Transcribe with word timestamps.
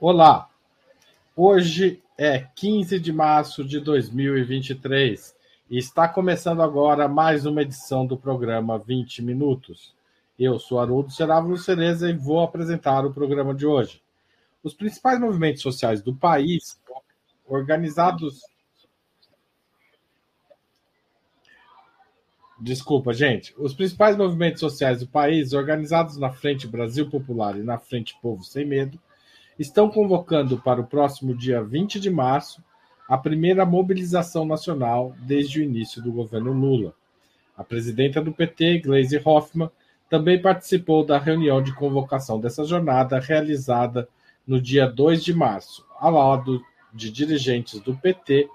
Olá, 0.00 0.48
hoje 1.34 2.00
é 2.16 2.46
15 2.54 3.00
de 3.00 3.12
março 3.12 3.64
de 3.64 3.80
2023 3.80 5.34
e 5.68 5.76
está 5.76 6.06
começando 6.06 6.62
agora 6.62 7.08
mais 7.08 7.44
uma 7.44 7.62
edição 7.62 8.06
do 8.06 8.16
programa 8.16 8.78
20 8.78 9.22
Minutos. 9.22 9.92
Eu 10.38 10.56
sou 10.60 10.78
Haroldo 10.78 11.10
Serávulo 11.10 11.58
Cereza 11.58 12.08
e 12.08 12.12
vou 12.12 12.40
apresentar 12.40 13.04
o 13.04 13.12
programa 13.12 13.52
de 13.52 13.66
hoje. 13.66 14.00
Os 14.62 14.72
principais 14.72 15.18
movimentos 15.18 15.62
sociais 15.62 16.00
do 16.00 16.14
país, 16.14 16.80
organizados. 17.44 18.42
Desculpa, 22.60 23.12
gente. 23.12 23.52
Os 23.58 23.74
principais 23.74 24.16
movimentos 24.16 24.60
sociais 24.60 25.00
do 25.00 25.08
país, 25.08 25.52
organizados 25.52 26.16
na 26.18 26.30
Frente 26.30 26.68
Brasil 26.68 27.10
Popular 27.10 27.56
e 27.56 27.64
na 27.64 27.78
Frente 27.78 28.16
Povo 28.22 28.44
Sem 28.44 28.64
Medo, 28.64 28.96
estão 29.58 29.90
convocando 29.90 30.58
para 30.58 30.80
o 30.80 30.86
próximo 30.86 31.34
dia 31.34 31.62
20 31.62 31.98
de 31.98 32.10
março 32.10 32.62
a 33.08 33.16
primeira 33.16 33.64
mobilização 33.64 34.44
nacional 34.44 35.14
desde 35.20 35.60
o 35.60 35.62
início 35.62 36.02
do 36.02 36.12
governo 36.12 36.52
Lula. 36.52 36.94
A 37.56 37.64
presidenta 37.64 38.22
do 38.22 38.32
PT, 38.32 38.80
Gleisi 38.80 39.20
Hoffmann, 39.24 39.70
também 40.08 40.40
participou 40.40 41.04
da 41.04 41.18
reunião 41.18 41.62
de 41.62 41.74
convocação 41.74 42.40
dessa 42.40 42.64
jornada 42.64 43.18
realizada 43.18 44.08
no 44.46 44.60
dia 44.60 44.86
2 44.86 45.24
de 45.24 45.34
março, 45.34 45.84
ao 45.98 46.12
lado 46.12 46.62
de 46.94 47.10
dirigentes 47.10 47.80
do 47.80 47.96
PT, 47.96 48.48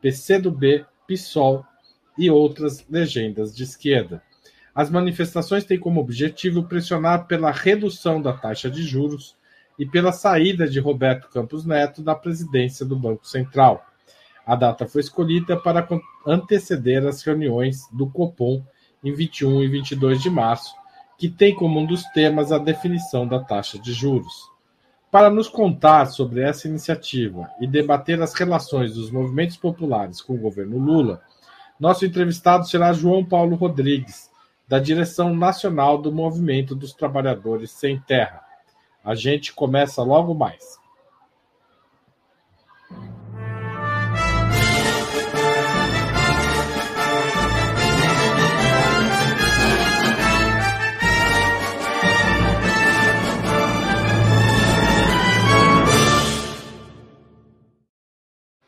PCdoB, 0.00 0.86
PSOL 1.06 1.64
e 2.16 2.30
outras 2.30 2.84
legendas 2.88 3.54
de 3.54 3.62
esquerda. 3.62 4.22
As 4.74 4.90
manifestações 4.90 5.64
têm 5.64 5.78
como 5.78 6.00
objetivo 6.00 6.64
pressionar 6.64 7.26
pela 7.26 7.50
redução 7.50 8.20
da 8.20 8.32
taxa 8.32 8.70
de 8.70 8.82
juros 8.82 9.35
e 9.78 9.84
pela 9.84 10.12
saída 10.12 10.68
de 10.68 10.80
Roberto 10.80 11.28
Campos 11.28 11.64
Neto 11.64 12.02
da 12.02 12.14
presidência 12.14 12.84
do 12.84 12.96
Banco 12.96 13.26
Central. 13.26 13.84
A 14.46 14.54
data 14.54 14.86
foi 14.86 15.00
escolhida 15.00 15.56
para 15.56 15.86
anteceder 16.26 17.04
as 17.06 17.22
reuniões 17.22 17.88
do 17.92 18.08
Copom 18.08 18.62
em 19.02 19.12
21 19.12 19.62
e 19.62 19.68
22 19.68 20.22
de 20.22 20.30
março, 20.30 20.74
que 21.18 21.28
tem 21.28 21.54
como 21.54 21.80
um 21.80 21.86
dos 21.86 22.04
temas 22.10 22.52
a 22.52 22.58
definição 22.58 23.26
da 23.26 23.40
taxa 23.40 23.78
de 23.78 23.92
juros. 23.92 24.50
Para 25.10 25.30
nos 25.30 25.48
contar 25.48 26.06
sobre 26.06 26.42
essa 26.42 26.68
iniciativa 26.68 27.48
e 27.60 27.66
debater 27.66 28.20
as 28.20 28.34
relações 28.34 28.94
dos 28.94 29.10
movimentos 29.10 29.56
populares 29.56 30.20
com 30.20 30.34
o 30.34 30.38
governo 30.38 30.78
Lula, 30.78 31.22
nosso 31.78 32.04
entrevistado 32.04 32.66
será 32.66 32.92
João 32.92 33.24
Paulo 33.24 33.56
Rodrigues, 33.56 34.30
da 34.68 34.78
direção 34.78 35.34
nacional 35.34 35.98
do 35.98 36.12
Movimento 36.12 36.74
dos 36.74 36.92
Trabalhadores 36.92 37.70
Sem 37.70 38.00
Terra. 38.00 38.45
A 39.06 39.14
gente 39.14 39.52
começa 39.52 40.02
logo 40.02 40.34
mais. 40.34 40.80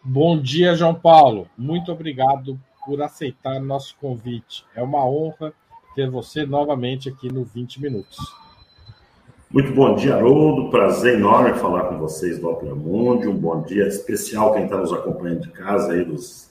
Bom 0.05 0.41
dia, 0.41 0.77
João 0.77 0.95
Paulo. 0.95 1.51
Muito 1.59 1.91
obrigado 1.91 2.57
por 2.87 3.03
aceitar 3.03 3.59
nosso 3.59 3.97
convite. 3.97 4.65
É 4.73 4.81
uma 4.85 5.05
honra 5.05 5.53
ter 5.97 6.09
você 6.09 6.47
novamente 6.47 7.09
aqui 7.09 7.27
no 7.27 7.43
20 7.43 7.83
Minutos. 7.83 8.17
Muito 9.51 9.73
bom 9.73 9.95
dia, 9.95 10.15
Haroldo. 10.15 10.71
Prazer 10.71 11.15
enorme 11.15 11.59
falar 11.59 11.85
com 11.85 11.97
vocês 11.97 12.39
do 12.39 12.51
Opera 12.51 12.75
Mundi. 12.75 13.27
Um 13.27 13.35
bom 13.35 13.63
dia 13.63 13.89
especial 13.89 14.53
quem 14.53 14.65
está 14.65 14.77
nos 14.77 14.93
acompanhando 14.93 15.41
de 15.41 15.49
casa 15.49 15.95
aí 15.95 16.05
dos 16.05 16.51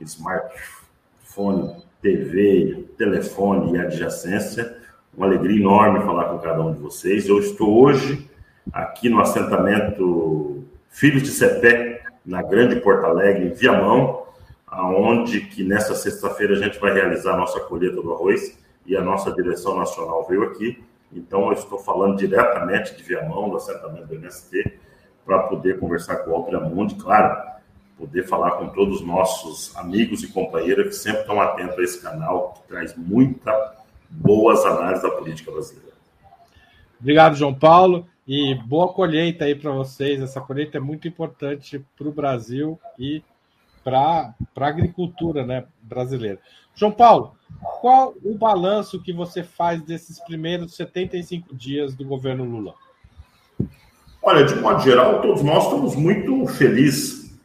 smartphone, 0.00 1.76
TV, 2.02 2.84
telefone 2.98 3.76
e 3.76 3.78
adjacência. 3.78 4.76
Uma 5.16 5.26
alegria 5.26 5.60
enorme 5.60 6.00
falar 6.00 6.30
com 6.30 6.38
cada 6.38 6.60
um 6.62 6.74
de 6.74 6.80
vocês. 6.80 7.28
Eu 7.28 7.38
estou 7.38 7.80
hoje 7.80 8.28
aqui 8.72 9.08
no 9.08 9.20
assentamento 9.20 10.64
Filhos 10.90 11.22
de 11.22 11.30
Cepé, 11.30 12.02
na 12.26 12.42
Grande 12.42 12.80
Porto 12.80 13.06
Alegre, 13.06 13.46
em 13.46 13.52
Viamão, 13.52 14.24
aonde 14.66 15.42
que 15.42 15.62
nessa 15.62 15.94
sexta-feira 15.94 16.54
a 16.54 16.58
gente 16.58 16.80
vai 16.80 16.92
realizar 16.92 17.34
a 17.34 17.36
nossa 17.36 17.60
colheita 17.60 18.02
do 18.02 18.12
arroz 18.12 18.58
e 18.84 18.96
a 18.96 19.00
nossa 19.00 19.30
direção 19.30 19.76
nacional 19.76 20.26
veio 20.28 20.42
aqui 20.42 20.82
então, 21.14 21.46
eu 21.46 21.52
estou 21.52 21.78
falando 21.78 22.16
diretamente 22.16 22.96
de 22.96 23.02
Viamão, 23.02 23.50
do 23.50 23.56
assentamento 23.56 24.06
do 24.06 24.14
MST, 24.14 24.78
para 25.24 25.40
poder 25.44 25.78
conversar 25.78 26.16
com 26.16 26.30
o 26.30 26.34
Altramundi, 26.36 26.94
claro, 26.96 27.52
poder 27.96 28.26
falar 28.26 28.52
com 28.52 28.68
todos 28.68 29.00
os 29.00 29.06
nossos 29.06 29.76
amigos 29.76 30.22
e 30.22 30.28
companheiros 30.28 30.88
que 30.88 30.94
sempre 30.94 31.20
estão 31.20 31.40
atentos 31.40 31.78
a 31.78 31.82
esse 31.82 32.02
canal, 32.02 32.54
que 32.54 32.68
traz 32.68 32.96
muita 32.96 33.74
boas 34.10 34.64
análises 34.64 35.02
da 35.02 35.10
política 35.10 35.52
brasileira. 35.52 35.92
Obrigado, 37.00 37.36
João 37.36 37.54
Paulo, 37.54 38.06
e 38.26 38.54
boa 38.54 38.92
colheita 38.92 39.44
aí 39.44 39.54
para 39.54 39.70
vocês. 39.70 40.20
Essa 40.20 40.40
colheita 40.40 40.78
é 40.78 40.80
muito 40.80 41.06
importante 41.06 41.84
para 41.96 42.08
o 42.08 42.12
Brasil 42.12 42.78
e 42.98 43.22
para 43.82 44.34
a 44.56 44.66
agricultura 44.66 45.44
né, 45.44 45.64
brasileira. 45.82 46.38
João 46.74 46.92
Paulo, 46.92 47.34
qual 47.80 48.14
o 48.24 48.36
balanço 48.36 49.00
que 49.02 49.12
você 49.12 49.42
faz 49.42 49.82
desses 49.82 50.18
primeiros 50.20 50.74
75 50.74 51.54
dias 51.54 51.94
do 51.94 52.04
governo 52.04 52.44
Lula? 52.44 52.74
Olha, 54.22 54.44
de 54.44 54.54
modo 54.54 54.80
geral, 54.82 55.20
todos 55.20 55.42
nós 55.42 55.64
estamos 55.64 55.96
muito 55.96 56.46
felizes 56.46 57.36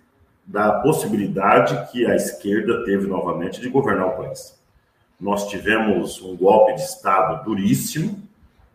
da 0.45 0.79
possibilidade 0.79 1.91
que 1.91 2.05
a 2.05 2.15
esquerda 2.15 2.85
teve 2.85 3.07
novamente 3.07 3.59
de 3.59 3.67
governar 3.67 4.07
o 4.07 4.17
país. 4.17 4.57
Nós 5.19 5.49
tivemos 5.49 6.21
um 6.21 6.37
golpe 6.37 6.75
de 6.75 6.81
Estado 6.81 7.43
duríssimo, 7.43 8.21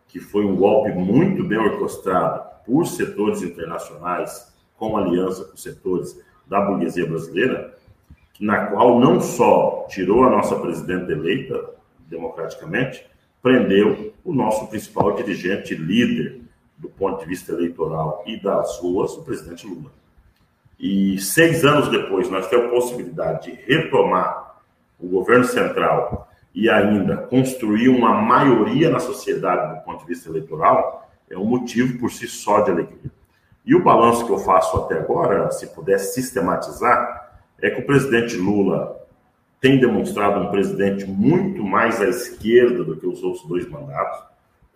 que 0.08 0.20
foi 0.20 0.44
um 0.44 0.56
golpe 0.56 0.90
muito 0.92 1.44
bem 1.44 1.58
orquestrado 1.58 2.42
por 2.66 2.86
setores 2.86 3.42
internacionais, 3.42 4.52
com 4.76 4.96
aliança 4.96 5.44
com 5.44 5.56
setores 5.56 6.20
da 6.46 6.60
burguesia 6.60 7.06
brasileira, 7.06 7.74
na 8.40 8.66
qual 8.66 8.98
não 8.98 9.20
só 9.20 9.86
tirou 9.88 10.24
a 10.24 10.30
nossa 10.30 10.56
presidenta 10.56 11.12
eleita 11.12 11.70
democraticamente, 12.08 13.06
prendeu 13.42 14.12
o 14.24 14.32
nosso 14.32 14.66
principal 14.68 15.14
dirigente 15.14 15.74
líder 15.74 16.40
do 16.78 16.88
ponto 16.88 17.20
de 17.20 17.26
vista 17.26 17.52
eleitoral 17.52 18.22
e 18.26 18.40
das 18.40 18.78
ruas, 18.78 19.12
o 19.12 19.22
presidente 19.22 19.66
Lula. 19.66 19.90
E 20.78 21.18
seis 21.20 21.64
anos 21.64 21.88
depois, 21.88 22.28
nós 22.28 22.48
temos 22.48 22.66
a 22.66 22.70
possibilidade 22.70 23.50
de 23.50 23.58
retomar 23.62 24.60
o 24.98 25.08
governo 25.08 25.44
central 25.44 26.28
e 26.54 26.68
ainda 26.68 27.16
construir 27.16 27.88
uma 27.88 28.20
maioria 28.20 28.90
na 28.90 28.98
sociedade 28.98 29.76
do 29.76 29.84
ponto 29.84 30.00
de 30.00 30.06
vista 30.06 30.28
eleitoral, 30.28 31.08
é 31.30 31.38
um 31.38 31.44
motivo 31.44 31.98
por 31.98 32.10
si 32.10 32.26
só 32.26 32.60
de 32.60 32.70
alegria. 32.70 33.10
E 33.64 33.74
o 33.74 33.82
balanço 33.82 34.26
que 34.26 34.32
eu 34.32 34.38
faço 34.38 34.76
até 34.76 34.98
agora, 34.98 35.50
se 35.50 35.68
pudesse 35.68 36.14
sistematizar, 36.14 37.21
é 37.62 37.70
que 37.70 37.80
o 37.80 37.86
presidente 37.86 38.36
Lula 38.36 39.00
tem 39.60 39.78
demonstrado 39.78 40.40
um 40.40 40.50
presidente 40.50 41.04
muito 41.06 41.62
mais 41.62 42.00
à 42.00 42.08
esquerda 42.08 42.82
do 42.82 42.96
que 42.96 43.06
os 43.06 43.22
outros 43.22 43.46
dois 43.46 43.68
mandatos, 43.68 44.24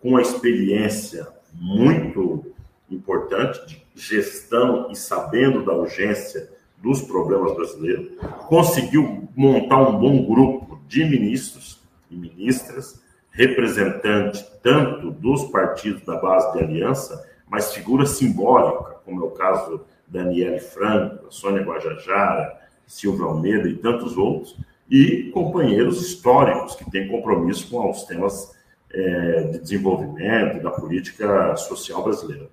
com 0.01 0.09
uma 0.09 0.21
experiência 0.21 1.27
muito 1.53 2.45
importante 2.89 3.65
de 3.67 3.83
gestão 3.95 4.89
e 4.89 4.95
sabendo 4.95 5.65
da 5.65 5.73
urgência 5.73 6.49
dos 6.77 7.01
problemas 7.01 7.53
brasileiros, 7.53 8.09
conseguiu 8.47 9.27
montar 9.35 9.81
um 9.81 9.99
bom 9.99 10.25
grupo 10.25 10.79
de 10.87 11.03
ministros 11.03 11.81
e 12.09 12.15
ministras, 12.15 13.01
representante 13.31 14.45
tanto 14.63 15.11
dos 15.11 15.43
partidos 15.45 16.03
da 16.03 16.15
base 16.15 16.53
de 16.53 16.63
aliança 16.63 17.27
mas 17.49 17.73
figura 17.73 18.05
simbólica, 18.05 18.97
como 19.05 19.21
é 19.21 19.25
o 19.25 19.31
caso 19.31 19.85
da 20.07 20.23
Daniele 20.23 20.59
Franco, 20.59 21.31
Sônia 21.31 21.63
Guajajara, 21.63 22.59
Silvio 22.87 23.25
Almeida 23.25 23.67
e 23.67 23.75
tantos 23.75 24.17
outros, 24.17 24.57
e 24.89 25.29
companheiros 25.33 26.01
históricos 26.01 26.75
que 26.75 26.89
têm 26.89 27.07
compromisso 27.07 27.69
com 27.69 27.89
os 27.89 28.03
temas 28.03 28.55
é, 28.89 29.41
de 29.51 29.59
desenvolvimento 29.59 30.63
da 30.63 30.71
política 30.71 31.55
social 31.57 32.03
brasileira. 32.03 32.49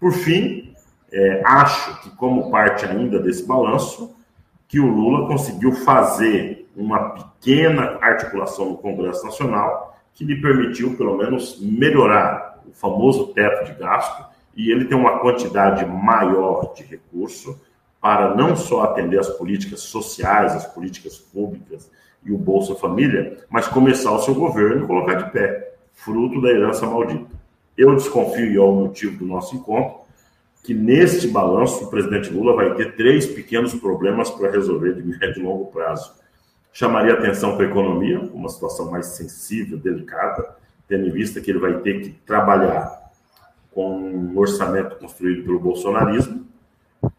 Por 0.00 0.12
fim, 0.12 0.74
é, 1.12 1.42
acho 1.44 2.02
que 2.02 2.10
como 2.16 2.50
parte 2.50 2.84
ainda 2.84 3.20
desse 3.20 3.46
balanço, 3.46 4.14
que 4.68 4.80
o 4.80 4.86
Lula 4.86 5.28
conseguiu 5.28 5.72
fazer 5.72 6.68
uma 6.76 7.10
pequena 7.10 7.98
articulação 8.00 8.70
no 8.70 8.76
Congresso 8.76 9.24
Nacional 9.24 9.96
que 10.12 10.24
lhe 10.24 10.40
permitiu, 10.40 10.96
pelo 10.96 11.16
menos, 11.16 11.60
melhorar 11.60 12.60
o 12.66 12.72
famoso 12.72 13.28
teto 13.28 13.66
de 13.66 13.78
gasto 13.78 14.24
e 14.56 14.70
ele 14.70 14.86
tem 14.86 14.96
uma 14.96 15.18
quantidade 15.18 15.84
maior 15.84 16.72
de 16.74 16.82
recurso 16.82 17.60
para 18.00 18.34
não 18.34 18.54
só 18.54 18.84
atender 18.84 19.18
as 19.18 19.28
políticas 19.28 19.80
sociais, 19.80 20.52
as 20.54 20.66
políticas 20.66 21.18
públicas 21.18 21.90
e 22.24 22.32
o 22.32 22.38
Bolsa 22.38 22.74
Família, 22.74 23.38
mas 23.48 23.68
começar 23.68 24.12
o 24.12 24.22
seu 24.22 24.34
governo 24.34 24.84
e 24.84 24.86
colocar 24.86 25.14
de 25.14 25.30
pé, 25.30 25.74
fruto 25.92 26.40
da 26.40 26.50
herança 26.50 26.86
maldita. 26.86 27.30
Eu 27.76 27.94
desconfio, 27.94 28.52
e 28.52 28.56
é 28.56 28.60
o 28.60 28.72
motivo 28.72 29.18
do 29.18 29.26
nosso 29.26 29.54
encontro, 29.54 30.06
que 30.62 30.74
neste 30.74 31.28
balanço 31.28 31.84
o 31.84 31.90
presidente 31.90 32.30
Lula 32.30 32.54
vai 32.54 32.74
ter 32.74 32.96
três 32.96 33.26
pequenos 33.26 33.72
problemas 33.74 34.30
para 34.30 34.50
resolver 34.50 34.94
de 34.94 35.02
médio 35.04 35.40
e 35.40 35.42
longo 35.42 35.66
prazo. 35.66 36.12
Chamaria 36.72 37.14
atenção 37.14 37.56
para 37.56 37.66
a 37.66 37.68
economia, 37.68 38.18
uma 38.20 38.48
situação 38.48 38.90
mais 38.90 39.06
sensível, 39.06 39.78
delicada, 39.78 40.56
tendo 40.88 41.06
em 41.06 41.10
vista 41.10 41.40
que 41.40 41.50
ele 41.50 41.60
vai 41.60 41.78
ter 41.78 42.00
que 42.00 42.10
trabalhar 42.26 43.10
com 43.72 43.96
um 43.96 44.36
orçamento 44.36 44.96
construído 44.96 45.44
pelo 45.44 45.60
bolsonarismo, 45.60 46.46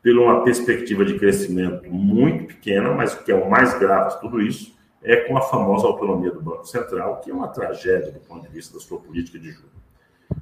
pela 0.07 0.21
uma 0.21 0.41
perspectiva 0.41 1.03
de 1.03 1.19
crescimento 1.19 1.91
muito 1.91 2.45
pequena, 2.45 2.93
mas 2.93 3.13
o 3.13 3.25
que 3.25 3.29
é 3.29 3.35
o 3.35 3.49
mais 3.49 3.77
grave 3.77 4.11
de 4.11 4.21
tudo 4.21 4.41
isso 4.41 4.73
é 5.03 5.17
com 5.17 5.37
a 5.37 5.41
famosa 5.41 5.85
autonomia 5.85 6.31
do 6.31 6.41
Banco 6.41 6.63
Central, 6.63 7.19
que 7.19 7.29
é 7.29 7.33
uma 7.33 7.49
tragédia 7.49 8.09
do 8.13 8.19
ponto 8.21 8.43
de 8.43 8.47
vista 8.47 8.75
da 8.75 8.79
sua 8.79 8.99
política 9.01 9.37
de 9.37 9.51
juros. 9.51 9.69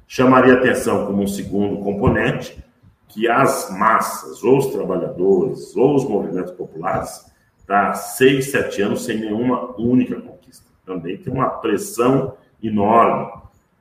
Chamaria 0.06 0.54
atenção 0.54 1.04
como 1.06 1.20
um 1.20 1.26
segundo 1.26 1.82
componente 1.82 2.64
que 3.08 3.26
as 3.28 3.68
massas, 3.76 4.44
ou 4.44 4.58
os 4.58 4.66
trabalhadores, 4.66 5.76
ou 5.76 5.96
os 5.96 6.04
movimentos 6.04 6.52
populares, 6.52 7.26
está 7.58 7.92
seis, 7.92 8.52
sete 8.52 8.80
anos 8.82 9.04
sem 9.04 9.18
nenhuma 9.18 9.74
única 9.80 10.14
conquista. 10.20 10.70
Também 10.84 11.16
tem 11.16 11.32
uma 11.32 11.50
pressão 11.50 12.36
enorme 12.62 13.32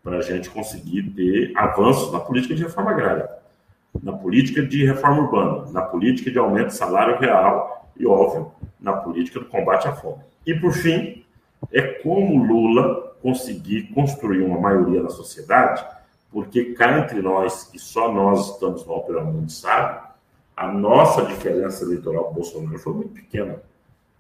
para 0.04 0.18
a 0.18 0.22
gente 0.22 0.50
conseguir 0.50 1.04
ter 1.12 1.52
avanços 1.56 2.12
na 2.12 2.20
política 2.20 2.56
de 2.56 2.64
reforma 2.64 2.90
agrária, 2.90 3.30
na 4.02 4.14
política 4.14 4.62
de 4.62 4.86
reforma 4.86 5.24
urbana, 5.24 5.72
na 5.72 5.82
política 5.82 6.32
de 6.32 6.38
aumento 6.38 6.68
de 6.68 6.76
salário 6.76 7.18
real 7.18 7.90
e, 7.98 8.06
óbvio, 8.06 8.52
na 8.80 8.94
política 8.94 9.40
do 9.40 9.46
combate 9.46 9.88
à 9.88 9.94
fome. 9.94 10.22
E, 10.46 10.54
por 10.54 10.74
fim, 10.74 11.24
é 11.72 11.82
como 11.82 12.44
Lula 12.44 13.16
conseguir 13.22 13.94
construir 13.94 14.42
uma 14.42 14.60
maioria 14.60 15.02
na 15.02 15.10
sociedade 15.10 15.84
porque 16.36 16.74
cá 16.74 17.00
entre 17.00 17.22
nós, 17.22 17.64
que 17.64 17.80
só 17.80 18.12
nós 18.12 18.52
estamos 18.52 18.86
no 18.86 18.92
Ópera 18.92 19.24
Mundo 19.24 19.50
sabe, 19.50 20.06
a 20.54 20.68
nossa 20.68 21.24
diferença 21.24 21.86
eleitoral 21.86 22.26
com 22.26 22.34
Bolsonaro 22.34 22.78
foi 22.78 22.94
muito 22.94 23.14
pequena. 23.14 23.62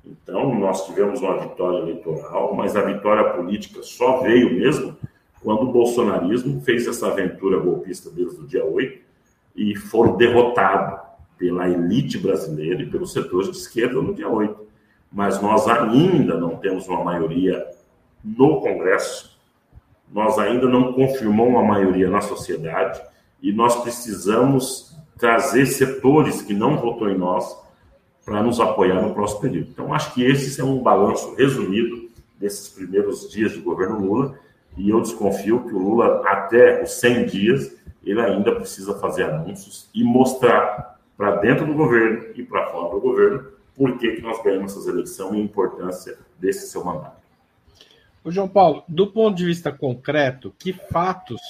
Então, 0.05 0.55
nós 0.55 0.85
tivemos 0.85 1.19
uma 1.19 1.37
vitória 1.39 1.79
eleitoral, 1.79 2.55
mas 2.55 2.73
a 2.73 2.81
vitória 2.83 3.33
política 3.33 3.83
só 3.83 4.21
veio 4.21 4.53
mesmo 4.53 4.95
quando 5.43 5.63
o 5.63 5.71
bolsonarismo 5.73 6.61
fez 6.61 6.87
essa 6.87 7.07
aventura 7.07 7.59
golpista 7.59 8.09
desde 8.09 8.39
o 8.39 8.47
dia 8.47 8.63
8 8.63 9.04
e 9.55 9.75
foi 9.75 10.15
derrotado 10.17 10.99
pela 11.37 11.69
elite 11.69 12.17
brasileira 12.17 12.81
e 12.81 12.89
pelos 12.89 13.13
setores 13.13 13.51
de 13.51 13.57
esquerda 13.57 14.01
no 14.01 14.13
dia 14.13 14.29
8. 14.29 14.65
Mas 15.11 15.41
nós 15.41 15.67
ainda 15.67 16.37
não 16.37 16.57
temos 16.57 16.87
uma 16.87 17.03
maioria 17.03 17.65
no 18.23 18.59
Congresso 18.59 19.35
nós 20.11 20.37
ainda 20.37 20.67
não 20.67 20.93
confirmamos 20.93 21.53
uma 21.53 21.63
maioria 21.63 22.09
na 22.09 22.21
sociedade 22.21 23.01
e 23.41 23.51
nós 23.51 23.75
precisamos 23.81 24.95
trazer 25.17 25.65
setores 25.65 26.41
que 26.41 26.53
não 26.53 26.77
votou 26.77 27.09
em 27.09 27.17
nós 27.17 27.57
para 28.23 28.41
nos 28.41 28.59
apoiar 28.59 29.01
no 29.01 29.13
próximo 29.13 29.41
período. 29.41 29.69
Então, 29.71 29.93
acho 29.93 30.13
que 30.13 30.23
esse 30.23 30.59
é 30.59 30.63
um 30.63 30.81
balanço 30.81 31.35
resumido 31.35 32.09
desses 32.39 32.69
primeiros 32.69 33.29
dias 33.29 33.53
do 33.53 33.61
governo 33.61 33.99
Lula 33.99 34.39
e 34.77 34.89
eu 34.89 34.99
desconfio 35.01 35.63
que 35.63 35.73
o 35.73 35.79
Lula, 35.79 36.21
até 36.25 36.83
os 36.83 36.91
100 36.99 37.25
dias, 37.25 37.75
ele 38.05 38.21
ainda 38.21 38.53
precisa 38.55 38.97
fazer 38.99 39.23
anúncios 39.23 39.89
e 39.93 40.03
mostrar 40.03 40.99
para 41.17 41.37
dentro 41.37 41.65
do 41.65 41.73
governo 41.73 42.25
e 42.35 42.43
para 42.43 42.67
fora 42.67 42.93
do 42.93 43.01
governo 43.01 43.47
por 43.75 43.97
que, 43.97 44.13
que 44.13 44.21
nós 44.21 44.41
ganhamos 44.43 44.71
essas 44.71 44.87
eleições 44.87 45.33
e 45.33 45.41
a 45.41 45.43
importância 45.43 46.17
desse 46.39 46.67
seu 46.67 46.83
mandato. 46.83 47.25
O 48.23 48.31
João 48.31 48.47
Paulo, 48.47 48.83
do 48.87 49.07
ponto 49.07 49.35
de 49.35 49.45
vista 49.45 49.71
concreto, 49.71 50.53
que 50.57 50.73
fatos 50.73 51.41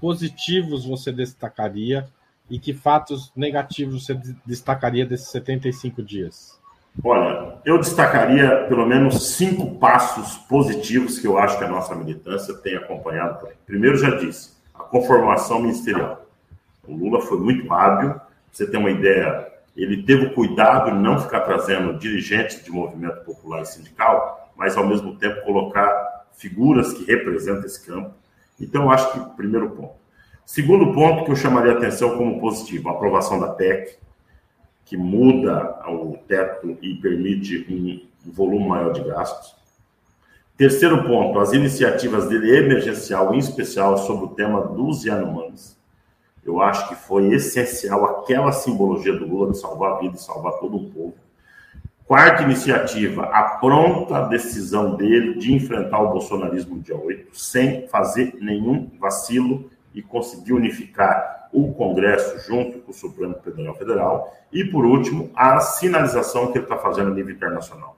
positivos 0.00 0.84
você 0.84 1.12
destacaria 1.12 2.08
e 2.50 2.58
que 2.58 2.72
fatos 2.72 3.30
negativos 3.36 4.06
você 4.06 4.18
destacaria 4.44 5.04
desses 5.04 5.28
75 5.28 6.02
dias? 6.02 6.58
Olha, 7.04 7.58
eu 7.64 7.78
destacaria 7.78 8.64
pelo 8.68 8.84
menos 8.84 9.36
cinco 9.36 9.78
passos 9.78 10.36
positivos 10.48 11.18
que 11.18 11.26
eu 11.26 11.38
acho 11.38 11.56
que 11.58 11.64
a 11.64 11.68
nossa 11.68 11.94
militância 11.94 12.54
tem 12.54 12.74
acompanhado. 12.74 13.46
Primeiro, 13.64 13.96
já 13.96 14.16
disse, 14.16 14.57
a 14.78 14.84
conformação 14.84 15.60
ministerial. 15.60 16.26
O 16.86 16.94
Lula 16.94 17.20
foi 17.20 17.38
muito 17.38 17.72
hábil, 17.72 18.14
você 18.50 18.66
ter 18.66 18.76
uma 18.76 18.90
ideia, 18.90 19.46
ele 19.76 20.02
teve 20.02 20.26
o 20.26 20.34
cuidado 20.34 20.90
de 20.90 20.98
não 20.98 21.18
ficar 21.18 21.40
trazendo 21.40 21.98
dirigentes 21.98 22.64
de 22.64 22.70
movimento 22.70 23.24
popular 23.24 23.62
e 23.62 23.66
sindical, 23.66 24.52
mas 24.56 24.76
ao 24.76 24.86
mesmo 24.86 25.16
tempo 25.16 25.44
colocar 25.44 26.26
figuras 26.36 26.92
que 26.92 27.04
representam 27.04 27.64
esse 27.64 27.84
campo. 27.86 28.14
Então, 28.60 28.84
eu 28.84 28.90
acho 28.90 29.12
que 29.12 29.36
primeiro 29.36 29.70
ponto. 29.70 29.94
Segundo 30.44 30.92
ponto 30.94 31.24
que 31.24 31.30
eu 31.30 31.36
chamaria 31.36 31.72
atenção 31.72 32.16
como 32.16 32.40
positivo, 32.40 32.88
a 32.88 32.92
aprovação 32.92 33.38
da 33.38 33.48
PEC, 33.48 33.98
que 34.84 34.96
muda 34.96 35.78
o 35.86 36.16
teto 36.26 36.76
e 36.80 36.94
permite 36.94 37.66
um 37.70 38.32
volume 38.32 38.66
maior 38.66 38.92
de 38.92 39.04
gastos. 39.04 39.54
Terceiro 40.58 41.04
ponto, 41.04 41.38
as 41.38 41.52
iniciativas 41.52 42.28
dele 42.28 42.56
emergencial, 42.56 43.32
em 43.32 43.38
especial 43.38 43.96
sobre 43.96 44.24
o 44.24 44.30
tema 44.30 44.60
dos 44.60 45.04
Yanomamis. 45.04 45.78
Eu 46.44 46.60
acho 46.60 46.88
que 46.88 46.96
foi 46.96 47.32
essencial 47.32 48.04
aquela 48.04 48.50
simbologia 48.50 49.12
do 49.12 49.24
Lula 49.24 49.52
de 49.52 49.58
salvar 49.58 49.92
a 49.92 49.98
vida 50.00 50.16
e 50.16 50.20
salvar 50.20 50.54
todo 50.54 50.76
um 50.76 50.90
povo. 50.90 51.14
Quarta 52.04 52.42
iniciativa, 52.42 53.26
a 53.26 53.44
pronta 53.60 54.22
decisão 54.22 54.96
dele 54.96 55.38
de 55.38 55.54
enfrentar 55.54 56.00
o 56.00 56.10
bolsonarismo 56.10 56.74
no 56.74 56.82
dia 56.82 56.96
8, 56.96 57.38
sem 57.38 57.86
fazer 57.86 58.36
nenhum 58.40 58.90
vacilo 58.98 59.70
e 59.94 60.02
conseguir 60.02 60.54
unificar 60.54 61.50
o 61.52 61.72
Congresso 61.72 62.36
junto 62.48 62.80
com 62.80 62.90
o 62.90 62.94
Supremo 62.94 63.34
Tribunal 63.34 63.76
Federal. 63.76 64.36
E, 64.52 64.64
por 64.64 64.84
último, 64.84 65.30
a 65.36 65.60
sinalização 65.60 66.50
que 66.50 66.58
ele 66.58 66.64
está 66.64 66.78
fazendo 66.78 67.12
a 67.12 67.14
nível 67.14 67.32
internacional, 67.32 67.97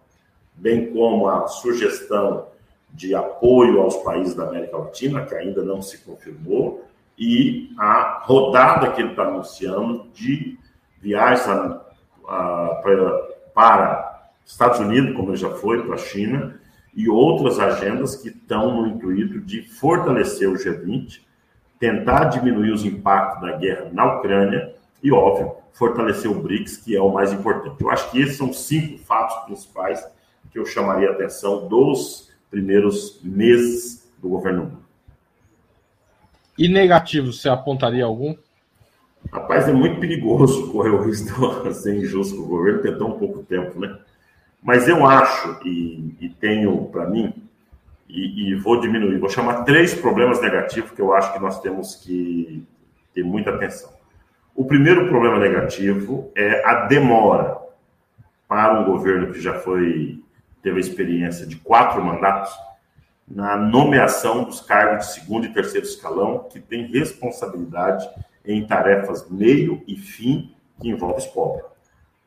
bem 0.61 0.93
como 0.93 1.27
a 1.27 1.49
sugestão 1.49 2.47
de 2.93 3.15
apoio 3.15 3.81
aos 3.81 3.97
países 3.97 4.35
da 4.35 4.45
América 4.45 4.77
Latina, 4.77 5.25
que 5.25 5.35
ainda 5.35 5.62
não 5.62 5.81
se 5.81 5.99
confirmou, 5.99 6.85
e 7.19 7.73
a 7.79 8.23
rodada 8.25 8.91
que 8.91 9.01
ele 9.01 9.11
está 9.11 9.23
anunciando 9.23 10.07
de 10.12 10.59
viagens 11.01 11.49
a, 11.49 11.81
a, 12.29 12.81
para 12.83 13.31
para 13.55 14.31
Estados 14.47 14.79
Unidos, 14.79 15.15
como 15.17 15.31
ele 15.31 15.37
já 15.37 15.51
foi, 15.51 15.83
para 15.83 15.95
a 15.95 15.99
China, 15.99 16.59
e 16.95 17.09
outras 17.09 17.59
agendas 17.59 18.17
que 18.17 18.29
estão 18.29 18.75
no 18.75 18.87
intuito 18.87 19.41
de 19.41 19.63
fortalecer 19.63 20.49
o 20.49 20.55
G20, 20.55 21.21
tentar 21.79 22.25
diminuir 22.25 22.71
os 22.73 22.85
impactos 22.85 23.41
da 23.43 23.56
guerra 23.56 23.91
na 23.93 24.17
Ucrânia 24.17 24.75
e, 25.03 25.13
óbvio, 25.13 25.53
fortalecer 25.73 26.31
o 26.31 26.41
BRICS, 26.41 26.79
que 26.79 26.96
é 26.96 27.01
o 27.01 27.13
mais 27.13 27.32
importante. 27.32 27.81
Eu 27.81 27.91
acho 27.91 28.11
que 28.11 28.20
esses 28.20 28.37
são 28.37 28.53
cinco 28.53 28.99
fatos 28.99 29.37
principais 29.44 30.05
que 30.51 30.59
eu 30.59 30.67
chamaria 30.67 31.09
a 31.09 31.13
atenção 31.13 31.69
dos 31.69 32.31
primeiros 32.51 33.21
meses 33.23 34.11
do 34.21 34.29
governo 34.29 34.65
Lula. 34.65 34.81
E 36.59 36.69
negativo, 36.69 37.33
você 37.33 37.49
apontaria 37.49 38.05
algum? 38.05 38.37
Rapaz, 39.33 39.69
é 39.69 39.73
muito 39.73 40.01
perigoso 40.01 40.71
correr 40.73 40.91
o 40.91 41.03
risco 41.03 41.63
de 41.63 41.75
ser 41.77 41.97
injusto 41.97 42.37
com 42.37 42.43
o 42.43 42.49
governo, 42.49 42.83
ter 42.83 42.99
tão 42.99 43.13
pouco 43.13 43.43
tempo, 43.43 43.79
né? 43.79 43.99
Mas 44.63 44.89
eu 44.89 45.07
acho, 45.07 45.59
e, 45.65 46.15
e 46.21 46.29
tenho 46.29 46.87
para 46.87 47.09
mim, 47.09 47.33
e, 48.09 48.51
e, 48.51 48.55
vou 48.57 48.81
diminuir, 48.81 49.19
vou 49.19 49.31
chamar 49.31 49.65
três 49.65 49.95
problemas 49.95 50.41
negativos 50.41 50.91
que 50.91 51.01
eu 51.01 51.15
acho 51.15 51.33
que 51.33 51.39
nós 51.39 51.61
temos 51.61 51.95
que 51.95 52.67
ter 53.15 53.23
muita 53.23 53.51
atenção. 53.51 53.91
O 54.55 54.65
primeiro 54.65 55.09
problema 55.09 55.39
negativo 55.39 56.31
é 56.35 56.65
a 56.67 56.87
demora 56.87 57.57
para 58.49 58.81
um 58.81 58.85
governo 58.85 59.33
que 59.33 59.41
já 59.41 59.55
foi 59.61 60.21
teve 60.62 60.76
a 60.76 60.81
experiência 60.81 61.46
de 61.46 61.56
quatro 61.56 62.02
mandatos 62.05 62.52
na 63.26 63.56
nomeação 63.56 64.44
dos 64.44 64.60
cargos 64.60 65.06
de 65.06 65.14
segundo 65.14 65.46
e 65.46 65.52
terceiro 65.52 65.86
escalão, 65.86 66.46
que 66.50 66.58
tem 66.58 66.86
responsabilidade 66.86 68.08
em 68.44 68.67
tarefas 68.67 69.29
meio 69.31 69.82
e 69.86 69.96
fim 69.96 70.52
que 70.81 70.88
envolvem 70.88 71.19
os 71.19 71.26
pobres. 71.26 71.64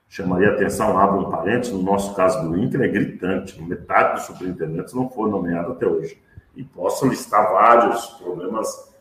Chamaria 0.07 0.51
atenção, 0.51 0.97
abro 0.97 1.27
um 1.27 1.31
parênteses, 1.31 1.73
no 1.73 1.81
nosso 1.81 2.15
caso 2.15 2.47
do 2.47 2.57
INCRA 2.57 2.85
é 2.85 2.87
gritante, 2.87 3.59
metade 3.61 4.13
dos 4.13 4.25
superintendentes 4.25 4.93
não 4.93 5.09
foi 5.09 5.29
nomeado 5.29 5.71
até 5.71 5.87
hoje. 5.87 6.21
E 6.55 6.63
posso 6.63 7.07
listar 7.07 7.51
vários 7.51 8.05
problemas 8.21 8.93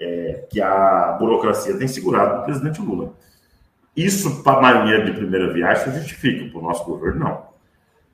é, 0.00 0.46
que 0.50 0.60
a 0.60 1.12
burocracia 1.12 1.78
tem 1.78 1.86
segurado 1.86 2.38
do 2.38 2.44
presidente 2.44 2.80
Lula. 2.80 3.14
Isso, 3.96 4.42
para 4.42 4.58
a 4.58 4.62
marinheiro 4.62 5.06
de 5.06 5.12
primeira 5.12 5.52
viagem, 5.52 5.84
se 5.84 5.98
justifica, 5.98 6.50
para 6.50 6.58
o 6.58 6.62
nosso 6.62 6.84
governo, 6.84 7.20
não. 7.20 7.48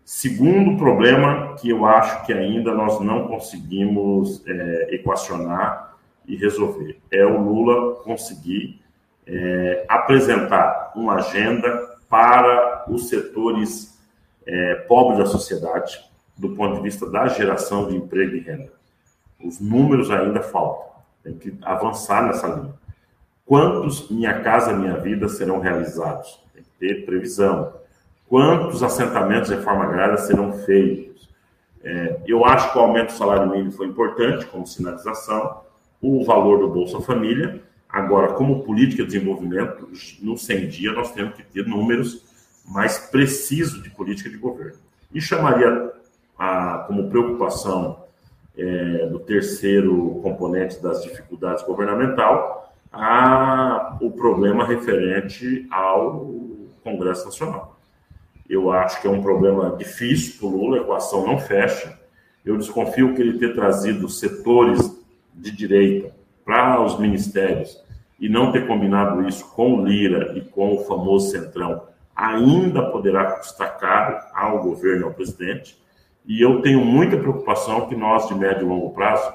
Segundo 0.05 0.77
problema 0.77 1.55
que 1.57 1.71
eu 1.71 1.87
acho 1.87 2.27
que 2.27 2.33
ainda 2.33 2.75
nós 2.75 3.01
não 3.01 3.27
conseguimos 3.27 4.47
é, 4.47 4.95
equacionar 4.95 5.97
e 6.27 6.37
resolver. 6.37 6.99
É 7.11 7.25
o 7.25 7.41
Lula 7.41 7.97
conseguir 8.03 8.81
é, 9.27 9.85
apresentar 9.89 10.93
uma 10.95 11.15
agenda 11.15 11.97
para 12.09 12.85
os 12.89 13.09
setores 13.09 13.99
é, 14.47 14.75
pobres 14.75 15.19
da 15.19 15.27
sociedade, 15.27 16.05
do 16.37 16.51
ponto 16.51 16.77
de 16.77 16.83
vista 16.83 17.09
da 17.09 17.27
geração 17.29 17.89
de 17.89 17.97
emprego 17.97 18.37
e 18.37 18.41
renda. 18.41 18.73
Os 19.43 19.59
números 19.59 20.11
ainda 20.11 20.43
faltam, 20.43 20.87
tem 21.23 21.35
que 21.35 21.57
avançar 21.63 22.27
nessa 22.27 22.47
linha. 22.47 22.75
Quantos 23.47 24.11
Minha 24.11 24.41
Casa 24.43 24.73
Minha 24.73 24.97
Vida 24.97 25.29
serão 25.29 25.61
realizados? 25.61 26.41
Tem 26.55 26.63
que 26.63 26.71
ter 26.79 27.07
previsão. 27.07 27.73
Quantos 28.29 28.83
assentamentos 28.83 29.49
de 29.49 29.57
reforma 29.57 29.85
agrária 29.85 30.17
serão 30.17 30.53
feitos? 30.53 31.29
É, 31.83 32.21
eu 32.27 32.45
acho 32.45 32.73
que 32.73 32.79
o 32.79 32.81
aumento 32.81 33.09
do 33.09 33.19
salário 33.19 33.51
mínimo 33.51 33.73
foi 33.73 33.87
importante 33.87 34.47
como 34.47 34.67
sinalização, 34.67 35.61
o 36.01 36.25
valor 36.25 36.61
do 36.61 36.69
Bolsa 36.69 37.01
Família. 37.01 37.63
Agora, 37.89 38.33
como 38.33 38.65
política 38.65 39.03
de 39.03 39.11
desenvolvimento, 39.13 39.89
no 40.23 40.37
100 40.37 40.69
dias 40.69 40.95
nós 40.95 41.13
temos 41.13 41.35
que 41.35 41.43
ter 41.43 41.67
números 41.67 42.25
mais 42.67 42.99
precisos 42.99 43.83
de 43.83 43.91
política 43.91 44.31
de 44.31 44.37
governo. 44.37 44.79
E 45.13 45.21
chamaria 45.21 45.93
a, 46.39 46.85
como 46.87 47.09
preocupação 47.09 48.05
é, 48.57 49.07
do 49.07 49.19
terceiro 49.21 50.21
componente 50.23 50.83
das 50.83 51.03
dificuldades 51.03 51.63
governamental 51.65 52.73
a, 52.93 53.97
o 54.01 54.11
problema 54.11 54.65
referente 54.65 55.67
ao 55.71 56.27
Congresso 56.83 57.27
Nacional. 57.27 57.74
Eu 58.49 58.71
acho 58.71 59.01
que 59.01 59.07
é 59.07 59.11
um 59.11 59.23
problema 59.23 59.75
difícil 59.77 60.39
para 60.39 60.47
o 60.47 60.51
Lula, 60.51 60.79
a 60.79 60.81
equação 60.81 61.27
não 61.27 61.39
fecha. 61.39 61.99
Eu 62.45 62.59
desconfio 62.59 63.15
que 63.15 63.23
ele 63.23 63.39
ter 63.39 63.55
trazido 63.55 64.09
setores 64.09 65.03
de 65.33 65.51
direita 65.51 66.15
para 66.45 66.81
os 66.83 66.99
ministérios 66.99 67.83
e 68.21 68.29
não 68.29 68.53
ter 68.53 68.67
combinado 68.67 69.27
isso 69.27 69.51
com 69.55 69.75
o 69.75 69.87
Lira 69.87 70.37
e 70.37 70.43
com 70.43 70.75
o 70.75 70.85
famoso 70.85 71.31
Centrão 71.31 71.83
ainda 72.15 72.91
poderá 72.91 73.33
custar 73.33 73.77
caro 73.79 74.19
ao 74.33 74.63
governo 74.63 75.07
ao 75.07 75.13
presidente. 75.13 75.83
E 76.25 76.41
eu 76.41 76.63
tenho 76.63 76.85
muita 76.85 77.17
preocupação 77.17 77.89
que 77.89 77.97
nós, 77.97 78.29
de 78.29 78.35
médio 78.35 78.63
e 78.63 78.69
longo 78.69 78.91
prazo, 78.91 79.33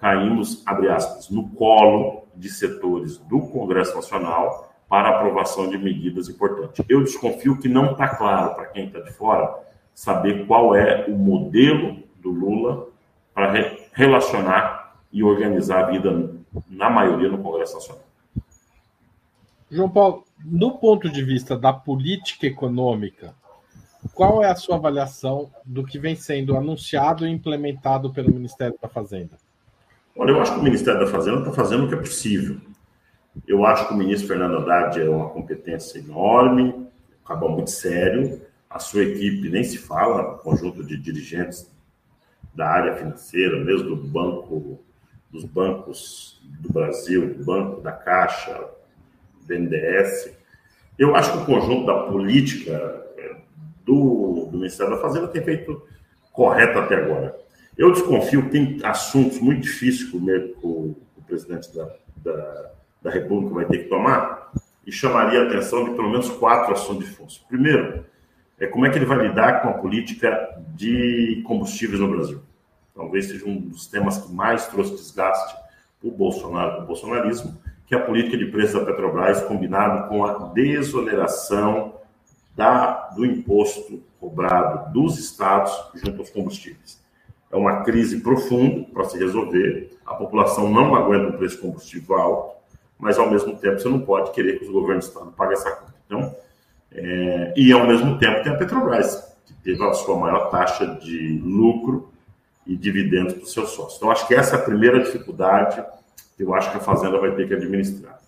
caímos, 0.00 0.62
abre 0.66 0.88
aspas, 0.88 1.28
no 1.30 1.48
colo 1.50 2.24
de 2.34 2.48
setores 2.48 3.18
do 3.18 3.40
Congresso 3.40 3.94
Nacional 3.94 4.71
para 4.92 5.08
aprovação 5.08 5.70
de 5.70 5.78
medidas 5.78 6.28
importantes. 6.28 6.84
Eu 6.86 7.02
desconfio 7.02 7.58
que 7.58 7.66
não 7.66 7.92
está 7.92 8.08
claro 8.08 8.54
para 8.54 8.66
quem 8.66 8.88
está 8.88 9.00
de 9.00 9.10
fora 9.10 9.50
saber 9.94 10.46
qual 10.46 10.76
é 10.76 11.06
o 11.08 11.12
modelo 11.12 12.02
do 12.20 12.28
Lula 12.28 12.88
para 13.32 13.50
re 13.52 13.88
relacionar 13.94 14.98
e 15.10 15.24
organizar 15.24 15.84
a 15.84 15.90
vida, 15.90 16.34
na 16.68 16.90
maioria, 16.90 17.30
no 17.30 17.38
Congresso 17.38 17.76
Nacional. 17.76 18.04
João 19.70 19.88
Paulo, 19.88 20.24
do 20.38 20.72
ponto 20.72 21.08
de 21.08 21.24
vista 21.24 21.56
da 21.56 21.72
política 21.72 22.46
econômica, 22.46 23.34
qual 24.12 24.44
é 24.44 24.50
a 24.50 24.56
sua 24.56 24.76
avaliação 24.76 25.50
do 25.64 25.86
que 25.86 25.98
vem 25.98 26.16
sendo 26.16 26.54
anunciado 26.54 27.26
e 27.26 27.30
implementado 27.30 28.12
pelo 28.12 28.30
Ministério 28.30 28.76
da 28.78 28.90
Fazenda? 28.90 29.38
Olha, 30.14 30.32
eu 30.32 30.42
acho 30.42 30.52
que 30.52 30.60
o 30.60 30.62
Ministério 30.62 31.00
da 31.00 31.06
Fazenda 31.06 31.38
está 31.38 31.52
fazendo 31.52 31.86
o 31.86 31.88
que 31.88 31.94
é 31.94 31.98
possível. 31.98 32.60
Eu 33.46 33.64
acho 33.64 33.88
que 33.88 33.94
o 33.94 33.96
ministro 33.96 34.28
Fernando 34.28 34.58
Haddad 34.58 35.00
é 35.00 35.08
uma 35.08 35.30
competência 35.30 35.98
enorme, 35.98 36.86
acaba 37.24 37.48
muito 37.48 37.70
sério. 37.70 38.40
A 38.68 38.78
sua 38.78 39.02
equipe 39.02 39.48
nem 39.48 39.64
se 39.64 39.78
fala, 39.78 40.38
conjunto 40.38 40.84
de 40.84 40.96
dirigentes 40.96 41.70
da 42.54 42.68
área 42.68 42.94
financeira, 42.94 43.58
mesmo 43.58 43.96
do 43.96 43.96
banco, 43.96 44.80
dos 45.30 45.44
bancos 45.44 46.40
do 46.60 46.72
Brasil, 46.72 47.34
do 47.34 47.44
banco 47.44 47.80
da 47.80 47.92
Caixa, 47.92 48.68
BNDES. 49.46 50.36
Eu 50.98 51.16
acho 51.16 51.32
que 51.32 51.38
o 51.38 51.46
conjunto 51.46 51.86
da 51.86 52.04
política 52.04 52.72
é, 53.16 53.36
do, 53.84 54.48
do 54.50 54.58
Ministério 54.58 54.94
da 54.94 55.00
Fazenda 55.00 55.28
tem 55.28 55.42
feito 55.42 55.82
correto 56.32 56.78
até 56.78 56.96
agora. 56.96 57.34
Eu 57.76 57.90
desconfio 57.90 58.44
que 58.44 58.50
tem 58.50 58.78
assuntos 58.84 59.40
muito 59.40 59.62
difíceis 59.62 60.12
o, 60.12 60.18
o, 60.62 60.96
o 61.16 61.22
presidente 61.26 61.74
da, 61.74 61.88
da, 62.18 62.72
da, 63.02 63.10
República 63.10 63.54
vai 63.54 63.64
ter 63.66 63.78
que 63.78 63.88
tomar 63.88 64.52
e 64.86 64.92
chamaria 64.92 65.42
a 65.42 65.46
atenção 65.46 65.84
de 65.84 65.90
pelo 65.90 66.10
menos 66.10 66.28
quatro 66.30 66.72
assuntos 66.72 67.06
de 67.06 67.14
fundo. 67.14 67.32
Primeiro, 67.48 68.04
é 68.58 68.66
como 68.66 68.86
é 68.86 68.90
que 68.90 68.98
ele 68.98 69.06
vai 69.06 69.26
lidar 69.26 69.62
com 69.62 69.68
a 69.68 69.74
política 69.74 70.62
de 70.74 71.42
combustíveis 71.46 72.00
no 72.00 72.08
Brasil. 72.08 72.40
Talvez 72.94 73.26
seja 73.26 73.48
um 73.48 73.56
dos 73.56 73.86
temas 73.86 74.18
que 74.18 74.32
mais 74.32 74.66
trouxe 74.68 74.92
desgaste 74.92 75.56
para 76.00 76.08
o 76.08 76.12
Bolsonaro, 76.12 76.76
para 76.76 76.84
o 76.84 76.86
bolsonarismo, 76.86 77.56
que 77.86 77.94
é 77.94 77.98
a 77.98 78.04
política 78.04 78.36
de 78.36 78.46
preço 78.46 78.78
da 78.78 78.84
Petrobras, 78.84 79.42
combinado 79.42 80.08
com 80.08 80.24
a 80.24 80.48
desoneração 80.48 81.94
da, 82.54 83.08
do 83.10 83.24
imposto 83.24 84.02
cobrado 84.20 84.92
dos 84.92 85.18
estados 85.18 85.72
junto 85.94 86.20
aos 86.20 86.30
combustíveis. 86.30 87.02
É 87.50 87.56
uma 87.56 87.82
crise 87.82 88.20
profunda 88.20 88.86
para 88.92 89.04
se 89.04 89.18
resolver. 89.18 89.98
A 90.06 90.14
população 90.14 90.70
não 90.70 90.94
aguenta 90.94 91.28
um 91.28 91.36
preço 91.36 91.60
combustível 91.60 92.16
alto, 92.16 92.61
mas 93.02 93.18
ao 93.18 93.28
mesmo 93.28 93.56
tempo 93.56 93.80
você 93.80 93.88
não 93.88 93.98
pode 93.98 94.30
querer 94.30 94.60
que 94.60 94.64
os 94.64 94.70
governos 94.70 95.08
do 95.08 95.32
paguem 95.32 95.54
essa 95.54 95.72
conta. 95.72 95.94
Então, 96.06 96.36
é, 96.92 97.52
e 97.56 97.72
ao 97.72 97.84
mesmo 97.84 98.16
tempo 98.16 98.44
tem 98.44 98.52
a 98.52 98.56
Petrobras, 98.56 99.34
que 99.44 99.52
teve 99.54 99.82
a 99.82 99.92
sua 99.92 100.16
maior 100.16 100.50
taxa 100.50 100.86
de 100.86 101.40
lucro 101.44 102.12
e 102.64 102.76
dividendos 102.76 103.34
para 103.34 103.42
os 103.42 103.52
seus 103.52 103.70
sócios. 103.70 103.96
Então, 103.96 104.08
acho 104.08 104.28
que 104.28 104.34
essa 104.36 104.54
é 104.54 104.58
a 104.60 104.62
primeira 104.62 105.02
dificuldade 105.02 105.84
eu 106.42 106.54
acho 106.54 106.70
que 106.70 106.76
a 106.76 106.80
Fazenda 106.80 107.18
vai 107.18 107.34
ter 107.34 107.46
que 107.46 107.54
administrar. 107.54 108.18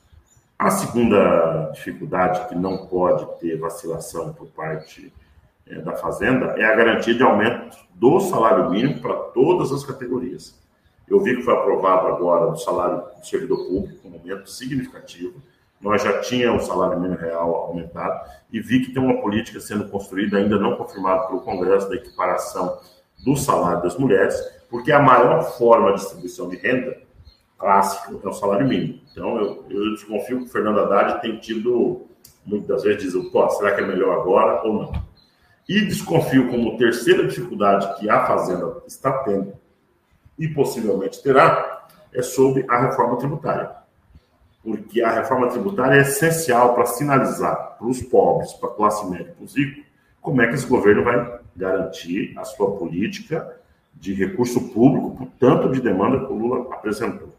A 0.59 0.71
segunda 0.71 1.71
dificuldade, 1.75 2.49
que 2.49 2.55
não 2.55 2.87
pode 2.87 3.27
ter 3.41 3.59
vacilação 3.59 4.33
por 4.33 4.47
parte 4.49 5.13
é, 5.67 5.81
da 5.81 5.97
Fazenda, 5.97 6.55
é 6.57 6.65
a 6.65 6.77
garantia 6.77 7.15
de 7.15 7.23
aumento 7.23 7.77
do 7.95 8.21
salário 8.21 8.71
mínimo 8.71 9.01
para 9.01 9.15
todas 9.15 9.73
as 9.73 9.85
categorias. 9.85 10.59
Eu 11.09 11.21
vi 11.21 11.37
que 11.37 11.43
foi 11.43 11.55
aprovado 11.55 12.07
agora 12.09 12.47
o 12.47 12.57
salário 12.57 13.03
do 13.19 13.27
servidor 13.27 13.67
público, 13.67 14.09
um 14.09 14.15
aumento 14.15 14.51
significativo. 14.51 15.43
Nós 15.81 16.03
já 16.03 16.21
tínhamos 16.21 16.65
o 16.65 16.67
salário 16.67 16.99
mínimo 16.99 17.21
real 17.21 17.55
aumentado 17.55 18.29
e 18.51 18.61
vi 18.61 18.81
que 18.81 18.93
tem 18.93 19.03
uma 19.03 19.21
política 19.21 19.61
sendo 19.61 19.89
construída, 19.89 20.39
ainda 20.39 20.59
não 20.59 20.77
confirmada 20.77 21.27
pelo 21.27 21.43
Congresso, 21.43 21.89
da 21.89 21.97
equiparação 21.97 22.79
do 23.23 23.37
salário 23.37 23.83
das 23.83 23.97
mulheres, 23.99 24.35
porque 24.71 24.93
a 24.93 25.01
maior 25.01 25.43
forma 25.59 25.93
de 25.93 26.01
distribuição 26.01 26.49
de 26.49 26.57
renda 26.57 26.97
clássico 27.59 28.21
é 28.23 28.29
o 28.29 28.33
salário 28.33 28.67
mínimo. 28.67 29.01
Então, 29.11 29.37
eu, 29.37 29.65
eu 29.71 29.95
desconfio 29.95 30.39
que 30.39 30.45
o 30.45 30.49
Fernando 30.49 30.81
Haddad 30.81 31.21
tem 31.21 31.39
tido, 31.39 32.07
muitas 32.45 32.83
vezes, 32.83 33.13
diz, 33.13 33.29
pô, 33.31 33.49
será 33.51 33.75
que 33.75 33.83
é 33.83 33.87
melhor 33.87 34.21
agora 34.21 34.63
ou 34.67 34.73
não? 34.75 35.05
E 35.69 35.81
desconfio 35.87 36.51
como 36.51 36.77
terceira 36.77 37.27
dificuldade 37.27 37.99
que 37.99 38.09
a 38.09 38.27
Fazenda 38.27 38.83
está 38.87 39.13
tendo 39.19 39.55
e 40.39 40.49
possivelmente 40.49 41.23
terá 41.23 41.87
é 42.13 42.23
sobre 42.23 42.65
a 42.69 42.81
reforma 42.81 43.17
tributária. 43.17 43.71
Porque 44.63 45.03
a 45.03 45.11
reforma 45.11 45.49
tributária 45.49 45.99
é 45.99 46.03
essencial 46.03 46.75
para 46.75 46.87
sinalizar 46.87 47.77
para 47.79 47.87
os 47.87 48.01
pobres, 48.01 48.53
para 48.55 48.71
a 48.71 48.73
classe 48.73 49.07
média, 49.11 49.35
para 49.37 49.45
os 49.45 49.55
ricos, 49.55 49.85
como 50.21 50.41
é 50.41 50.49
que 50.49 50.55
esse 50.55 50.67
governo 50.67 51.05
vai 51.05 51.39
garantir 51.55 52.33
a 52.39 52.45
sua 52.45 52.77
política 52.77 53.61
de 53.93 54.15
recurso 54.15 54.73
público, 54.73 55.17
por 55.17 55.27
tanto 55.39 55.71
de 55.71 55.81
demanda 55.81 56.27
que 56.27 56.33
o 56.33 56.37
Lula 56.37 56.75
apresentou. 56.75 57.35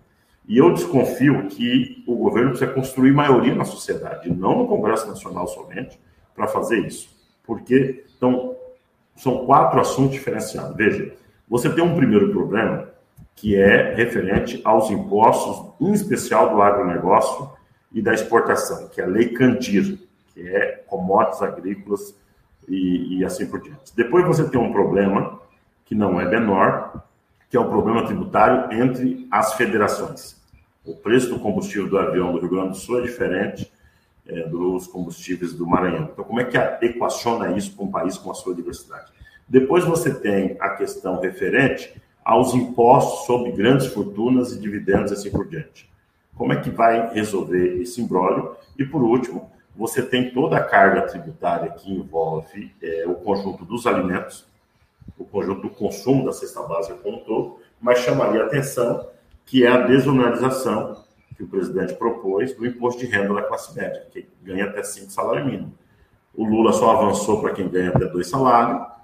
E 0.48 0.58
eu 0.58 0.72
desconfio 0.74 1.48
que 1.48 2.04
o 2.08 2.16
governo 2.16 2.52
precisa 2.52 2.72
construir 2.72 3.12
maioria 3.12 3.56
na 3.56 3.66
sociedade, 3.66 4.32
não 4.32 4.60
no 4.60 4.68
Congresso 4.68 5.08
Nacional 5.08 5.48
somente, 5.48 6.00
para 6.36 6.48
fazer 6.48 6.86
isso. 6.86 7.10
Porque 7.44 8.06
então, 8.16 8.56
são 9.16 9.46
quatro 9.46 9.80
assuntos 9.80 10.14
diferenciados. 10.14 10.75
Veja, 10.75 11.14
você 11.48 11.70
tem 11.70 11.84
um 11.84 11.96
primeiro 11.96 12.32
problema 12.32 12.90
que 13.36 13.56
é 13.56 13.94
referente 13.94 14.62
aos 14.64 14.90
impostos, 14.90 15.74
em 15.80 15.92
especial 15.92 16.56
do 16.56 16.62
agronegócio 16.62 17.50
e 17.92 18.02
da 18.02 18.14
exportação, 18.14 18.88
que 18.88 19.02
é 19.02 19.04
a 19.04 19.08
Lei 19.08 19.30
Candir, 19.30 20.00
que 20.34 20.42
é 20.48 20.84
commodities 20.88 21.42
agrícolas 21.42 22.16
e, 22.68 23.18
e 23.18 23.25
assim 23.25 23.46
por 23.46 23.62
diante. 23.62 23.96
Depois 23.96 24.25
você 24.25 24.50
tem 24.50 24.60
um 24.60 24.72
problema 24.72 25.40
que 25.86 25.94
não 25.94 26.20
é 26.20 26.25
menor, 26.25 27.04
que 27.50 27.58
é 27.58 27.60
o 27.60 27.70
problema 27.70 28.06
tributário 28.06 28.74
entre 28.74 29.28
as 29.30 29.54
federações. 29.54 30.42
O 30.84 30.96
preço 30.96 31.30
do 31.30 31.40
combustível 31.40 31.88
do 31.88 31.98
avião 31.98 32.32
do 32.32 32.40
Rio 32.40 32.50
Grande 32.50 32.70
do 32.70 32.75
Sul 32.75 33.00
é 33.00 33.02
diferente 33.04 33.72
é, 34.28 34.48
dos 34.48 34.88
combustíveis 34.88 35.54
do 35.54 35.66
Maranhão. 35.66 36.10
Então, 36.12 36.25
como 36.25 36.40
é 36.40 36.46
que 36.46 36.58
equaciona 36.86 37.56
isso 37.56 37.75
para 37.75 37.86
um 37.86 37.92
país 37.92 38.18
com 38.18 38.32
a 38.32 38.34
sua 38.34 38.56
diversidade? 38.56 39.12
Depois 39.48 39.84
você 39.84 40.14
tem 40.14 40.58
a 40.60 40.70
questão 40.70 41.20
referente 41.20 41.94
aos 42.24 42.54
impostos 42.56 43.25
sobre 43.25 43.52
grandes 43.52 43.88
fortunas 43.88 44.52
e 44.52 44.60
dividendos 44.60 45.12
e 45.12 45.14
assim 45.14 45.30
por 45.30 45.48
diante. 45.48 45.90
Como 46.36 46.52
é 46.52 46.60
que 46.60 46.70
vai 46.70 47.14
resolver 47.14 47.82
esse 47.82 48.02
imbróglio? 48.02 48.56
E, 48.78 48.84
por 48.84 49.02
último, 49.02 49.52
você 49.75 50.02
tem 50.02 50.32
toda 50.32 50.58
a 50.58 50.64
carga 50.64 51.04
tributária 51.04 51.70
que 51.72 51.94
envolve 51.94 52.74
é, 52.82 53.06
o 53.06 53.16
conjunto 53.16 53.64
dos 53.64 53.86
alimentos, 53.86 54.46
o 55.18 55.24
conjunto 55.24 55.62
do 55.62 55.70
consumo 55.70 56.25
da 56.25 56.34
cesta 56.34 56.62
básica 56.64 56.96
como 56.96 57.18
um 57.18 57.24
todo, 57.24 57.60
mas 57.80 58.00
chamaria 58.00 58.44
a 58.44 58.46
atenção 58.48 59.08
que 59.46 59.64
é 59.64 59.70
a 59.70 59.86
desonorização 59.86 61.04
que 61.38 61.44
o 61.44 61.48
presidente 61.48 61.94
propôs 61.94 62.56
do 62.56 62.66
imposto 62.66 63.02
de 63.02 63.08
renda 63.08 63.34
da 63.34 63.44
classe 63.44 63.75
média, 63.75 64.08
que 64.12 64.28
ganha 64.42 64.66
até 64.66 64.82
cinco 64.84 65.12
salários 65.12 65.46
mínimos. 65.46 65.74
O 66.34 66.44
Lula 66.46 66.74
só 66.74 66.92
avançou 66.92 67.42
para 67.42 67.54
quem 67.54 67.68
ganha 67.68 67.90
até 67.90 68.06
dois 68.06 68.28
salários, 68.30 68.95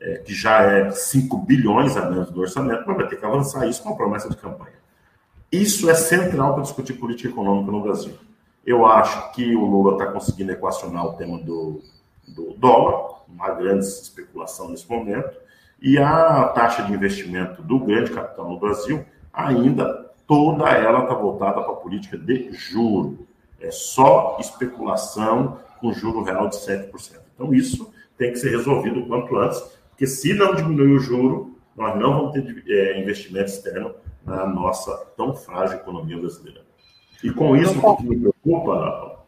é, 0.00 0.18
que 0.18 0.34
já 0.34 0.62
é 0.62 0.90
5 0.90 1.36
bilhões 1.38 1.96
a 1.96 2.08
menos 2.08 2.30
do 2.30 2.40
orçamento, 2.40 2.84
mas 2.86 2.96
vai 2.96 3.08
ter 3.08 3.16
que 3.16 3.24
avançar 3.24 3.66
isso 3.66 3.82
com 3.82 3.90
a 3.90 3.96
promessa 3.96 4.28
de 4.28 4.36
campanha. 4.36 4.80
Isso 5.52 5.90
é 5.90 5.94
central 5.94 6.54
para 6.54 6.62
discutir 6.62 6.94
política 6.94 7.28
econômica 7.28 7.70
no 7.70 7.82
Brasil. 7.82 8.14
Eu 8.64 8.86
acho 8.86 9.32
que 9.32 9.54
o 9.54 9.64
Lula 9.64 9.92
está 9.92 10.12
conseguindo 10.12 10.52
equacionar 10.52 11.04
o 11.06 11.12
tema 11.14 11.38
do, 11.38 11.82
do 12.28 12.54
dólar, 12.54 13.22
uma 13.28 13.50
grande 13.50 13.84
especulação 13.84 14.68
nesse 14.70 14.88
momento, 14.88 15.36
e 15.82 15.98
a 15.98 16.44
taxa 16.48 16.82
de 16.82 16.92
investimento 16.92 17.62
do 17.62 17.78
grande 17.80 18.10
capital 18.10 18.48
no 18.48 18.58
Brasil, 18.58 19.04
ainda 19.32 20.10
toda 20.26 20.68
ela 20.68 21.02
está 21.02 21.14
voltada 21.14 21.60
para 21.62 21.72
a 21.72 21.76
política 21.76 22.16
de 22.16 22.52
juro. 22.52 23.26
É 23.58 23.70
só 23.70 24.36
especulação 24.38 25.58
com 25.80 25.92
juro 25.92 26.22
real 26.22 26.48
de 26.48 26.56
7%. 26.56 27.18
Então, 27.34 27.52
isso 27.52 27.92
tem 28.16 28.30
que 28.30 28.38
ser 28.38 28.50
resolvido 28.50 29.00
o 29.00 29.06
quanto 29.06 29.36
antes, 29.36 29.62
porque 30.00 30.06
se 30.06 30.32
não 30.32 30.54
diminuir 30.54 30.94
o 30.94 30.98
juro, 30.98 31.58
nós 31.76 31.94
não 32.00 32.14
vamos 32.14 32.32
ter 32.32 32.64
é, 32.66 32.98
investimento 32.98 33.50
externo 33.50 33.94
na 34.24 34.46
nossa 34.46 34.96
tão 35.14 35.34
frágil 35.34 35.76
economia 35.76 36.16
brasileira. 36.16 36.62
E 37.22 37.30
com 37.30 37.54
isso, 37.54 37.78
o 37.78 37.96
que 37.98 38.08
me 38.08 38.18
preocupa. 38.18 39.18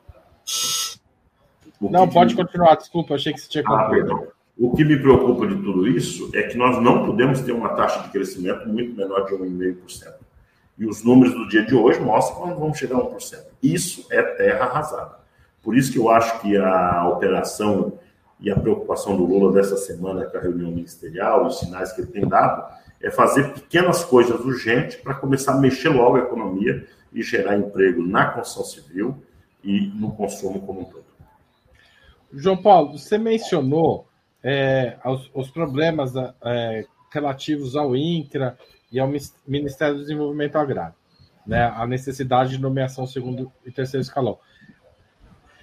Não, 1.79 2.09
pode 2.09 2.35
me... 2.35 2.43
continuar, 2.43 2.77
desculpa, 2.77 3.17
achei 3.17 3.35
que 3.35 3.41
você 3.43 3.51
tinha 3.51 3.65
ah, 3.67 3.91
perdão. 3.91 4.27
O 4.59 4.75
que 4.75 4.83
me 4.83 4.99
preocupa 4.99 5.47
de 5.47 5.57
tudo 5.57 5.87
isso 5.87 6.31
é 6.35 6.45
que 6.45 6.57
nós 6.57 6.83
não 6.83 7.05
podemos 7.05 7.43
ter 7.43 7.53
uma 7.53 7.75
taxa 7.75 8.05
de 8.05 8.09
crescimento 8.09 8.67
muito 8.67 8.97
menor 8.97 9.27
de 9.27 9.35
1,5%. 9.35 10.15
E 10.79 10.87
os 10.87 11.05
números 11.05 11.35
do 11.35 11.49
dia 11.49 11.67
de 11.67 11.75
hoje 11.75 12.01
mostram 12.01 12.41
que 12.41 12.49
nós 12.49 12.59
vamos 12.59 12.79
chegar 12.79 12.97
a 12.97 13.03
1%. 13.03 13.45
Isso 13.63 14.07
é 14.11 14.23
terra 14.23 14.65
arrasada. 14.65 15.17
Por 15.63 15.77
isso 15.77 15.93
que 15.93 15.99
eu 15.99 16.09
acho 16.09 16.41
que 16.41 16.57
a 16.57 17.07
operação 17.11 17.99
e 18.43 18.51
a 18.51 18.59
preocupação 18.59 19.17
do 19.17 19.25
Lula 19.25 19.53
dessa 19.53 19.77
semana 19.77 20.27
com 20.27 20.37
a 20.37 20.41
reunião 20.41 20.71
ministerial, 20.71 21.47
os 21.47 21.61
sinais 21.61 21.93
que 21.93 22.01
ele 22.01 22.11
tem 22.11 22.27
dado, 22.27 22.75
é 23.01 23.11
fazer 23.11 23.55
pequenas 23.55 24.05
coisas 24.05 24.39
urgentes 24.41 24.97
para 24.97 25.15
começar 25.15 25.55
a 25.55 25.61
mexer 25.61 25.89
logo 25.89 26.17
a 26.17 26.21
economia 26.21 26.87
e 27.13 27.23
gerar 27.23 27.57
emprego 27.57 28.03
na 28.03 28.27
construção 28.27 28.65
civil 28.65 29.23
e 29.63 29.93
no 29.95 30.13
consumo 30.13 30.61
como 30.61 30.81
um 30.81 30.85
todo. 30.85 31.05
João 32.33 32.61
Paulo, 32.61 32.99
você 32.99 33.17
mencionou 33.17 34.07
é, 34.43 34.97
os, 35.05 35.31
os, 35.35 35.51
problemas 35.51 36.13
é, 36.45 36.85
relativos 37.13 37.77
ao 37.77 37.95
INCRA 37.95 38.59
e 38.91 38.99
ao 38.99 39.09
Ministério 39.47 39.97
do 39.97 40.01
Desenvolvimento 40.01 40.57
Agrário, 40.57 40.95
né, 41.47 41.73
a 41.77 41.87
necessidade 41.87 42.51
de 42.51 42.61
nomeação 42.61 43.07
segundo 43.07 43.53
e 43.65 43.71
terceiro 43.71 44.03
escalão. 44.03 44.39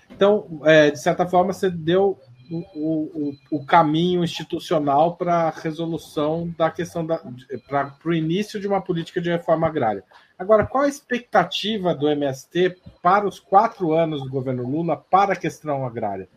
Então, 0.09 0.61
é, 0.63 0.91
de 0.91 0.99
certa 0.99 1.25
forma, 1.25 1.53
você 1.53 1.69
deu 1.69 2.19
o, 2.51 3.35
o, 3.51 3.65
caminho 3.65 4.23
institucional 4.23 5.15
para 5.15 5.47
a 5.47 5.49
resolução 5.49 6.53
da 6.57 6.71
questão 6.71 7.05
da 7.05 7.21
para 7.67 7.93
o 8.05 8.13
início 8.13 8.59
de 8.59 8.67
uma 8.67 8.81
política 8.81 9.21
de 9.21 9.29
reforma 9.29 9.67
agrária. 9.67 10.03
Agora, 10.37 10.65
qual 10.65 10.83
a 10.83 10.87
expectativa 10.87 11.93
do 11.93 12.09
MST 12.09 12.77
para 13.01 13.27
os 13.27 13.39
quatro 13.39 13.93
anos 13.93 14.23
do 14.23 14.29
governo 14.29 14.67
Lula 14.67 14.97
para 14.97 15.33
a 15.33 15.35
questão 15.35 15.85
agrária? 15.85 16.27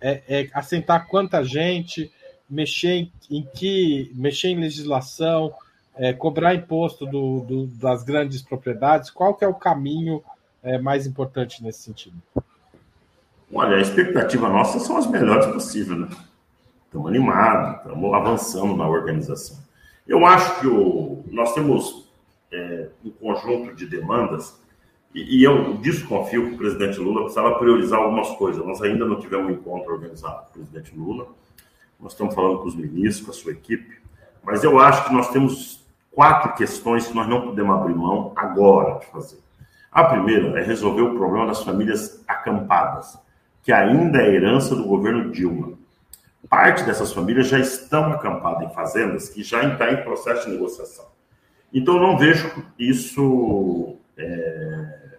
É, 0.00 0.22
é 0.28 0.50
assentar 0.52 1.08
quanta 1.08 1.42
gente, 1.42 2.12
mexer 2.48 2.92
em, 2.92 3.12
em 3.30 3.42
que 3.42 4.12
mexer 4.14 4.48
em 4.48 4.60
legislação, 4.60 5.52
é, 5.96 6.12
cobrar 6.12 6.54
imposto 6.54 7.06
do, 7.06 7.40
do, 7.40 7.66
das 7.66 8.04
grandes 8.04 8.42
propriedades. 8.42 9.10
Qual 9.10 9.34
que 9.34 9.44
é 9.44 9.48
o 9.48 9.54
caminho 9.54 10.22
é, 10.62 10.78
mais 10.78 11.06
importante 11.06 11.62
nesse 11.62 11.80
sentido? 11.80 12.16
Olha, 13.52 13.76
a 13.76 13.80
expectativa 13.80 14.48
nossa 14.48 14.80
são 14.80 14.96
as 14.96 15.06
melhores 15.06 15.46
possíveis, 15.46 15.98
né? 15.98 16.08
Estamos 16.84 17.08
animados, 17.08 17.76
estamos 17.78 18.14
avançando 18.14 18.76
na 18.76 18.88
organização. 18.88 19.58
Eu 20.06 20.26
acho 20.26 20.60
que 20.60 20.66
o, 20.66 21.24
nós 21.30 21.52
temos 21.54 22.08
é, 22.52 22.88
um 23.04 23.10
conjunto 23.10 23.74
de 23.74 23.86
demandas 23.86 24.60
e, 25.14 25.38
e, 25.38 25.44
eu 25.44 25.74
desconfio 25.78 26.48
que 26.48 26.54
o 26.54 26.58
presidente 26.58 26.98
Lula 26.98 27.22
precisava 27.22 27.58
priorizar 27.58 28.00
algumas 28.00 28.28
coisas. 28.32 28.64
Nós 28.64 28.82
ainda 28.82 29.06
não 29.06 29.18
tivemos 29.18 29.48
um 29.48 29.50
encontro 29.54 29.92
organizado 29.92 30.42
com 30.42 30.48
o 30.48 30.52
presidente 30.52 30.94
Lula. 30.94 31.28
Nós 31.98 32.12
estamos 32.12 32.34
falando 32.34 32.58
com 32.58 32.66
os 32.66 32.74
ministros, 32.74 33.24
com 33.24 33.30
a 33.30 33.34
sua 33.34 33.52
equipe. 33.52 33.98
Mas 34.42 34.62
eu 34.62 34.78
acho 34.78 35.04
que 35.06 35.14
nós 35.14 35.30
temos 35.30 35.84
quatro 36.10 36.54
questões 36.54 37.06
que 37.06 37.14
nós 37.14 37.28
não 37.28 37.42
podemos 37.42 37.74
abrir 37.74 37.94
mão 37.94 38.32
agora 38.36 38.98
de 38.98 39.06
fazer. 39.06 39.38
A 39.90 40.04
primeira 40.04 40.60
é 40.60 40.62
resolver 40.62 41.02
o 41.02 41.16
problema 41.16 41.46
das 41.46 41.62
famílias 41.62 42.22
acampadas 42.28 43.18
que 43.66 43.72
ainda 43.72 44.22
é 44.22 44.32
herança 44.32 44.76
do 44.76 44.84
governo 44.84 45.32
Dilma. 45.32 45.72
Parte 46.48 46.84
dessas 46.84 47.12
famílias 47.12 47.48
já 47.48 47.58
estão 47.58 48.12
acampadas 48.12 48.62
em 48.62 48.72
fazendas 48.72 49.28
que 49.28 49.42
já 49.42 49.60
está 49.64 49.90
em 49.90 50.04
processo 50.04 50.46
de 50.46 50.52
negociação. 50.52 51.06
Então, 51.74 51.98
não 51.98 52.16
vejo 52.16 52.48
isso 52.78 53.96
é, 54.16 55.16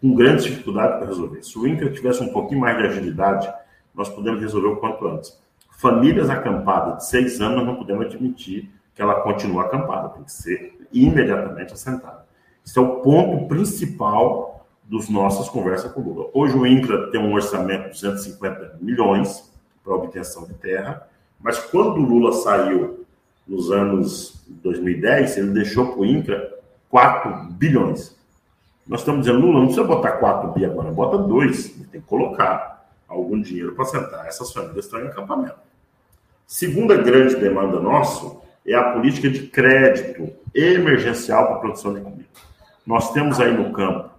com 0.00 0.14
grandes 0.14 0.44
dificuldades 0.44 0.98
para 0.98 1.06
resolver. 1.08 1.42
Se 1.42 1.58
o 1.58 1.66
INCRA 1.66 1.90
tivesse 1.90 2.22
um 2.22 2.32
pouquinho 2.32 2.60
mais 2.60 2.78
de 2.78 2.84
agilidade, 2.84 3.52
nós 3.92 4.08
podemos 4.08 4.40
resolver 4.40 4.68
o 4.68 4.76
quanto 4.76 5.04
antes. 5.08 5.36
Famílias 5.76 6.30
acampadas 6.30 6.98
de 6.98 7.06
seis 7.06 7.40
anos, 7.40 7.66
não 7.66 7.74
podemos 7.74 8.06
admitir 8.06 8.70
que 8.94 9.02
ela 9.02 9.22
continue 9.22 9.58
acampada, 9.58 10.10
tem 10.10 10.22
que 10.22 10.30
ser 10.30 10.86
imediatamente 10.92 11.72
assentada. 11.72 12.24
Esse 12.64 12.78
é 12.78 12.80
o 12.80 13.00
ponto 13.00 13.48
principal 13.48 14.51
dos 14.84 15.08
nossas 15.08 15.48
conversas 15.48 15.90
com 15.92 16.00
o 16.00 16.04
Lula. 16.04 16.30
Hoje 16.34 16.56
o 16.56 16.66
INCRA 16.66 17.10
tem 17.10 17.20
um 17.20 17.32
orçamento 17.34 17.84
de 17.84 17.90
250 17.90 18.78
milhões 18.80 19.50
para 19.82 19.94
obtenção 19.94 20.46
de 20.46 20.54
terra, 20.54 21.08
mas 21.40 21.58
quando 21.58 21.96
o 21.96 22.04
Lula 22.04 22.32
saiu 22.32 23.04
nos 23.46 23.70
anos 23.70 24.44
2010, 24.48 25.36
ele 25.38 25.50
deixou 25.50 25.92
para 25.92 26.00
o 26.00 26.06
INCRA 26.06 26.52
4 26.88 27.52
bilhões. 27.52 28.16
Nós 28.86 29.00
estamos 29.00 29.26
dizendo, 29.26 29.40
Lula, 29.40 29.60
não 29.60 29.66
precisa 29.66 29.86
botar 29.86 30.12
4 30.12 30.52
bi 30.52 30.64
agora, 30.64 30.90
bota 30.90 31.18
2. 31.18 31.68
Tem 31.90 32.00
que 32.00 32.06
colocar 32.06 32.86
algum 33.08 33.40
dinheiro 33.40 33.74
para 33.74 33.84
sentar 33.84 34.26
essas 34.26 34.52
famílias 34.52 34.84
estão 34.84 35.00
em 35.00 35.06
acampamento. 35.06 35.56
Segunda 36.46 36.96
grande 36.96 37.36
demanda 37.36 37.80
nossa 37.80 38.36
é 38.66 38.74
a 38.74 38.92
política 38.92 39.30
de 39.30 39.46
crédito 39.46 40.32
emergencial 40.54 41.46
para 41.46 41.56
a 41.56 41.58
produção 41.60 41.94
de 41.94 42.00
comida. 42.00 42.28
Nós 42.86 43.12
temos 43.12 43.40
aí 43.40 43.56
no 43.56 43.72
campo 43.72 44.11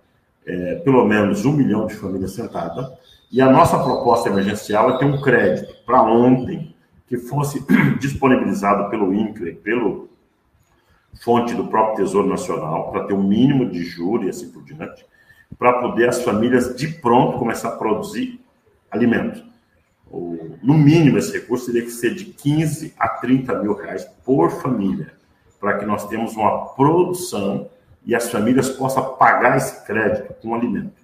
é, 0.46 0.76
pelo 0.76 1.06
menos 1.06 1.46
um 1.46 1.54
milhão 1.54 1.88
de 1.88 1.96
famílias 1.96 2.32
sentadas. 2.32 2.88
E 3.32 3.42
a 3.42 3.52
nossa 3.52 3.78
proposta 3.80 4.30
emergencial 4.30 4.92
é 4.92 4.98
ter 4.98 5.06
um 5.06 5.22
crédito 5.22 5.74
para 5.86 6.02
ontem 6.02 6.76
que 7.08 7.18
fosse 7.18 7.66
disponibilizado 8.00 8.90
pelo 8.90 9.14
INCRE, 9.14 9.56
pelo 9.56 10.10
fonte 11.24 11.54
do 11.54 11.68
próprio 11.68 12.06
Tesouro 12.06 12.28
Nacional, 12.28 12.92
para 12.92 13.06
ter 13.06 13.14
um 13.14 13.24
mínimo 13.24 13.70
de 13.70 13.84
juros 13.84 14.26
e 14.26 14.30
assim 14.30 14.52
por 14.52 14.64
diante, 14.64 15.06
para 15.58 15.74
poder 15.74 16.10
as 16.10 16.24
famílias 16.24 16.76
de 16.76 16.88
pronto 16.88 17.38
começar 17.38 17.70
a 17.70 17.78
produzir 17.78 18.40
alimentos. 18.92 19.44
No 20.62 20.76
mínimo, 20.76 21.18
esse 21.18 21.34
recurso 21.34 21.68
teria 21.68 21.82
que 21.82 21.92
ser 21.92 22.14
de 22.14 22.26
15 22.26 22.94
a 23.00 23.08
30 23.08 23.62
mil 23.62 23.74
reais 23.74 24.06
por 24.24 24.52
família, 24.62 25.14
para 25.60 25.78
que 25.78 25.86
nós 25.86 26.08
tenhamos 26.08 26.36
uma 26.36 26.68
produção 26.76 27.70
e 28.06 28.16
as 28.16 28.30
famílias 28.30 28.70
possam 28.70 29.16
pagar 29.16 29.58
esse 29.58 29.86
crédito 29.86 30.34
com 30.42 30.54
alimento. 30.54 31.02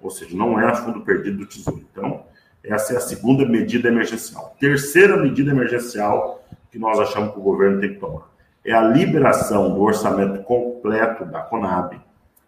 Ou 0.00 0.10
seja, 0.10 0.36
não 0.36 0.60
é 0.60 0.74
fundo 0.74 1.00
perdido 1.00 1.38
do 1.38 1.46
Tesouro. 1.46 1.84
Então, 1.90 2.24
essa 2.62 2.94
é 2.94 2.96
a 2.96 3.00
segunda 3.00 3.44
medida 3.44 3.88
emergencial. 3.88 4.54
Terceira 4.60 5.16
medida 5.16 5.50
emergencial 5.50 6.44
que 6.70 6.78
nós 6.78 6.98
achamos 6.98 7.32
que 7.32 7.38
o 7.38 7.42
governo 7.42 7.80
tem 7.80 7.94
que 7.94 8.00
tomar 8.00 8.36
é 8.66 8.72
a 8.72 8.82
liberação 8.82 9.72
do 9.72 9.80
orçamento 9.80 10.42
completo 10.42 11.24
da 11.24 11.40
Conab, 11.40 12.00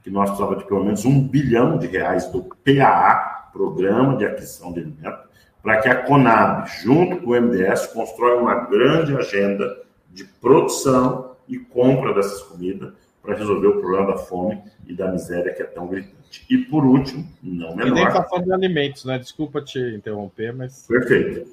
que 0.03 0.11
nós 0.11 0.29
precisamos 0.31 0.59
de 0.59 0.65
pelo 0.65 0.85
menos 0.85 1.05
um 1.05 1.21
bilhão 1.21 1.79
de 1.79 1.87
reais 1.87 2.27
do 2.27 2.43
PAA, 2.43 3.51
Programa 3.53 4.17
de 4.17 4.27
Aquisição 4.27 4.73
de 4.73 4.81
Alimentos, 4.81 5.29
para 5.63 5.81
que 5.81 5.89
a 5.89 6.03
Conab, 6.03 6.69
junto 6.83 7.19
com 7.19 7.31
o 7.31 7.41
MDS, 7.41 7.87
constrói 7.89 8.37
uma 8.37 8.67
grande 8.67 9.17
agenda 9.17 9.79
de 10.11 10.25
produção 10.25 11.37
e 11.47 11.57
compra 11.57 12.13
dessas 12.13 12.43
comidas 12.43 12.93
para 13.29 13.37
resolver 13.37 13.67
o 13.67 13.81
problema 13.81 14.07
da 14.07 14.17
fome 14.17 14.59
e 14.87 14.95
da 14.95 15.13
miséria 15.13 15.53
que 15.53 15.61
é 15.61 15.67
tão 15.67 15.87
gritante. 15.87 16.47
E 16.49 16.57
por 16.57 16.83
último, 16.83 17.29
não 17.43 17.77
menor. 17.77 17.89
E 17.89 17.91
nem 17.91 18.07
está 18.07 18.25
falando 18.25 18.47
de 18.47 18.53
alimentos, 18.55 19.05
né? 19.05 19.19
Desculpa 19.19 19.61
te 19.61 19.79
interromper, 19.79 20.55
mas. 20.55 20.87
Perfeito. 20.87 21.47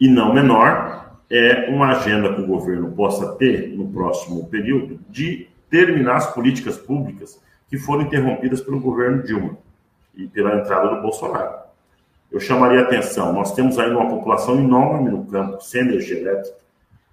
E 0.00 0.08
não 0.08 0.32
menor 0.32 1.18
é 1.28 1.68
uma 1.70 1.88
agenda 1.88 2.32
que 2.32 2.40
o 2.40 2.46
governo 2.46 2.92
possa 2.92 3.34
ter 3.34 3.76
no 3.76 3.88
próximo 3.88 4.46
período 4.46 5.00
de 5.10 5.48
terminar 5.68 6.18
as 6.18 6.32
políticas 6.32 6.78
públicas 6.78 7.42
que 7.68 7.76
foram 7.76 8.02
interrompidas 8.02 8.60
pelo 8.60 8.80
governo 8.80 9.24
Dilma 9.24 9.58
e 10.14 10.28
pela 10.28 10.56
entrada 10.56 10.94
do 10.94 11.02
Bolsonaro. 11.02 11.66
Eu 12.30 12.38
chamaria 12.38 12.82
atenção, 12.82 13.32
nós 13.32 13.54
temos 13.54 13.76
ainda 13.76 13.98
uma 13.98 14.08
população 14.08 14.56
enorme 14.58 15.10
no 15.10 15.26
campo 15.26 15.60
sem 15.60 15.80
energia 15.80 16.18
elétrica, 16.18 16.56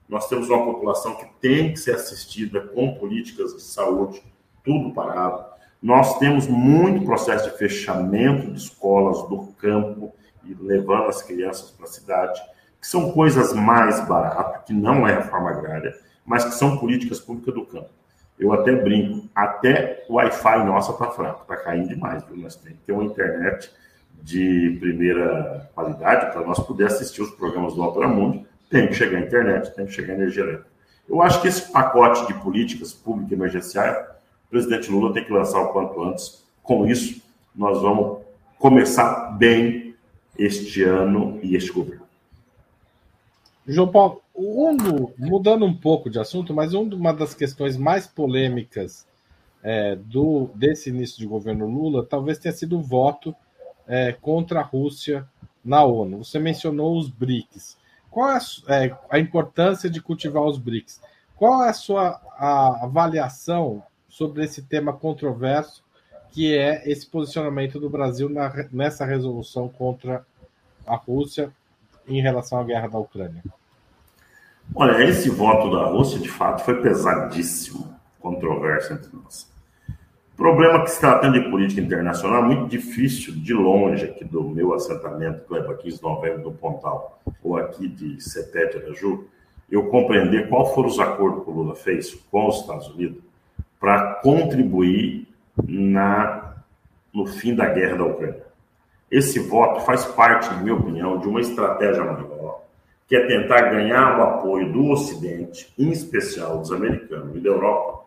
nós 0.07 0.27
temos 0.29 0.49
uma 0.49 0.63
população 0.63 1.15
que 1.15 1.25
tem 1.41 1.73
que 1.73 1.79
ser 1.79 1.95
assistida 1.95 2.61
com 2.61 2.95
políticas 2.95 3.55
de 3.55 3.61
saúde, 3.61 4.21
tudo 4.63 4.93
parado. 4.93 5.45
Nós 5.81 6.17
temos 6.17 6.47
muito 6.47 7.05
processo 7.05 7.49
de 7.49 7.57
fechamento 7.57 8.51
de 8.51 8.57
escolas 8.57 9.27
do 9.29 9.47
campo 9.57 10.13
e 10.43 10.53
levando 10.53 11.09
as 11.09 11.21
crianças 11.21 11.71
para 11.71 11.85
a 11.85 11.89
cidade, 11.89 12.41
que 12.79 12.87
são 12.87 13.11
coisas 13.11 13.53
mais 13.53 14.07
baratas, 14.07 14.63
que 14.65 14.73
não 14.73 15.07
é 15.07 15.15
reforma 15.15 15.49
agrária, 15.49 15.95
mas 16.25 16.45
que 16.45 16.53
são 16.53 16.77
políticas 16.77 17.19
públicas 17.19 17.53
do 17.53 17.65
campo. 17.65 17.89
Eu 18.37 18.51
até 18.51 18.75
brinco, 18.75 19.27
até 19.33 20.05
o 20.09 20.15
Wi-Fi 20.15 20.65
nossa 20.65 20.91
está 20.91 21.09
fraco, 21.09 21.43
está 21.43 21.55
caindo 21.55 21.87
demais, 21.87 22.23
viu? 22.25 22.37
Nós 22.37 22.55
temos 22.55 22.79
que 22.79 22.85
ter 22.85 22.91
uma 22.91 23.05
internet 23.05 23.71
de 24.21 24.77
primeira 24.79 25.69
qualidade 25.73 26.31
para 26.31 26.41
nós 26.41 26.59
poder 26.59 26.87
assistir 26.87 27.21
os 27.21 27.31
programas 27.31 27.73
do 27.73 27.81
Opera 27.81 28.07
Mundi. 28.07 28.45
Tem 28.75 28.89
que 28.89 28.93
chegar 28.93 29.19
a 29.19 29.21
internet, 29.21 29.73
tem 29.73 29.85
que 29.85 29.93
chegar 29.93 30.11
a 30.11 30.17
energia 30.17 30.43
elétrica. 30.43 30.67
Eu 31.07 31.21
acho 31.21 31.41
que 31.41 31.47
esse 31.47 31.71
pacote 31.71 32.27
de 32.27 32.33
políticas 32.41 32.91
públicas 32.91 33.31
emergenciais, 33.31 34.05
o 34.47 34.49
presidente 34.49 34.91
Lula 34.91 35.13
tem 35.13 35.23
que 35.23 35.31
lançar 35.31 35.61
o 35.61 35.71
quanto 35.71 36.03
antes. 36.03 36.43
Com 36.61 36.85
isso, 36.85 37.21
nós 37.55 37.81
vamos 37.81 38.17
começar 38.59 39.31
bem 39.37 39.95
este 40.37 40.83
ano 40.83 41.39
e 41.41 41.55
este 41.55 41.71
governo. 41.71 42.05
João 43.65 43.87
Paulo, 43.87 44.21
um 44.35 44.75
do, 44.75 45.13
mudando 45.17 45.63
um 45.63 45.73
pouco 45.73 46.09
de 46.09 46.19
assunto, 46.19 46.53
mas 46.53 46.73
uma 46.73 47.13
das 47.13 47.33
questões 47.33 47.77
mais 47.77 48.05
polêmicas 48.05 49.07
é, 49.63 49.95
do, 49.95 50.49
desse 50.53 50.89
início 50.89 51.17
de 51.17 51.25
governo 51.25 51.65
Lula 51.65 52.05
talvez 52.05 52.37
tenha 52.37 52.53
sido 52.53 52.77
o 52.77 52.81
voto 52.81 53.33
é, 53.87 54.11
contra 54.11 54.59
a 54.59 54.63
Rússia 54.63 55.25
na 55.63 55.85
ONU. 55.85 56.25
Você 56.25 56.39
mencionou 56.39 56.99
os 56.99 57.07
BRICS. 57.07 57.84
Qual 58.15 58.31
é 58.31 58.37
a, 58.37 58.75
é, 58.75 58.97
a 59.09 59.19
importância 59.19 59.89
de 59.89 60.01
cultivar 60.01 60.41
os 60.41 60.57
BRICS? 60.57 61.01
Qual 61.35 61.61
é 61.65 61.69
a 61.69 61.73
sua 61.73 62.21
a 62.37 62.85
avaliação 62.85 63.83
sobre 64.07 64.45
esse 64.45 64.61
tema 64.61 64.93
controverso, 64.93 65.83
que 66.29 66.57
é 66.57 66.89
esse 66.89 67.05
posicionamento 67.05 67.77
do 67.77 67.89
Brasil 67.89 68.29
na, 68.29 68.49
nessa 68.71 69.03
resolução 69.03 69.67
contra 69.67 70.25
a 70.87 70.95
Rússia 70.95 71.51
em 72.07 72.21
relação 72.21 72.57
à 72.57 72.63
guerra 72.63 72.87
da 72.87 72.99
Ucrânia? 72.99 73.43
Olha, 74.73 75.03
esse 75.03 75.29
voto 75.29 75.69
da 75.75 75.85
Rússia, 75.87 76.17
de 76.17 76.29
fato, 76.29 76.63
foi 76.63 76.81
pesadíssimo, 76.81 77.93
controverso 78.21 78.93
entre 78.93 79.09
nós. 79.13 79.45
Problema 80.35 80.83
que 80.83 80.91
se 80.91 80.99
tratando 80.99 81.39
de 81.39 81.49
política 81.49 81.79
internacional 81.79 82.43
é 82.43 82.47
muito 82.47 82.67
difícil, 82.69 83.33
de 83.35 83.53
longe, 83.53 84.03
aqui 84.03 84.25
do 84.25 84.43
meu 84.43 84.73
assentamento, 84.73 85.45
leva 85.49 85.73
15 85.75 85.97
de 85.97 86.03
novembro 86.03 86.43
do 86.43 86.51
Pontal, 86.51 87.21
ou 87.41 87.55
aqui 87.55 87.87
de 87.87 88.21
Setete 88.21 88.77
Araju, 88.77 89.25
eu 89.71 89.87
compreender 89.87 90.49
qual 90.49 90.73
foram 90.73 90.89
os 90.89 90.99
acordos 90.99 91.43
que 91.43 91.49
o 91.49 91.53
Lula 91.53 91.75
fez 91.75 92.13
com 92.29 92.47
os 92.47 92.59
Estados 92.59 92.87
Unidos 92.89 93.23
para 93.79 94.15
contribuir 94.15 95.27
na, 95.67 96.55
no 97.13 97.25
fim 97.25 97.55
da 97.55 97.67
guerra 97.67 97.97
da 97.97 98.03
Ucrânia. 98.03 98.45
Esse 99.09 99.39
voto 99.39 99.81
faz 99.85 100.03
parte, 100.03 100.49
na 100.49 100.57
minha 100.57 100.75
opinião, 100.75 101.17
de 101.17 101.29
uma 101.29 101.39
estratégia 101.39 102.03
maior, 102.03 102.61
que 103.07 103.15
é 103.15 103.25
tentar 103.25 103.69
ganhar 103.69 104.19
o 104.19 104.23
apoio 104.23 104.71
do 104.71 104.89
Ocidente, 104.89 105.73
em 105.77 105.91
especial 105.91 106.57
dos 106.57 106.73
americanos 106.73 107.35
e 107.35 107.39
da 107.39 107.49
Europa, 107.49 108.04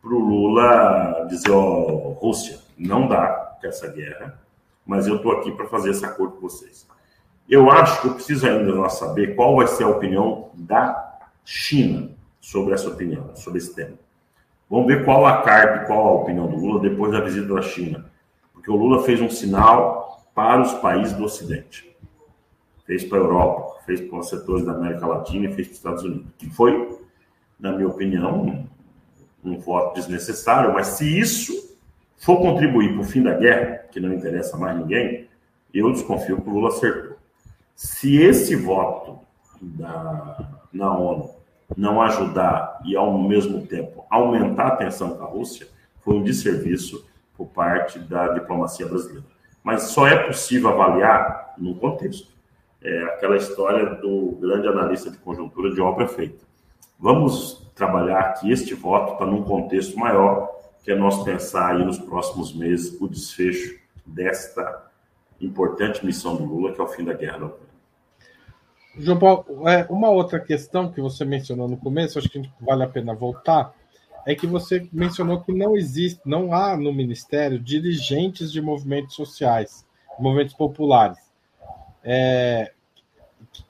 para 0.00 0.14
o 0.14 0.18
Lula 0.18 1.26
dizer: 1.28 1.50
Ó, 1.50 2.12
Rússia, 2.12 2.58
não 2.76 3.08
dá 3.08 3.56
com 3.60 3.66
essa 3.66 3.88
guerra, 3.88 4.40
mas 4.86 5.06
eu 5.06 5.16
estou 5.16 5.32
aqui 5.32 5.52
para 5.52 5.66
fazer 5.66 5.90
esse 5.90 6.04
acordo 6.04 6.34
com 6.34 6.42
vocês. 6.42 6.86
Eu 7.48 7.70
acho 7.70 8.02
que 8.02 8.08
eu 8.08 8.14
preciso 8.14 8.46
ainda 8.46 8.74
nós 8.74 8.94
saber 8.94 9.34
qual 9.34 9.56
vai 9.56 9.66
ser 9.66 9.84
a 9.84 9.88
opinião 9.88 10.50
da 10.54 11.18
China 11.44 12.10
sobre 12.40 12.74
essa 12.74 12.88
opinião, 12.88 13.34
sobre 13.34 13.58
esse 13.58 13.74
tema. 13.74 13.96
Vamos 14.68 14.86
ver 14.86 15.04
qual 15.04 15.26
a 15.26 15.42
carta 15.42 15.86
qual 15.86 16.06
a 16.06 16.12
opinião 16.12 16.46
do 16.46 16.56
Lula 16.56 16.80
depois 16.80 17.12
da 17.12 17.20
visita 17.20 17.54
da 17.54 17.62
China. 17.62 18.04
Porque 18.52 18.70
o 18.70 18.76
Lula 18.76 19.02
fez 19.02 19.20
um 19.20 19.30
sinal 19.30 20.26
para 20.34 20.60
os 20.60 20.74
países 20.74 21.14
do 21.14 21.24
Ocidente. 21.24 21.90
Fez 22.84 23.04
para 23.04 23.18
a 23.18 23.22
Europa, 23.22 23.80
fez 23.86 24.00
para 24.02 24.18
os 24.18 24.28
setores 24.28 24.64
da 24.64 24.72
América 24.72 25.06
Latina 25.06 25.46
e 25.46 25.54
fez 25.54 25.68
para 25.68 25.72
os 25.72 25.78
Estados 25.78 26.04
Unidos. 26.04 26.32
Que 26.36 26.50
foi, 26.50 26.98
na 27.58 27.72
minha 27.72 27.88
opinião, 27.88 28.66
um, 29.44 29.58
voto 29.58 29.94
desnecessário, 29.94 30.72
mas 30.72 30.88
se 30.88 31.18
isso 31.18 31.76
for 32.16 32.38
contribuir 32.38 32.92
para 32.92 33.00
o 33.00 33.04
fim 33.04 33.22
da 33.22 33.34
guerra, 33.34 33.84
que 33.90 34.00
não 34.00 34.12
interessa 34.12 34.56
mais 34.56 34.76
ninguém, 34.76 35.28
eu 35.72 35.92
desconfio 35.92 36.40
que 36.40 36.48
o 36.48 36.52
Lula 36.52 36.68
acertou. 36.68 37.16
Se 37.74 38.20
esse 38.20 38.56
voto 38.56 39.20
da, 39.60 40.48
na 40.72 40.96
ONU 40.96 41.30
não 41.76 42.00
ajudar 42.02 42.80
e, 42.84 42.96
ao 42.96 43.16
mesmo 43.18 43.66
tempo, 43.66 44.04
aumentar 44.10 44.68
a 44.68 44.76
tensão 44.76 45.16
com 45.16 45.24
a 45.24 45.26
Rússia, 45.26 45.68
foi 46.00 46.14
um 46.14 46.22
desserviço 46.22 47.06
por 47.36 47.46
parte 47.46 47.98
da 47.98 48.28
diplomacia 48.28 48.86
brasileira. 48.86 49.26
Mas 49.62 49.82
só 49.84 50.06
é 50.06 50.16
possível 50.26 50.70
avaliar 50.70 51.54
no 51.58 51.74
contexto. 51.76 52.28
É 52.82 53.02
aquela 53.04 53.36
história 53.36 53.96
do 53.96 54.38
grande 54.40 54.66
analista 54.66 55.10
de 55.10 55.18
conjuntura 55.18 55.72
de 55.72 55.80
obra 55.80 56.08
feita. 56.08 56.46
Vamos 56.98 57.67
trabalhar 57.78 58.34
que 58.34 58.50
este 58.50 58.74
voto 58.74 59.12
está 59.12 59.24
num 59.24 59.44
contexto 59.44 59.96
maior, 59.96 60.50
que 60.82 60.90
é 60.90 60.96
nós 60.96 61.22
pensar 61.22 61.76
aí 61.76 61.84
nos 61.84 61.98
próximos 61.98 62.52
meses 62.52 63.00
o 63.00 63.08
desfecho 63.08 63.78
desta 64.04 64.90
importante 65.40 66.04
missão 66.04 66.36
do 66.36 66.44
Lula, 66.44 66.74
que 66.74 66.80
é 66.80 66.84
o 66.84 66.88
fim 66.88 67.04
da 67.04 67.14
guerra. 67.14 67.52
João 68.96 69.18
Paulo, 69.18 69.68
é, 69.68 69.86
uma 69.88 70.10
outra 70.10 70.40
questão 70.40 70.90
que 70.90 71.00
você 71.00 71.24
mencionou 71.24 71.68
no 71.68 71.76
começo, 71.76 72.18
acho 72.18 72.28
que 72.28 72.50
vale 72.60 72.82
a 72.82 72.88
pena 72.88 73.14
voltar, 73.14 73.72
é 74.26 74.34
que 74.34 74.46
você 74.46 74.88
mencionou 74.92 75.40
que 75.40 75.52
não 75.52 75.76
existe, 75.76 76.20
não 76.26 76.52
há 76.52 76.76
no 76.76 76.92
Ministério 76.92 77.60
dirigentes 77.60 78.50
de 78.50 78.60
movimentos 78.60 79.14
sociais, 79.14 79.86
movimentos 80.18 80.54
populares. 80.54 81.18
É, 82.02 82.72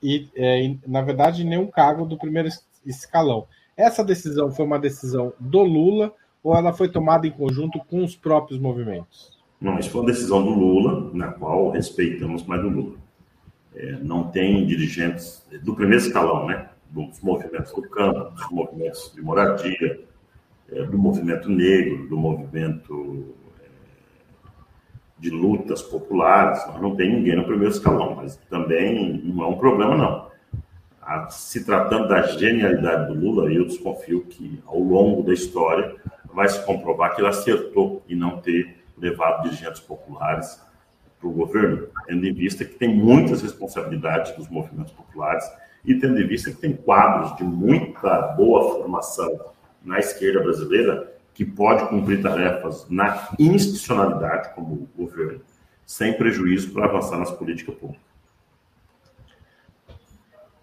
e, 0.02 0.28
é, 0.34 0.74
na 0.86 1.02
verdade, 1.02 1.44
nenhum 1.44 1.66
cargo 1.66 2.06
do 2.06 2.16
primeiro 2.16 2.48
escalão. 2.86 3.46
Essa 3.78 4.02
decisão 4.02 4.50
foi 4.50 4.64
uma 4.64 4.78
decisão 4.78 5.32
do 5.38 5.62
Lula 5.62 6.12
ou 6.42 6.52
ela 6.56 6.72
foi 6.72 6.88
tomada 6.88 7.28
em 7.28 7.30
conjunto 7.30 7.78
com 7.78 8.02
os 8.02 8.16
próprios 8.16 8.58
movimentos? 8.60 9.38
Não, 9.60 9.78
isso 9.78 9.90
foi 9.90 10.00
uma 10.00 10.08
decisão 10.08 10.42
do 10.42 10.50
Lula, 10.50 11.12
na 11.14 11.28
qual 11.28 11.70
respeitamos 11.70 12.44
mais 12.44 12.60
do 12.60 12.68
Lula. 12.68 12.96
É, 13.76 13.92
não 14.02 14.24
tem 14.32 14.66
dirigentes 14.66 15.46
do 15.62 15.76
primeiro 15.76 16.04
escalão, 16.04 16.46
né? 16.46 16.70
Dos 16.90 17.20
movimentos 17.20 17.72
do 17.72 17.82
campo, 17.82 18.34
dos 18.34 18.50
movimentos 18.50 19.12
de 19.14 19.22
moradia, 19.22 20.00
é, 20.72 20.82
do 20.82 20.98
movimento 20.98 21.48
negro, 21.48 22.08
do 22.08 22.16
movimento 22.16 23.32
é, 23.60 23.68
de 25.20 25.30
lutas 25.30 25.82
populares. 25.82 26.66
Não 26.80 26.96
tem 26.96 27.14
ninguém 27.14 27.36
no 27.36 27.44
primeiro 27.44 27.72
escalão, 27.72 28.16
mas 28.16 28.36
também 28.50 29.22
não 29.24 29.44
é 29.44 29.46
um 29.46 29.58
problema, 29.58 29.96
não. 29.96 30.27
A, 31.08 31.30
se 31.30 31.64
tratando 31.64 32.06
da 32.06 32.20
genialidade 32.20 33.06
do 33.06 33.18
Lula, 33.18 33.50
eu 33.50 33.64
desconfio 33.64 34.26
que 34.26 34.62
ao 34.66 34.78
longo 34.78 35.22
da 35.22 35.32
história 35.32 35.96
vai 36.34 36.46
se 36.46 36.62
comprovar 36.66 37.14
que 37.14 37.22
ele 37.22 37.28
acertou 37.28 38.02
em 38.06 38.14
não 38.14 38.42
ter 38.42 38.84
levado 38.94 39.44
dirigentes 39.44 39.80
populares 39.80 40.60
para 41.18 41.26
o 41.26 41.32
governo, 41.32 41.88
tendo 42.06 42.26
em 42.26 42.34
vista 42.34 42.62
que 42.62 42.74
tem 42.74 42.94
muitas 42.94 43.40
responsabilidades 43.40 44.36
dos 44.36 44.50
movimentos 44.50 44.92
populares 44.92 45.50
e 45.82 45.94
tendo 45.94 46.20
em 46.20 46.26
vista 46.26 46.50
que 46.50 46.58
tem 46.58 46.74
quadros 46.74 47.34
de 47.38 47.42
muita 47.42 48.20
boa 48.36 48.74
formação 48.74 49.46
na 49.82 49.98
esquerda 49.98 50.42
brasileira 50.42 51.10
que 51.32 51.42
pode 51.42 51.88
cumprir 51.88 52.20
tarefas 52.20 52.86
na 52.90 53.30
institucionalidade 53.38 54.54
como 54.54 54.86
governo, 54.94 55.40
sem 55.86 56.12
prejuízo 56.18 56.70
para 56.74 56.84
avançar 56.84 57.16
nas 57.16 57.30
políticas 57.30 57.76
públicas. 57.76 58.07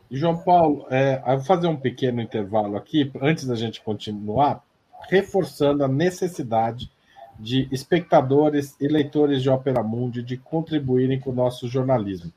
João 0.10 0.38
Paulo, 0.38 0.88
é, 0.90 1.22
eu 1.26 1.38
vou 1.38 1.46
fazer 1.46 1.68
um 1.68 1.78
pequeno 1.78 2.22
intervalo 2.22 2.78
aqui, 2.78 3.12
antes 3.22 3.46
da 3.46 3.56
gente 3.56 3.82
continuar, 3.82 4.64
reforçando 5.10 5.84
a 5.84 5.88
necessidade 5.88 6.92
de 7.40 7.68
espectadores 7.72 8.76
e 8.80 8.88
leitores 8.88 9.42
de 9.42 9.50
Opera 9.50 9.82
Mundi 9.84 10.22
de 10.24 10.38
contribuírem 10.38 11.20
com 11.20 11.32
o 11.32 11.36
nosso 11.36 11.68
jornalismo. 11.68 12.32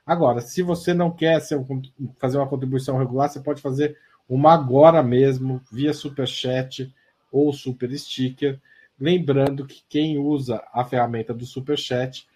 Agora, 0.06 0.42
se 0.42 0.62
você 0.62 0.94
não 0.94 1.12
quer 1.12 1.40
um, 1.70 1.82
fazer 2.20 2.38
uma 2.38 2.48
contribuição 2.48 2.98
regular, 2.98 3.30
você 3.30 3.40
pode 3.40 3.62
fazer 3.62 3.98
uma 4.28 4.54
agora 4.54 5.04
mesmo, 5.04 5.62
via 5.72 5.94
Superchat 5.94 6.94
ou 7.32 7.54
Super 7.54 7.98
Sticker. 7.98 8.60
Lembrando 9.00 9.66
que 9.66 9.84
quem 9.88 10.18
usa 10.18 10.64
a 10.74 10.84
ferramenta 10.84 11.34
do 11.34 11.46
Superchat 11.46 12.28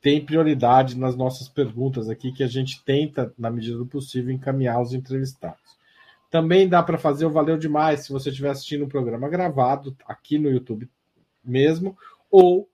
tem 0.00 0.24
prioridade 0.24 0.98
nas 0.98 1.16
nossas 1.16 1.48
perguntas 1.48 2.08
aqui, 2.08 2.32
que 2.32 2.42
a 2.42 2.48
gente 2.48 2.84
tenta, 2.84 3.32
na 3.38 3.50
medida 3.50 3.78
do 3.78 3.86
possível, 3.86 4.32
encaminhar 4.32 4.80
os 4.80 4.92
entrevistados. 4.92 5.60
Também 6.28 6.68
dá 6.68 6.82
para 6.82 6.98
fazer 6.98 7.24
o 7.24 7.30
Valeu 7.30 7.56
Demais 7.56 8.00
se 8.00 8.12
você 8.12 8.30
estiver 8.30 8.50
assistindo 8.50 8.84
um 8.84 8.88
programa 8.88 9.28
gravado 9.28 9.96
aqui 10.06 10.38
no 10.38 10.50
YouTube 10.50 10.88
mesmo, 11.44 11.96
ou 12.30 12.68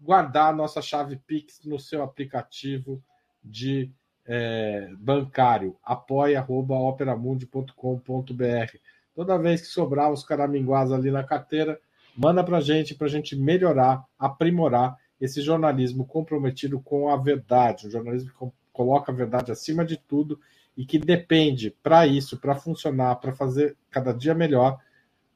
guardar 0.00 0.50
a 0.50 0.56
nossa 0.56 0.82
chave 0.82 1.16
Pix 1.16 1.60
no 1.64 1.78
seu 1.78 2.02
aplicativo 2.02 3.02
de 3.42 3.90
é, 4.26 4.90
bancário, 4.98 5.76
apoia.operamundi.com.br. 5.82 8.76
Toda 9.14 9.38
vez 9.38 9.60
que 9.60 9.68
sobrar 9.68 10.10
os 10.10 10.24
caraminguás 10.24 10.90
ali 10.90 11.10
na 11.10 11.22
carteira, 11.22 11.78
manda 12.16 12.42
para 12.42 12.60
gente, 12.60 12.94
para 12.94 13.06
a 13.06 13.10
gente 13.10 13.36
melhorar, 13.36 14.04
aprimorar 14.18 14.96
esse 15.20 15.40
jornalismo 15.40 16.04
comprometido 16.04 16.80
com 16.80 17.08
a 17.08 17.16
verdade, 17.16 17.86
um 17.86 17.90
jornalismo 17.90 18.30
que 18.30 18.52
coloca 18.72 19.12
a 19.12 19.14
verdade 19.14 19.52
acima 19.52 19.84
de 19.84 19.96
tudo 19.96 20.40
e 20.76 20.84
que 20.84 20.98
depende, 20.98 21.70
para 21.82 22.06
isso, 22.06 22.38
para 22.38 22.54
funcionar, 22.54 23.16
para 23.16 23.32
fazer 23.32 23.76
cada 23.90 24.12
dia 24.12 24.34
melhor, 24.34 24.80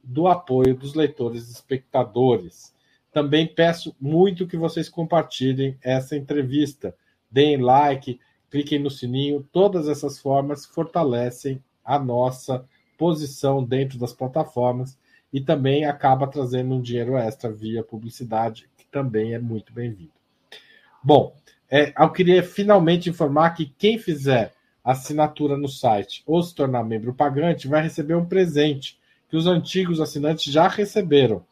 do 0.02 0.26
apoio 0.26 0.74
dos 0.74 0.94
leitores 0.94 1.48
e 1.48 1.52
espectadores. 1.52 2.74
Também 3.16 3.46
peço 3.46 3.96
muito 3.98 4.46
que 4.46 4.58
vocês 4.58 4.90
compartilhem 4.90 5.78
essa 5.82 6.14
entrevista, 6.14 6.94
deem 7.30 7.56
like, 7.56 8.20
cliquem 8.50 8.78
no 8.78 8.90
sininho, 8.90 9.48
todas 9.50 9.88
essas 9.88 10.18
formas 10.18 10.66
fortalecem 10.66 11.64
a 11.82 11.98
nossa 11.98 12.62
posição 12.98 13.64
dentro 13.64 13.98
das 13.98 14.12
plataformas 14.12 14.98
e 15.32 15.40
também 15.40 15.86
acaba 15.86 16.26
trazendo 16.26 16.74
um 16.74 16.82
dinheiro 16.82 17.16
extra 17.16 17.50
via 17.50 17.82
publicidade, 17.82 18.68
que 18.76 18.84
também 18.84 19.32
é 19.32 19.38
muito 19.38 19.72
bem-vindo. 19.72 20.12
Bom, 21.02 21.34
é, 21.70 21.94
eu 21.98 22.10
queria 22.10 22.42
finalmente 22.42 23.08
informar 23.08 23.54
que 23.54 23.72
quem 23.78 23.96
fizer 23.96 24.52
assinatura 24.84 25.56
no 25.56 25.68
site 25.70 26.22
ou 26.26 26.42
se 26.42 26.54
tornar 26.54 26.84
membro 26.84 27.14
pagante 27.14 27.66
vai 27.66 27.80
receber 27.80 28.14
um 28.14 28.26
presente 28.26 28.98
que 29.30 29.38
os 29.38 29.46
antigos 29.46 30.02
assinantes 30.02 30.52
já 30.52 30.68
receberam, 30.68 31.46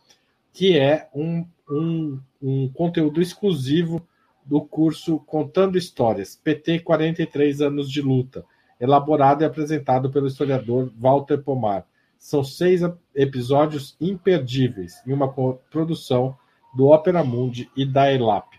que 0.55 0.79
é 0.79 1.09
um, 1.13 1.45
um, 1.69 2.21
um 2.41 2.69
conteúdo 2.69 3.21
exclusivo 3.21 4.07
do 4.47 4.63
curso 4.63 5.19
Contando 5.19 5.77
Histórias, 5.77 6.41
PT 6.43 6.79
43 6.79 7.61
anos 7.61 7.91
de 7.91 8.01
luta, 8.01 8.47
elaborado 8.81 9.43
e 9.43 9.45
apresentado 9.45 10.11
pelo 10.11 10.29
historiador 10.29 10.93
Walter 10.97 11.39
Pomar. 11.39 11.85
São 12.17 12.45
seis 12.45 12.83
episódios 13.15 13.97
imperdíveis 14.01 15.03
em 15.05 15.13
uma 15.13 15.31
produção 15.71 16.37
do 16.75 16.87
Opera 16.87 17.25
Mundi 17.25 17.69
e 17.77 17.85
da 17.85 18.13
ELAP. 18.13 18.55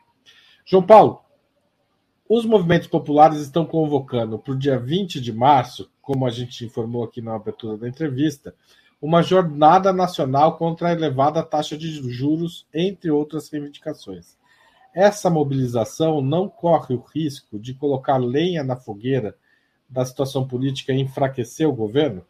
João 0.66 0.84
Paulo, 0.84 1.22
os 2.28 2.46
movimentos 2.46 2.88
populares 2.88 3.40
estão 3.40 3.66
convocando 3.66 4.38
para 4.38 4.54
o 4.54 4.58
dia 4.58 4.78
20 4.78 5.22
de 5.22 5.32
março, 5.32 5.90
como 6.02 6.26
a 6.26 6.30
gente 6.30 6.66
informou 6.66 7.06
aqui 7.06 7.22
na 7.22 7.36
abertura 7.36 7.78
da 7.78 7.88
entrevista, 7.88 8.54
uma 9.02 9.22
jornada 9.22 9.92
nacional 9.94 10.58
contra 10.58 10.90
a 10.90 10.94
elevada 10.94 11.44
taxa 11.44 11.78
de 11.78 11.92
juros, 12.10 12.68
entre 12.74 13.12
outras 13.12 13.50
reivindicações. 13.50 14.38
Essa 14.94 15.30
mobilização 15.30 16.22
não 16.22 16.48
corre 16.48 16.96
o 16.96 17.04
risco 17.14 17.60
de 17.60 17.74
colocar 17.74 18.18
lenha 18.18 18.64
na 18.64 18.76
fogueira 18.76 19.36
da 19.90 20.06
situação 20.06 20.48
política 20.48 20.94
e 20.94 21.02
enfraquecer 21.02 21.68
o 21.68 21.74
governo? 21.74 22.26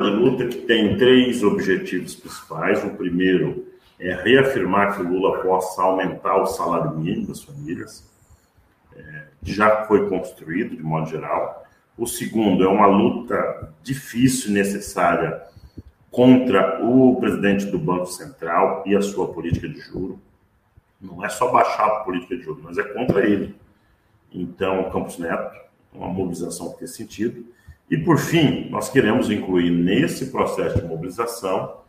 A 0.00 0.04
luta 0.04 0.48
que 0.48 0.62
tem 0.62 0.96
três 0.96 1.42
objetivos 1.42 2.16
principais. 2.16 2.82
O 2.82 2.96
primeiro 2.96 3.66
é 3.98 4.14
reafirmar 4.14 4.96
que 4.96 5.02
o 5.02 5.08
Lula 5.08 5.42
possa 5.42 5.82
aumentar 5.82 6.40
o 6.40 6.46
salário 6.46 6.98
mínimo 6.98 7.26
das 7.26 7.42
famílias, 7.42 8.10
é, 8.96 9.26
que 9.44 9.52
já 9.52 9.84
foi 9.84 10.08
construído 10.08 10.74
de 10.74 10.82
modo 10.82 11.06
geral. 11.06 11.66
O 12.00 12.06
segundo 12.06 12.64
é 12.64 12.66
uma 12.66 12.86
luta 12.86 13.74
difícil 13.82 14.50
e 14.50 14.54
necessária 14.54 15.42
contra 16.10 16.82
o 16.82 17.16
presidente 17.20 17.66
do 17.66 17.78
Banco 17.78 18.06
Central 18.06 18.82
e 18.86 18.96
a 18.96 19.02
sua 19.02 19.28
política 19.30 19.68
de 19.68 19.78
juro. 19.80 20.18
Não 20.98 21.22
é 21.22 21.28
só 21.28 21.52
baixar 21.52 21.84
a 21.84 22.00
política 22.00 22.38
de 22.38 22.42
juro, 22.42 22.62
mas 22.64 22.78
é 22.78 22.84
contra 22.84 23.28
ele. 23.28 23.54
Então, 24.32 24.90
Campos 24.90 25.18
Neto, 25.18 25.54
uma 25.92 26.08
mobilização 26.08 26.72
que 26.72 26.78
tem 26.78 26.88
sentido. 26.88 27.44
E, 27.90 27.98
por 27.98 28.16
fim, 28.16 28.70
nós 28.70 28.88
queremos 28.88 29.30
incluir 29.30 29.70
nesse 29.70 30.30
processo 30.30 30.80
de 30.80 30.88
mobilização, 30.88 31.82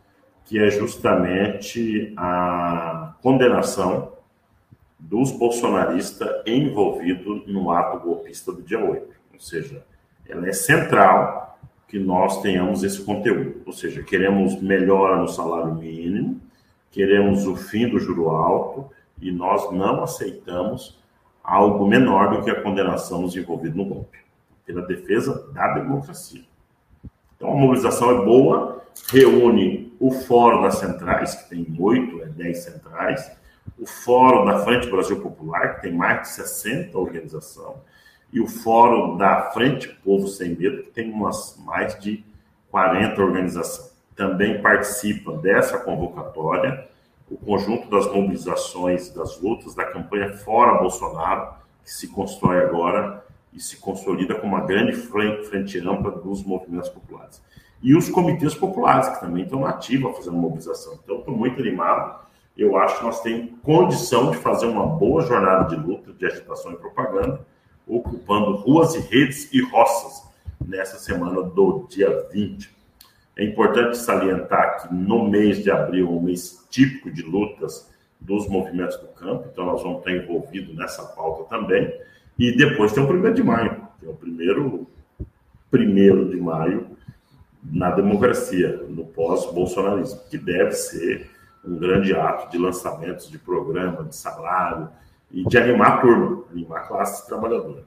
que 0.44 0.58
é 0.58 0.70
justamente 0.70 2.12
a 2.18 3.14
condenação 3.22 4.12
dos 4.98 5.30
bolsonaristas 5.32 6.28
envolvidos 6.44 7.46
no 7.46 7.70
ato 7.70 7.98
golpista 7.98 8.52
do 8.52 8.60
dia 8.60 8.78
8. 8.78 9.06
Ou 9.32 9.40
seja, 9.40 9.82
ela 10.28 10.48
é 10.48 10.52
central 10.52 11.58
que 11.88 11.98
nós 11.98 12.40
tenhamos 12.40 12.82
esse 12.82 13.02
conteúdo. 13.02 13.62
Ou 13.66 13.72
seja, 13.72 14.02
queremos 14.02 14.60
melhora 14.62 15.16
no 15.16 15.28
salário 15.28 15.74
mínimo, 15.74 16.40
queremos 16.90 17.46
o 17.46 17.54
fim 17.54 17.88
do 17.88 17.98
juro 17.98 18.30
alto 18.30 18.90
e 19.20 19.30
nós 19.30 19.70
não 19.72 20.02
aceitamos 20.02 20.98
algo 21.42 21.86
menor 21.86 22.30
do 22.30 22.42
que 22.42 22.50
a 22.50 22.62
condenação 22.62 23.22
dos 23.22 23.36
envolvidos 23.36 23.76
no 23.76 23.84
golpe, 23.84 24.18
pela 24.64 24.82
defesa 24.82 25.50
da 25.52 25.74
democracia. 25.74 26.44
Então, 27.36 27.52
a 27.52 27.54
mobilização 27.56 28.10
é 28.10 28.24
boa, 28.24 28.82
reúne 29.10 29.92
o 29.98 30.12
Fórum 30.12 30.62
das 30.62 30.78
Centrais, 30.78 31.34
que 31.34 31.50
tem 31.50 31.66
oito, 31.78 32.22
é 32.22 32.26
dez 32.26 32.58
centrais, 32.64 33.32
o 33.78 33.86
Fórum 33.86 34.44
da 34.44 34.60
Frente 34.60 34.88
Brasil 34.88 35.20
Popular, 35.20 35.74
que 35.74 35.82
tem 35.82 35.92
mais 35.92 36.22
de 36.22 36.28
60 36.28 36.96
organizações, 36.98 37.78
e 38.32 38.40
o 38.40 38.46
Fórum 38.46 39.16
da 39.16 39.50
Frente 39.50 39.88
Povo 40.04 40.26
Sem 40.26 40.56
Medo, 40.56 40.82
que 40.84 40.90
tem 40.90 41.10
umas 41.10 41.58
mais 41.64 41.98
de 42.00 42.24
40 42.70 43.20
organizações. 43.20 43.92
Também 44.16 44.60
participa 44.62 45.32
dessa 45.32 45.78
convocatória 45.78 46.88
o 47.30 47.36
conjunto 47.36 47.88
das 47.88 48.06
mobilizações, 48.12 49.10
das 49.10 49.40
lutas 49.40 49.74
da 49.74 49.84
campanha 49.84 50.34
Fora 50.34 50.78
Bolsonaro, 50.78 51.54
que 51.82 51.90
se 51.90 52.08
constrói 52.08 52.58
agora 52.58 53.24
e 53.52 53.60
se 53.60 53.78
consolida 53.78 54.34
como 54.34 54.54
uma 54.54 54.66
grande 54.66 54.92
frente, 54.92 55.46
frente 55.46 55.78
ampla 55.78 56.10
dos 56.10 56.44
movimentos 56.44 56.90
populares. 56.90 57.42
E 57.82 57.96
os 57.96 58.08
comitês 58.08 58.54
populares, 58.54 59.08
que 59.08 59.20
também 59.20 59.44
estão 59.44 59.66
ativos 59.66 60.16
fazendo 60.16 60.36
mobilização. 60.36 60.98
Então, 61.02 61.18
estou 61.18 61.36
muito 61.36 61.60
animado. 61.60 62.20
Eu 62.56 62.76
acho 62.76 62.98
que 62.98 63.04
nós 63.04 63.20
temos 63.22 63.50
condição 63.62 64.30
de 64.30 64.36
fazer 64.36 64.66
uma 64.66 64.86
boa 64.86 65.22
jornada 65.22 65.74
de 65.74 65.76
luta, 65.76 66.12
de 66.12 66.26
agitação 66.26 66.72
e 66.72 66.76
propaganda, 66.76 67.44
ocupando 67.86 68.56
ruas 68.56 68.94
e 68.94 69.00
redes 69.00 69.52
e 69.52 69.60
roças 69.62 70.22
nessa 70.64 70.98
semana 70.98 71.42
do 71.42 71.86
dia 71.88 72.28
20. 72.32 72.70
É 73.36 73.44
importante 73.44 73.96
salientar 73.96 74.82
que 74.82 74.94
no 74.94 75.28
mês 75.28 75.62
de 75.62 75.70
abril, 75.70 76.10
um 76.10 76.20
mês 76.20 76.66
típico 76.70 77.10
de 77.10 77.22
lutas 77.22 77.90
dos 78.20 78.48
movimentos 78.48 78.96
do 78.98 79.08
campo, 79.08 79.48
então 79.50 79.66
nós 79.66 79.82
vamos 79.82 79.98
estar 79.98 80.12
envolvidos 80.12 80.74
nessa 80.76 81.02
pauta 81.02 81.44
também. 81.44 81.92
E 82.38 82.56
depois 82.56 82.92
tem 82.92 83.02
o 83.02 83.06
primeiro 83.06 83.34
de 83.34 83.42
maio, 83.42 83.88
é 84.02 84.08
o 84.08 84.14
primeiro, 84.14 84.86
primeiro 85.70 86.28
de 86.28 86.36
maio 86.36 86.86
na 87.62 87.90
democracia, 87.90 88.84
no 88.88 89.04
pós-bolsonarismo, 89.06 90.20
que 90.28 90.36
deve 90.36 90.72
ser 90.72 91.30
um 91.64 91.76
grande 91.76 92.12
ato 92.14 92.50
de 92.50 92.58
lançamentos 92.58 93.30
de 93.30 93.38
programa, 93.38 94.04
de 94.04 94.16
salário, 94.16 94.88
e 95.32 95.44
de 95.44 95.58
animar 95.58 95.98
a 95.98 96.00
turma, 96.00 96.44
animar 96.50 96.82
a 96.82 96.86
classe 96.86 97.26
trabalhadora. 97.26 97.84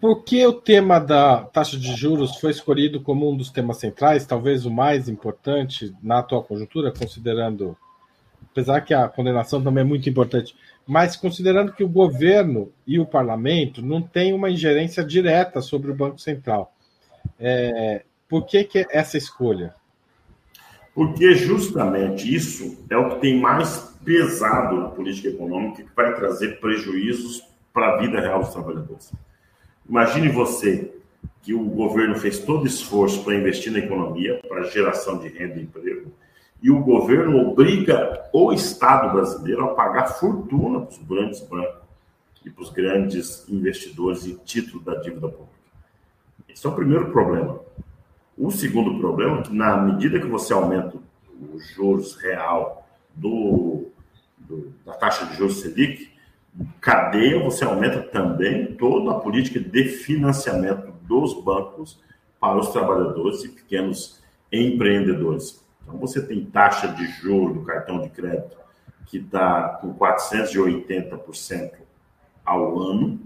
Por 0.00 0.24
que 0.24 0.46
o 0.46 0.52
tema 0.54 0.98
da 0.98 1.42
taxa 1.42 1.76
de 1.78 1.94
juros 1.94 2.36
foi 2.36 2.52
escolhido 2.52 3.02
como 3.02 3.30
um 3.30 3.36
dos 3.36 3.50
temas 3.50 3.76
centrais, 3.76 4.24
talvez 4.24 4.64
o 4.64 4.70
mais 4.70 5.10
importante 5.10 5.94
na 6.02 6.20
atual 6.20 6.42
conjuntura, 6.42 6.90
considerando, 6.90 7.76
apesar 8.50 8.80
que 8.80 8.94
a 8.94 9.06
condenação 9.08 9.62
também 9.62 9.82
é 9.82 9.86
muito 9.86 10.08
importante, 10.08 10.56
mas 10.86 11.16
considerando 11.16 11.72
que 11.72 11.84
o 11.84 11.88
governo 11.88 12.72
e 12.86 12.98
o 12.98 13.04
parlamento 13.04 13.82
não 13.82 14.00
têm 14.00 14.32
uma 14.32 14.50
ingerência 14.50 15.04
direta 15.04 15.60
sobre 15.60 15.90
o 15.90 15.94
Banco 15.94 16.18
Central? 16.18 16.72
É, 17.38 18.02
por 18.26 18.46
que, 18.46 18.64
que 18.64 18.86
essa 18.90 19.18
escolha? 19.18 19.74
Porque 21.00 21.34
justamente 21.34 22.34
isso 22.34 22.84
é 22.90 22.94
o 22.94 23.08
que 23.08 23.20
tem 23.22 23.40
mais 23.40 23.90
pesado 24.04 24.76
na 24.76 24.88
política 24.90 25.28
econômica 25.28 25.82
que 25.82 25.96
vai 25.96 26.14
trazer 26.14 26.60
prejuízos 26.60 27.42
para 27.72 27.94
a 27.94 27.96
vida 27.96 28.20
real 28.20 28.40
dos 28.40 28.52
trabalhadores. 28.52 29.10
Imagine 29.88 30.28
você 30.28 30.92
que 31.40 31.54
o 31.54 31.64
governo 31.64 32.16
fez 32.16 32.40
todo 32.40 32.66
esforço 32.66 33.24
para 33.24 33.34
investir 33.34 33.72
na 33.72 33.78
economia, 33.78 34.42
para 34.46 34.64
geração 34.64 35.16
de 35.16 35.28
renda 35.28 35.58
e 35.58 35.62
emprego, 35.62 36.12
e 36.62 36.70
o 36.70 36.80
governo 36.80 37.48
obriga 37.48 38.28
o 38.30 38.52
Estado 38.52 39.10
brasileiro 39.10 39.64
a 39.64 39.68
pagar 39.68 40.06
fortuna 40.06 40.80
para 40.80 40.90
os 40.90 40.98
grandes 40.98 41.40
bancos 41.40 41.80
e 42.44 42.50
para 42.50 42.62
os 42.62 42.68
grandes 42.68 43.48
investidores 43.48 44.26
em 44.26 44.36
título 44.44 44.84
da 44.84 44.96
dívida 44.96 45.30
pública. 45.30 45.48
Esse 46.46 46.66
é 46.66 46.68
o 46.68 46.74
primeiro 46.74 47.10
problema. 47.10 47.58
O 48.40 48.50
segundo 48.50 48.98
problema 48.98 49.40
é 49.40 49.42
que, 49.42 49.54
na 49.54 49.76
medida 49.76 50.18
que 50.18 50.26
você 50.26 50.54
aumenta 50.54 50.96
os 51.52 51.68
juros 51.74 52.16
real 52.16 52.88
do, 53.14 53.90
do, 54.38 54.72
da 54.82 54.94
taxa 54.94 55.26
de 55.26 55.36
juros 55.36 55.60
Selic, 55.60 56.10
cadeia 56.80 57.44
você 57.44 57.66
aumenta 57.66 58.00
também 58.00 58.74
toda 58.76 59.10
a 59.10 59.20
política 59.20 59.60
de 59.60 59.84
financiamento 59.84 60.90
dos 61.02 61.34
bancos 61.44 62.00
para 62.40 62.56
os 62.56 62.70
trabalhadores 62.70 63.44
e 63.44 63.50
pequenos 63.50 64.22
empreendedores. 64.50 65.62
Então, 65.82 65.98
você 65.98 66.26
tem 66.26 66.42
taxa 66.46 66.88
de 66.88 67.06
juros 67.20 67.52
do 67.52 67.62
cartão 67.62 68.00
de 68.00 68.08
crédito 68.08 68.56
que 69.04 69.18
está 69.18 69.68
com 69.82 69.92
480% 69.92 71.72
ao 72.42 72.78
ano, 72.80 73.20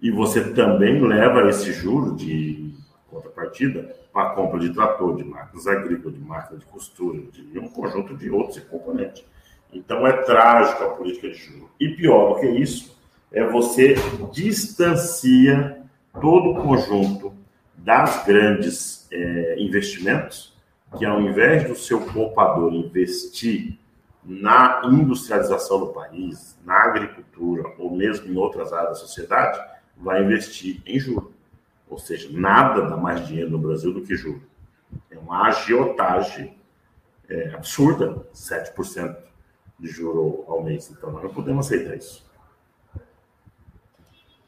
e 0.00 0.12
você 0.12 0.52
também 0.52 1.00
leva 1.00 1.48
esse 1.50 1.72
juro 1.72 2.14
de 2.14 2.72
contrapartida 3.10 3.97
a 4.18 4.30
compra 4.30 4.58
de 4.60 4.72
trator, 4.72 5.16
de 5.16 5.24
máquinas 5.24 5.66
agrícolas, 5.66 6.14
de 6.14 6.20
máquinas 6.20 6.60
de 6.60 6.66
costura, 6.66 7.20
de 7.32 7.58
um 7.58 7.68
conjunto 7.68 8.16
de 8.16 8.30
outros 8.30 8.58
componentes. 8.64 9.24
Então 9.72 10.06
é 10.06 10.12
trágico 10.22 10.84
a 10.84 10.88
política 10.90 11.28
de 11.28 11.34
juros. 11.34 11.68
E 11.78 11.88
pior 11.90 12.34
do 12.34 12.40
que 12.40 12.46
isso, 12.46 12.98
é 13.30 13.44
você 13.44 13.94
distancia 14.32 15.82
todo 16.20 16.50
o 16.50 16.62
conjunto 16.62 17.34
das 17.76 18.24
grandes 18.24 19.08
é, 19.12 19.56
investimentos, 19.58 20.56
que 20.96 21.04
ao 21.04 21.20
invés 21.20 21.68
do 21.68 21.76
seu 21.76 22.00
poupador 22.00 22.72
investir 22.72 23.78
na 24.24 24.82
industrialização 24.84 25.80
do 25.80 25.86
país, 25.88 26.58
na 26.64 26.84
agricultura 26.84 27.72
ou 27.78 27.94
mesmo 27.94 28.30
em 28.30 28.36
outras 28.36 28.72
áreas 28.72 28.90
da 28.90 28.94
sociedade, 29.06 29.58
vai 29.96 30.22
investir 30.22 30.80
em 30.86 30.98
juros. 30.98 31.37
Ou 31.90 31.98
seja, 31.98 32.28
nada 32.30 32.82
dá 32.82 32.96
mais 32.96 33.26
dinheiro 33.26 33.50
no 33.50 33.58
Brasil 33.58 33.92
do 33.92 34.02
que 34.02 34.14
juros. 34.14 34.42
É 35.10 35.18
uma 35.18 35.48
agiotagem 35.48 36.54
é, 37.28 37.50
absurda, 37.54 38.26
7% 38.34 39.16
de 39.78 39.88
juro 39.88 40.44
ao 40.48 40.62
mês. 40.62 40.90
Então, 40.90 41.12
nós 41.12 41.22
não 41.22 41.30
podemos 41.30 41.66
aceitar 41.66 41.96
isso. 41.96 42.26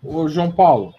Ô, 0.02 0.28
João 0.28 0.50
Paulo, 0.50 0.94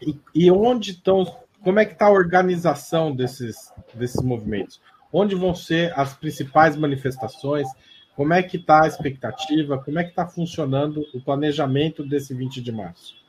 e, 0.00 0.18
e 0.34 0.50
onde 0.50 0.92
estão, 0.92 1.24
como 1.64 1.78
é 1.78 1.84
que 1.84 1.94
está 1.94 2.06
a 2.06 2.12
organização 2.12 3.14
desses, 3.14 3.72
desses 3.94 4.22
movimentos? 4.22 4.80
Onde 5.12 5.34
vão 5.34 5.54
ser 5.54 5.92
as 5.98 6.14
principais 6.14 6.76
manifestações? 6.76 7.66
Como 8.14 8.32
é 8.32 8.42
que 8.42 8.58
está 8.58 8.84
a 8.84 8.86
expectativa? 8.86 9.78
Como 9.78 9.98
é 9.98 10.04
que 10.04 10.10
está 10.10 10.26
funcionando 10.26 11.04
o 11.14 11.20
planejamento 11.20 12.06
desse 12.06 12.34
20 12.34 12.60
de 12.60 12.70
março? 12.70 13.19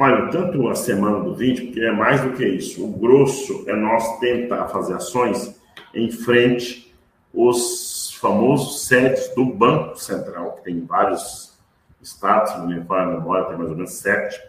Olha, 0.00 0.28
tanto 0.28 0.68
a 0.68 0.76
semana 0.76 1.18
do 1.18 1.34
20, 1.34 1.66
porque 1.66 1.80
é 1.80 1.90
mais 1.90 2.20
do 2.20 2.32
que 2.32 2.46
isso. 2.46 2.84
O 2.84 2.92
grosso 2.92 3.64
é 3.66 3.74
nós 3.74 4.20
tentar 4.20 4.68
fazer 4.68 4.94
ações 4.94 5.60
em 5.92 6.08
frente 6.08 6.94
os 7.34 8.16
famosos 8.20 8.86
sedes 8.86 9.34
do 9.34 9.44
Banco 9.44 9.96
Central, 9.96 10.52
que 10.52 10.64
tem 10.64 10.84
vários 10.84 11.58
estados, 12.00 12.56
não 12.58 12.68
me 12.68 12.82
falha 12.84 13.08
a 13.08 13.18
memória, 13.18 13.46
tem 13.46 13.56
mais 13.56 13.70
ou 13.70 13.76
menos 13.76 13.94
sete 13.94 14.40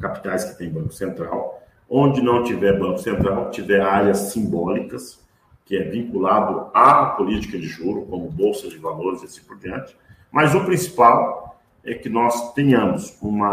capitais 0.00 0.44
que 0.44 0.58
tem 0.58 0.70
Banco 0.70 0.92
Central. 0.92 1.62
Onde 1.88 2.22
não 2.22 2.42
tiver 2.42 2.78
Banco 2.78 2.98
Central, 2.98 3.50
tiver 3.50 3.80
áreas 3.80 4.18
simbólicas, 4.32 5.22
que 5.66 5.76
é 5.76 5.82
vinculado 5.82 6.70
à 6.72 7.06
política 7.06 7.58
de 7.58 7.66
juro, 7.66 8.06
como 8.06 8.30
bolsa 8.30 8.68
de 8.68 8.78
valores 8.78 9.22
e 9.22 9.26
assim 9.26 9.42
por 9.42 9.58
diante. 9.58 9.94
Mas 10.32 10.54
o 10.54 10.64
principal 10.64 11.60
é 11.84 11.92
que 11.92 12.08
nós 12.08 12.54
tenhamos 12.54 13.16
um 13.22 13.44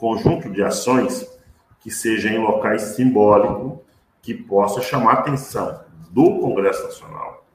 conjunto 0.00 0.48
de 0.48 0.62
ações 0.62 1.28
que 1.80 1.90
seja 1.90 2.30
em 2.30 2.38
locais 2.38 2.82
simbólicos, 2.96 3.78
que 4.22 4.34
possa 4.34 4.80
chamar 4.80 5.12
a 5.12 5.18
atenção 5.20 5.80
do 6.10 6.40
Congresso 6.40 6.82
Nacional, 6.84 7.46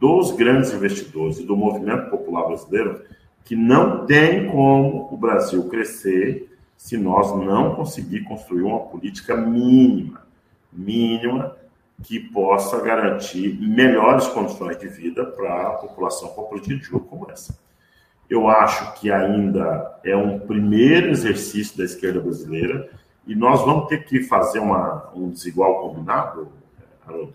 dos 0.00 0.32
grandes 0.32 0.72
investidores 0.72 1.38
e 1.38 1.44
do 1.44 1.56
movimento 1.56 2.10
popular 2.10 2.46
brasileiro 2.46 3.02
que 3.44 3.54
não 3.54 4.06
tem 4.06 4.50
como 4.50 5.08
o 5.12 5.16
Brasil 5.16 5.68
crescer 5.68 6.50
se 6.76 6.96
nós 6.96 7.30
não 7.36 7.74
conseguir 7.74 8.24
construir 8.24 8.62
uma 8.62 8.80
política 8.80 9.36
mínima, 9.36 10.26
mínima, 10.72 11.56
que 12.02 12.18
possa 12.18 12.80
garantir 12.80 13.58
melhores 13.60 14.26
condições 14.28 14.78
de 14.78 14.88
vida 14.88 15.24
para 15.24 15.68
a 15.68 15.70
população 15.74 16.28
com 16.30 16.40
a 16.40 16.44
política 16.44 16.76
de 16.76 16.82
juros 16.82 17.06
como 17.08 17.30
essa. 17.30 17.56
Eu 18.28 18.48
acho 18.48 18.94
que 18.94 19.10
ainda 19.10 19.98
é 20.02 20.16
um 20.16 20.38
primeiro 20.38 21.08
exercício 21.08 21.76
da 21.76 21.84
esquerda 21.84 22.20
brasileira 22.20 22.88
e 23.26 23.34
nós 23.34 23.60
vamos 23.64 23.88
ter 23.88 24.04
que 24.04 24.22
fazer 24.22 24.58
uma, 24.58 25.10
um 25.14 25.30
desigual 25.30 25.80
combinado, 25.80 26.48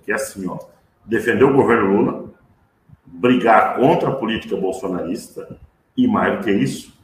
que 0.03 0.11
é 0.11 0.15
assim, 0.15 0.47
ó, 0.47 0.57
defender 1.05 1.43
o 1.43 1.53
governo 1.53 1.95
Lula, 1.95 2.25
brigar 3.05 3.77
contra 3.77 4.09
a 4.09 4.15
política 4.15 4.55
bolsonarista 4.55 5.57
e, 5.95 6.07
mais 6.07 6.37
do 6.37 6.43
que 6.43 6.51
isso, 6.51 6.97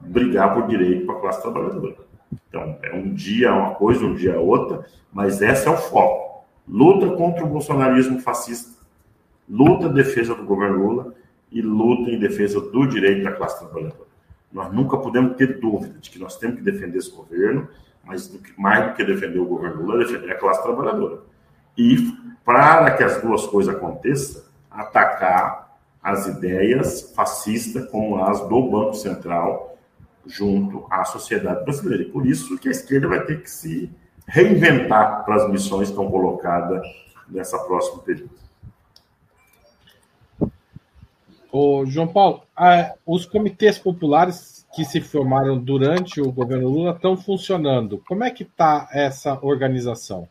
brigar 0.00 0.54
por 0.54 0.66
direito 0.66 1.06
para 1.06 1.16
a 1.16 1.20
classe 1.20 1.42
trabalhadora. 1.42 1.96
Então, 2.48 2.78
é 2.82 2.94
um 2.94 3.12
dia 3.12 3.52
uma 3.52 3.74
coisa, 3.74 4.04
um 4.04 4.14
dia 4.14 4.38
outra, 4.38 4.86
mas 5.12 5.42
esse 5.42 5.66
é 5.66 5.70
o 5.70 5.76
foco. 5.76 6.44
Luta 6.66 7.10
contra 7.16 7.44
o 7.44 7.48
bolsonarismo 7.48 8.20
fascista, 8.20 8.78
luta 9.48 9.88
defesa 9.88 10.34
do 10.34 10.44
governo 10.44 10.86
Lula 10.86 11.14
e 11.50 11.60
luta 11.60 12.10
em 12.10 12.18
defesa 12.18 12.60
do 12.60 12.86
direito 12.86 13.24
da 13.24 13.32
classe 13.32 13.58
trabalhadora. 13.58 14.08
Nós 14.52 14.72
nunca 14.72 14.96
podemos 14.96 15.36
ter 15.36 15.60
dúvida 15.60 15.98
de 15.98 16.10
que 16.10 16.18
nós 16.18 16.36
temos 16.36 16.56
que 16.56 16.62
defender 16.62 16.98
esse 16.98 17.10
governo, 17.10 17.68
mas 18.04 18.28
do 18.28 18.38
que, 18.38 18.52
mais 18.60 18.88
do 18.88 18.94
que 18.94 19.04
defender 19.04 19.38
o 19.38 19.44
governo 19.44 19.82
Lula, 19.82 19.98
defender 19.98 20.32
a 20.32 20.38
classe 20.38 20.62
trabalhadora. 20.62 21.20
E, 21.76 22.12
para 22.44 22.90
que 22.96 23.04
as 23.04 23.20
duas 23.22 23.46
coisas 23.46 23.74
aconteçam, 23.74 24.42
atacar 24.70 25.78
as 26.02 26.26
ideias 26.26 27.12
fascistas 27.14 27.88
como 27.90 28.22
as 28.24 28.40
do 28.48 28.70
Banco 28.70 28.94
Central 28.94 29.76
junto 30.26 30.86
à 30.90 31.04
sociedade 31.04 31.64
brasileira. 31.64 32.02
E 32.02 32.10
por 32.10 32.26
isso 32.26 32.58
que 32.58 32.68
a 32.68 32.72
esquerda 32.72 33.08
vai 33.08 33.24
ter 33.24 33.42
que 33.42 33.50
se 33.50 33.90
reinventar 34.26 35.24
para 35.24 35.36
as 35.36 35.50
missões 35.50 35.88
que 35.88 35.92
estão 35.92 36.10
colocadas 36.10 36.82
nessa 37.28 37.58
próxima 37.58 38.02
período. 38.02 38.30
Ô, 41.52 41.84
João 41.84 42.06
Paulo, 42.06 42.42
os 43.04 43.26
comitês 43.26 43.78
populares 43.78 44.66
que 44.74 44.84
se 44.84 45.00
formaram 45.00 45.58
durante 45.58 46.20
o 46.20 46.30
governo 46.30 46.68
Lula 46.68 46.92
estão 46.92 47.16
funcionando. 47.16 48.00
Como 48.06 48.22
é 48.22 48.30
que 48.30 48.44
está 48.44 48.88
essa 48.92 49.38
organização? 49.42 50.28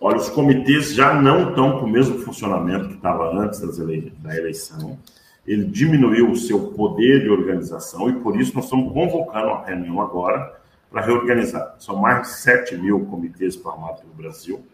Olha, 0.00 0.16
os 0.16 0.30
comitês 0.30 0.94
já 0.94 1.14
não 1.14 1.50
estão 1.50 1.78
com 1.78 1.86
o 1.86 1.88
mesmo 1.88 2.18
funcionamento 2.20 2.88
que 2.88 2.94
estava 2.94 3.30
antes 3.38 3.60
da 3.60 4.36
eleição. 4.36 4.98
Ele 5.46 5.66
diminuiu 5.66 6.30
o 6.30 6.36
seu 6.36 6.68
poder 6.70 7.22
de 7.22 7.28
organização 7.28 8.08
e 8.08 8.14
por 8.14 8.40
isso 8.40 8.54
nós 8.54 8.64
estamos 8.64 8.92
convocando 8.92 9.48
uma 9.48 9.64
reunião 9.64 10.00
agora 10.00 10.58
para 10.90 11.02
reorganizar. 11.02 11.74
São 11.78 11.96
mais 11.96 12.22
de 12.22 12.28
7 12.34 12.76
mil 12.78 13.04
comitês 13.06 13.56
formados 13.56 14.02
no 14.04 14.14
Brasil 14.14 14.64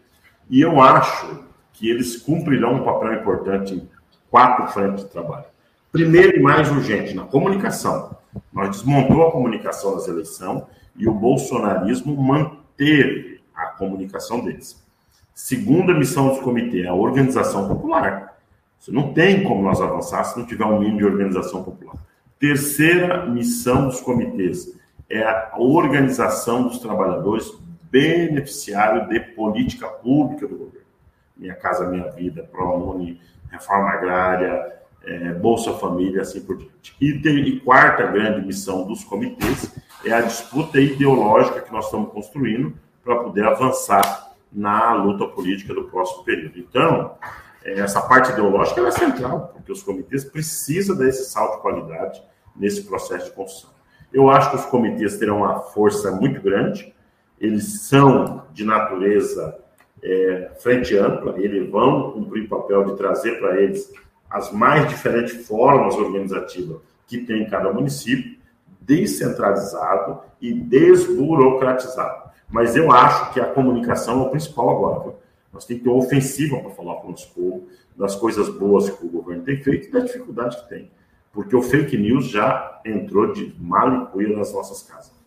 e 0.49 0.61
eu 0.61 0.81
acho 0.81 1.43
que 1.73 1.89
eles 1.89 2.17
cumprirão 2.17 2.75
um 2.75 2.83
papel 2.83 3.13
importante 3.15 3.75
em 3.75 3.89
quatro 4.31 4.67
frentes 4.67 5.03
de 5.03 5.11
trabalho. 5.11 5.45
Primeiro 5.91 6.37
e 6.37 6.41
mais 6.41 6.69
urgente, 6.69 7.15
na 7.15 7.23
comunicação. 7.23 8.15
Nós 8.53 8.69
desmontou 8.69 9.27
a 9.27 9.31
comunicação 9.31 9.95
das 9.95 10.07
eleições 10.07 10.63
e 10.95 11.07
o 11.07 11.13
bolsonarismo 11.13 12.15
manteve 12.15 13.41
a 13.55 13.67
comunicação 13.67 14.39
deles. 14.43 14.85
Segunda 15.33 15.93
missão 15.93 16.29
dos 16.29 16.39
comitês, 16.39 16.85
a 16.85 16.93
organização 16.93 17.67
popular. 17.67 18.37
Você 18.77 18.91
não 18.91 19.13
tem 19.13 19.43
como 19.43 19.63
nós 19.63 19.81
avançar 19.81 20.23
se 20.25 20.37
não 20.37 20.45
tiver 20.45 20.65
um 20.65 20.79
mínimo 20.79 20.99
de 20.99 21.05
organização 21.05 21.63
popular. 21.63 21.95
Terceira 22.37 23.25
missão 23.25 23.87
dos 23.87 23.99
comitês 23.99 24.77
é 25.09 25.23
a 25.23 25.53
organização 25.57 26.63
dos 26.63 26.79
trabalhadores 26.79 27.51
beneficiário 27.89 29.09
de 29.09 29.19
política 29.19 29.87
pública 29.87 30.47
do 30.47 30.55
governo. 30.55 30.87
Minha 31.35 31.55
Casa 31.55 31.89
Minha 31.89 32.11
Vida, 32.11 32.43
ProUni, 32.43 33.19
Reforma 33.49 33.89
Agrária, 33.89 34.78
é, 35.03 35.33
Bolsa 35.33 35.73
Família, 35.73 36.21
assim 36.21 36.41
por 36.41 36.57
diante. 36.57 36.95
E, 36.99 37.19
tem, 37.19 37.39
e 37.39 37.59
quarta 37.59 38.05
grande 38.07 38.45
missão 38.45 38.85
dos 38.85 39.03
comitês 39.03 39.73
é 40.05 40.13
a 40.13 40.21
disputa 40.21 40.79
ideológica 40.79 41.61
que 41.61 41.71
nós 41.71 41.85
estamos 41.85 42.11
construindo 42.11 42.73
para 43.03 43.15
poder 43.17 43.45
avançar 43.45 44.33
na 44.51 44.93
luta 44.93 45.25
política 45.25 45.73
do 45.73 45.85
próximo 45.85 46.23
período. 46.23 46.59
Então, 46.59 47.15
é, 47.63 47.79
essa 47.79 48.01
parte 48.01 48.31
ideológica 48.31 48.81
é 48.81 48.91
central, 48.91 49.51
porque 49.53 49.71
os 49.71 49.83
comitês 49.83 50.23
precisam 50.23 50.95
desse 50.95 51.29
salto 51.29 51.57
de 51.57 51.61
qualidade 51.61 52.21
nesse 52.55 52.83
processo 52.83 53.25
de 53.25 53.31
construção. 53.31 53.71
Eu 54.11 54.29
acho 54.29 54.49
que 54.49 54.55
os 54.57 54.65
comitês 54.65 55.17
terão 55.17 55.37
uma 55.37 55.59
força 55.59 56.11
muito 56.11 56.41
grande, 56.41 56.93
eles 57.39 57.81
são 57.83 58.43
de 58.51 58.65
natureza 58.65 59.59
é, 60.03 60.51
frente 60.59 60.97
ampla, 60.97 61.35
eles 61.37 61.69
vão 61.69 62.11
cumprir 62.11 62.45
o 62.45 62.49
papel 62.49 62.85
de 62.85 62.97
trazer 62.97 63.39
para 63.39 63.61
eles 63.61 63.91
as 64.29 64.51
mais 64.51 64.87
diferentes 64.87 65.47
formas 65.47 65.95
organizativas 65.95 66.81
que 67.07 67.17
tem 67.19 67.43
em 67.43 67.49
cada 67.49 67.73
município, 67.73 68.37
descentralizado 68.81 70.19
e 70.39 70.53
desburocratizado. 70.53 72.29
Mas 72.49 72.75
eu 72.75 72.91
acho 72.91 73.33
que 73.33 73.39
a 73.39 73.45
comunicação 73.45 74.21
é 74.21 74.27
o 74.27 74.29
principal 74.29 74.69
agora. 74.69 74.99
Viu? 75.01 75.15
Nós 75.51 75.65
temos 75.65 75.83
que 75.83 75.89
ter 75.89 75.95
ofensiva 75.95 76.59
para 76.59 76.69
falar 76.71 76.95
com 76.95 77.07
o 77.07 77.11
nosso 77.11 77.33
povo 77.33 77.67
das 77.97 78.15
coisas 78.15 78.49
boas 78.49 78.89
que 78.89 79.05
o 79.05 79.09
governo 79.09 79.43
tem 79.43 79.57
feito 79.57 79.87
e 79.87 79.91
da 79.91 79.99
dificuldade 79.99 80.57
que 80.61 80.69
tem. 80.69 80.91
Porque 81.33 81.55
o 81.55 81.61
fake 81.61 81.97
news 81.97 82.29
já 82.29 82.81
entrou 82.85 83.33
de 83.33 83.53
malicuia 83.59 84.35
nas 84.35 84.53
nossas 84.53 84.83
casas. 84.83 85.19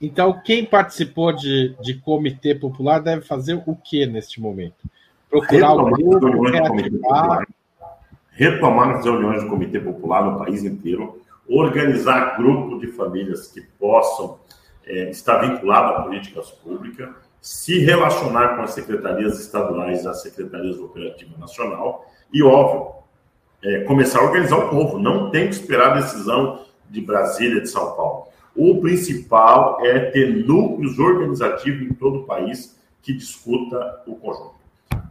Então, 0.00 0.40
quem 0.44 0.64
participou 0.64 1.32
de, 1.32 1.76
de 1.80 1.94
comitê 1.94 2.54
popular 2.54 3.00
deve 3.00 3.22
fazer 3.22 3.60
o 3.66 3.74
que 3.74 4.06
neste 4.06 4.40
momento? 4.40 4.88
Procurar 5.30 5.74
o 5.74 5.90
grupo, 5.90 6.42
reativar... 6.48 7.46
retomar 8.30 8.96
as 8.96 9.04
reuniões 9.04 9.42
do 9.42 9.50
Comitê 9.50 9.80
Popular 9.80 10.24
no 10.24 10.38
país 10.38 10.64
inteiro, 10.64 11.20
organizar 11.48 12.36
grupos 12.36 12.80
de 12.80 12.88
famílias 12.88 13.48
que 13.48 13.60
possam 13.78 14.38
é, 14.86 15.10
estar 15.10 15.38
vinculados 15.38 15.98
a 15.98 16.02
políticas 16.02 16.50
públicas, 16.50 17.08
se 17.40 17.78
relacionar 17.78 18.56
com 18.56 18.62
as 18.62 18.72
secretarias 18.72 19.38
estaduais 19.40 20.04
e 20.04 20.08
as 20.08 20.22
secretarias 20.22 20.76
do 20.76 20.86
Operativo 20.86 21.38
Nacional 21.38 22.04
e, 22.32 22.42
óbvio, 22.42 22.94
é, 23.62 23.80
começar 23.84 24.20
a 24.20 24.24
organizar 24.24 24.56
o 24.56 24.68
povo. 24.68 24.98
Não 24.98 25.30
tem 25.30 25.48
que 25.48 25.54
esperar 25.54 25.92
a 25.92 26.00
decisão 26.00 26.64
de 26.88 27.00
Brasília, 27.00 27.60
de 27.60 27.68
São 27.68 27.94
Paulo. 27.94 28.28
O 28.56 28.80
principal 28.80 29.78
é 29.84 30.10
ter 30.10 30.44
núcleos 30.44 30.98
organizativos 30.98 31.82
em 31.82 31.94
todo 31.94 32.20
o 32.20 32.24
país 32.24 32.76
que 33.02 33.12
discuta 33.12 34.02
o 34.06 34.16
conjunto. 34.16 34.57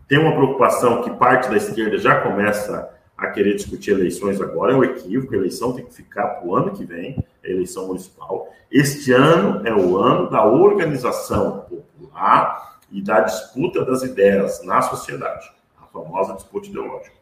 Tem 0.08 0.18
uma 0.18 0.34
preocupação 0.34 1.02
que 1.02 1.10
parte 1.12 1.50
da 1.50 1.58
esquerda 1.58 1.98
já 1.98 2.22
começa 2.22 2.90
a 3.18 3.28
querer 3.28 3.56
discutir 3.56 3.92
eleições 3.92 4.40
agora, 4.40 4.74
é 4.74 4.76
um 4.76 4.84
equívoco, 4.84 5.34
a 5.34 5.38
eleição 5.38 5.74
tem 5.74 5.84
que 5.84 5.94
ficar 5.94 6.28
para 6.28 6.48
o 6.48 6.56
ano 6.56 6.72
que 6.72 6.86
vem, 6.86 7.18
a 7.44 7.50
eleição 7.50 7.88
municipal. 7.88 8.48
Este 8.72 9.12
ano 9.12 9.68
é 9.68 9.74
o 9.74 9.98
ano 9.98 10.30
da 10.30 10.46
organização 10.46 11.62
popular 11.62 12.80
e 12.92 13.02
da 13.02 13.22
disputa 13.22 13.84
das 13.84 14.04
ideias 14.04 14.64
na 14.64 14.82
sociedade, 14.82 15.52
a 15.82 15.86
famosa 15.88 16.36
disputa 16.36 16.68
ideológica. 16.68 17.18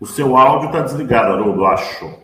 O 0.00 0.06
seu 0.06 0.36
áudio 0.36 0.66
está 0.66 0.80
desligado, 0.80 1.34
Haroldo, 1.34 1.64
acho. 1.64 2.21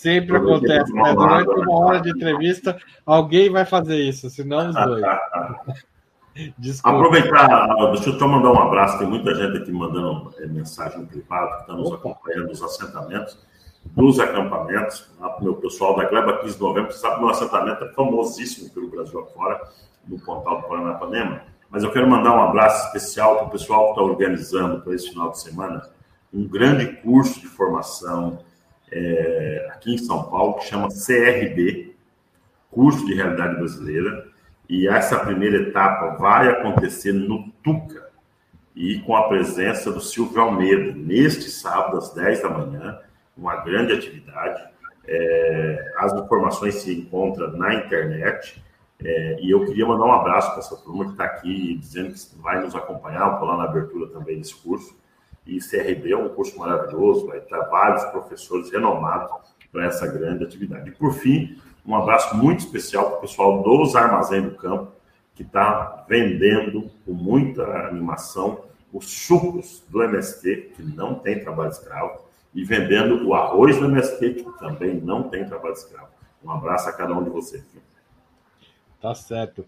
Sempre 0.00 0.34
acontece, 0.34 0.94
né? 0.94 1.12
Durante 1.12 1.50
uma 1.50 1.78
hora 1.78 2.00
de 2.00 2.08
entrevista, 2.08 2.78
alguém 3.04 3.50
vai 3.50 3.66
fazer 3.66 3.98
isso, 3.98 4.30
senão 4.30 4.70
os 4.70 4.74
dois. 4.74 5.04
Desculpa. 6.56 6.96
Aproveitar, 6.96 7.66
deixa 7.92 8.08
eu 8.08 8.18
só 8.18 8.26
mandar 8.26 8.50
um 8.50 8.58
abraço. 8.58 8.98
Tem 8.98 9.06
muita 9.06 9.34
gente 9.34 9.58
aqui 9.58 9.70
mandando 9.70 10.32
é, 10.38 10.46
mensagem 10.46 11.04
privada 11.04 11.56
que 11.56 11.60
está 11.62 11.74
nos 11.74 11.92
acompanhando 11.92 12.48
nos 12.48 12.62
assentamentos, 12.62 13.38
dos 13.84 14.18
acampamentos. 14.18 15.06
O 15.20 15.44
meu 15.44 15.56
pessoal 15.56 15.94
da 15.94 16.06
Gleba 16.06 16.38
15 16.38 16.54
de 16.54 16.62
novembro, 16.62 16.92
sabe 16.92 17.16
que 17.16 17.20
meu 17.20 17.28
assentamento 17.28 17.84
é 17.84 17.92
famosíssimo 17.92 18.70
pelo 18.70 18.88
Brasil 18.88 19.20
afora, 19.20 19.60
no 20.08 20.18
portal 20.18 20.62
do 20.62 20.68
Paranapanema. 20.68 21.42
Mas 21.68 21.82
eu 21.84 21.92
quero 21.92 22.08
mandar 22.08 22.34
um 22.34 22.40
abraço 22.40 22.86
especial 22.86 23.36
para 23.36 23.48
o 23.48 23.50
pessoal 23.50 23.84
que 23.84 24.00
está 24.00 24.02
organizando 24.02 24.80
para 24.80 24.94
esse 24.94 25.10
final 25.10 25.30
de 25.30 25.42
semana 25.42 25.82
um 26.32 26.48
grande 26.48 26.86
curso 27.02 27.38
de 27.38 27.48
formação 27.48 28.38
é, 28.92 29.68
aqui 29.72 29.94
em 29.94 29.98
São 29.98 30.24
Paulo 30.24 30.54
que 30.54 30.66
chama 30.66 30.88
CRB, 30.88 31.94
Curso 32.70 33.04
de 33.06 33.14
Realidade 33.14 33.56
Brasileira, 33.56 34.28
e 34.68 34.86
essa 34.86 35.18
primeira 35.18 35.56
etapa 35.68 36.16
vai 36.16 36.48
acontecer 36.48 37.12
no 37.12 37.50
Tuca 37.62 38.08
e 38.74 39.00
com 39.00 39.16
a 39.16 39.28
presença 39.28 39.90
do 39.90 40.00
Silvio 40.00 40.40
Almeida, 40.40 40.92
neste 40.92 41.50
sábado 41.50 41.98
às 41.98 42.14
10 42.14 42.42
da 42.42 42.48
manhã, 42.48 42.98
uma 43.36 43.56
grande 43.56 43.92
atividade. 43.92 44.62
É, 45.06 45.92
as 45.96 46.12
informações 46.12 46.76
se 46.76 46.94
encontram 46.94 47.50
na 47.56 47.74
internet. 47.74 48.62
É, 49.02 49.38
e 49.40 49.50
eu 49.50 49.64
queria 49.64 49.86
mandar 49.86 50.04
um 50.04 50.12
abraço 50.12 50.50
para 50.50 50.60
essa 50.60 50.76
turma 50.76 51.06
que 51.06 51.12
está 51.12 51.24
aqui 51.24 51.74
dizendo 51.74 52.14
que 52.14 52.38
vai 52.40 52.60
nos 52.60 52.76
acompanhar, 52.76 53.38
vou 53.38 53.48
lá 53.48 53.56
na 53.56 53.64
abertura 53.64 54.08
também 54.08 54.38
desse 54.38 54.54
curso 54.54 54.99
e 55.46 55.58
CRB 55.58 56.12
é 56.12 56.16
um 56.16 56.28
curso 56.28 56.58
maravilhoso, 56.58 57.26
vai 57.26 57.40
ter 57.40 57.58
vários 57.68 58.04
professores 58.04 58.70
renomados 58.70 59.30
para 59.72 59.86
essa 59.86 60.06
grande 60.06 60.44
atividade. 60.44 60.90
E, 60.90 60.92
por 60.92 61.12
fim, 61.12 61.60
um 61.84 61.94
abraço 61.94 62.36
muito 62.36 62.60
especial 62.60 63.08
para 63.08 63.18
o 63.18 63.20
pessoal 63.22 63.62
dos 63.62 63.96
Armazém 63.96 64.42
do 64.42 64.54
Campo, 64.56 64.92
que 65.34 65.42
está 65.42 66.04
vendendo 66.08 66.90
com 67.04 67.12
muita 67.12 67.62
animação 67.88 68.64
os 68.92 69.08
sucos 69.08 69.84
do 69.88 70.02
MST, 70.02 70.72
que 70.74 70.82
não 70.82 71.14
tem 71.14 71.40
trabalho 71.40 71.70
escravo, 71.70 72.24
e 72.52 72.64
vendendo 72.64 73.26
o 73.26 73.34
arroz 73.34 73.78
do 73.78 73.84
MST, 73.84 74.34
que 74.34 74.58
também 74.58 75.00
não 75.00 75.28
tem 75.28 75.46
trabalho 75.46 75.74
escravo. 75.74 76.08
Um 76.42 76.50
abraço 76.50 76.88
a 76.88 76.92
cada 76.92 77.14
um 77.14 77.22
de 77.22 77.30
vocês. 77.30 77.64
Tá 79.00 79.14
certo. 79.14 79.64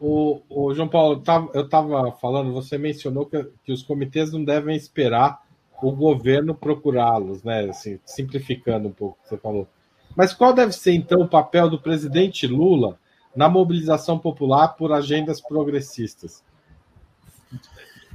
O, 0.00 0.42
o 0.48 0.74
João 0.74 0.88
Paulo, 0.88 1.22
eu 1.54 1.62
estava 1.62 2.12
falando, 2.12 2.52
você 2.52 2.76
mencionou 2.76 3.26
que, 3.26 3.42
que 3.64 3.72
os 3.72 3.82
comitês 3.82 4.32
não 4.32 4.44
devem 4.44 4.76
esperar 4.76 5.40
o 5.82 5.92
governo 5.92 6.54
procurá-los, 6.54 7.42
né? 7.42 7.68
Assim, 7.68 7.98
simplificando 8.04 8.88
um 8.88 8.92
pouco 8.92 9.18
o 9.18 9.22
que 9.22 9.28
você 9.28 9.36
falou. 9.36 9.68
Mas 10.14 10.32
qual 10.32 10.52
deve 10.52 10.72
ser, 10.72 10.92
então, 10.92 11.20
o 11.20 11.28
papel 11.28 11.68
do 11.68 11.80
presidente 11.80 12.46
Lula 12.46 12.98
na 13.34 13.48
mobilização 13.48 14.18
popular 14.18 14.68
por 14.68 14.92
agendas 14.92 15.40
progressistas? 15.40 16.42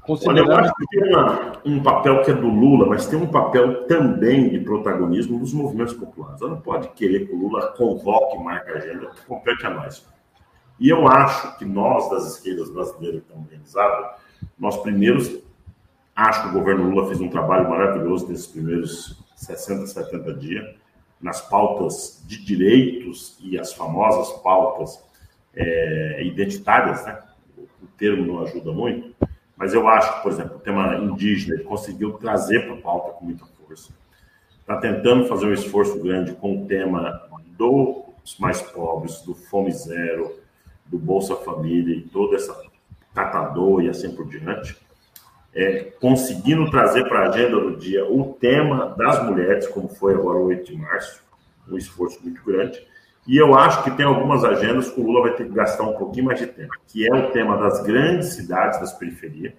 Considerando... 0.01 0.49
Olha, 0.49 0.53
eu 0.53 0.65
acho 0.65 0.73
que 0.75 0.85
tem 0.87 1.09
uma, 1.09 1.61
um 1.63 1.83
papel 1.83 2.23
que 2.23 2.31
é 2.31 2.33
do 2.33 2.47
Lula, 2.47 2.87
mas 2.87 3.05
tem 3.05 3.19
um 3.19 3.27
papel 3.27 3.85
também 3.85 4.49
de 4.49 4.59
protagonismo 4.59 5.37
dos 5.37 5.53
movimentos 5.53 5.93
populares. 5.93 6.39
Você 6.39 6.47
não 6.47 6.59
pode 6.59 6.87
querer 6.89 7.27
que 7.27 7.33
o 7.33 7.37
Lula 7.37 7.67
convoque 7.77 8.35
e 8.35 8.43
marque 8.43 8.71
a 8.71 8.75
agenda, 8.77 9.11
que 9.11 9.25
compete 9.27 9.63
a 9.67 9.69
nós. 9.69 10.07
E 10.81 10.89
eu 10.89 11.07
acho 11.07 11.59
que 11.59 11.63
nós, 11.63 12.09
das 12.09 12.25
esquerdas 12.33 12.71
brasileiras 12.71 13.21
que 13.21 13.27
estamos 13.27 13.45
organizadas, 13.45 14.15
nós 14.57 14.75
primeiros, 14.77 15.31
acho 16.15 16.41
que 16.41 16.47
o 16.49 16.53
governo 16.53 16.89
Lula 16.89 17.07
fez 17.07 17.21
um 17.21 17.29
trabalho 17.29 17.69
maravilhoso 17.69 18.27
nesses 18.27 18.47
primeiros 18.47 19.23
60, 19.35 19.85
70 19.85 20.33
dias, 20.33 20.75
nas 21.21 21.39
pautas 21.39 22.23
de 22.25 22.43
direitos 22.43 23.37
e 23.39 23.59
as 23.59 23.73
famosas 23.73 24.31
pautas 24.41 24.99
é, 25.53 26.23
identitárias, 26.23 27.05
né? 27.05 27.19
O 27.59 27.85
termo 27.95 28.25
não 28.25 28.41
ajuda 28.41 28.71
muito, 28.71 29.15
mas 29.55 29.75
eu 29.75 29.87
acho 29.87 30.15
que, 30.15 30.23
por 30.23 30.31
exemplo, 30.31 30.55
o 30.55 30.61
tema 30.61 30.95
indígena 30.95 31.53
ele 31.53 31.63
conseguiu 31.63 32.13
trazer 32.13 32.65
para 32.65 32.73
a 32.73 32.81
pauta 32.81 33.11
com 33.11 33.25
muita 33.25 33.45
força. 33.45 33.93
Está 34.59 34.77
tentando 34.77 35.27
fazer 35.27 35.45
um 35.45 35.53
esforço 35.53 36.01
grande 36.01 36.33
com 36.33 36.63
o 36.63 36.65
tema 36.65 37.21
dos 37.55 38.39
mais 38.39 38.63
pobres, 38.63 39.21
do 39.21 39.35
Fome 39.35 39.71
Zero, 39.71 40.40
do 40.91 40.99
Bolsa 40.99 41.35
Família 41.37 41.95
e 41.95 42.01
toda 42.01 42.35
essa 42.35 42.61
catador 43.15 43.81
e 43.81 43.89
assim 43.89 44.13
por 44.13 44.27
diante, 44.27 44.77
é, 45.53 45.91
conseguindo 45.99 46.69
trazer 46.69 47.07
para 47.07 47.21
a 47.21 47.29
agenda 47.29 47.59
do 47.59 47.77
dia 47.77 48.05
o 48.05 48.33
tema 48.39 48.93
das 48.97 49.23
mulheres, 49.25 49.67
como 49.67 49.87
foi 49.87 50.13
agora 50.13 50.37
o 50.37 50.45
8 50.45 50.65
de 50.65 50.77
março, 50.77 51.23
um 51.69 51.77
esforço 51.77 52.19
muito 52.21 52.43
grande. 52.43 52.85
E 53.27 53.37
eu 53.37 53.55
acho 53.55 53.83
que 53.83 53.91
tem 53.91 54.05
algumas 54.05 54.43
agendas 54.43 54.89
que 54.89 54.99
o 54.99 55.03
Lula 55.05 55.21
vai 55.21 55.35
ter 55.35 55.45
que 55.45 55.53
gastar 55.53 55.83
um 55.83 55.93
pouquinho 55.93 56.25
mais 56.25 56.39
de 56.39 56.47
tempo, 56.47 56.73
que 56.87 57.07
é 57.07 57.13
o 57.13 57.31
tema 57.31 57.57
das 57.57 57.83
grandes 57.83 58.33
cidades, 58.33 58.79
das 58.79 58.93
periferias, 58.93 59.53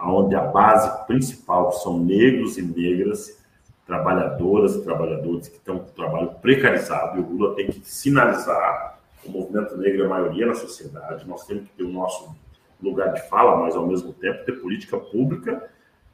onde 0.00 0.34
a 0.34 0.40
base 0.40 1.06
principal 1.06 1.72
são 1.72 1.98
negros 1.98 2.56
e 2.56 2.62
negras, 2.62 3.38
trabalhadoras 3.86 4.74
e 4.74 4.82
trabalhadores 4.82 5.48
que 5.48 5.56
estão 5.56 5.78
com 5.78 5.92
trabalho 5.92 6.30
precarizado, 6.40 7.18
e 7.18 7.20
o 7.20 7.28
Lula 7.28 7.54
tem 7.54 7.66
que 7.66 7.80
sinalizar 7.84 8.95
o 9.28 9.30
movimento 9.30 9.76
negro 9.76 10.02
é 10.02 10.06
a 10.06 10.08
maioria 10.08 10.46
na 10.46 10.54
sociedade, 10.54 11.26
nós 11.26 11.46
temos 11.46 11.64
que 11.64 11.76
ter 11.76 11.82
o 11.84 11.88
nosso 11.88 12.34
lugar 12.82 13.12
de 13.12 13.28
fala, 13.28 13.56
mas 13.56 13.74
ao 13.74 13.86
mesmo 13.86 14.12
tempo 14.12 14.44
ter 14.44 14.60
política 14.60 14.98
pública 14.98 15.68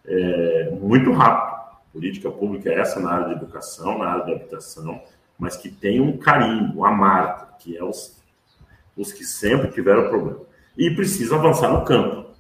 é, 0.05 0.71
muito 0.71 1.13
rápido. 1.13 1.63
Política 1.93 2.31
pública 2.31 2.71
é 2.71 2.79
essa 2.79 2.99
na 3.01 3.13
área 3.13 3.29
de 3.29 3.35
educação, 3.35 3.99
na 3.99 4.07
área 4.07 4.25
de 4.25 4.33
habitação, 4.33 5.03
mas 5.39 5.57
que 5.57 5.71
tem 5.71 6.01
um 6.01 6.17
carimbo, 6.17 6.85
a 6.85 6.91
marca, 6.91 7.49
que 7.59 7.77
é 7.77 7.85
os, 7.85 8.19
os 8.97 9.13
que 9.13 9.25
sempre 9.25 9.71
tiveram 9.71 10.09
problema. 10.09 10.41
E 10.77 10.91
precisa 10.95 11.35
avançar 11.35 11.71
no 11.71 11.85
campo. 11.85 12.31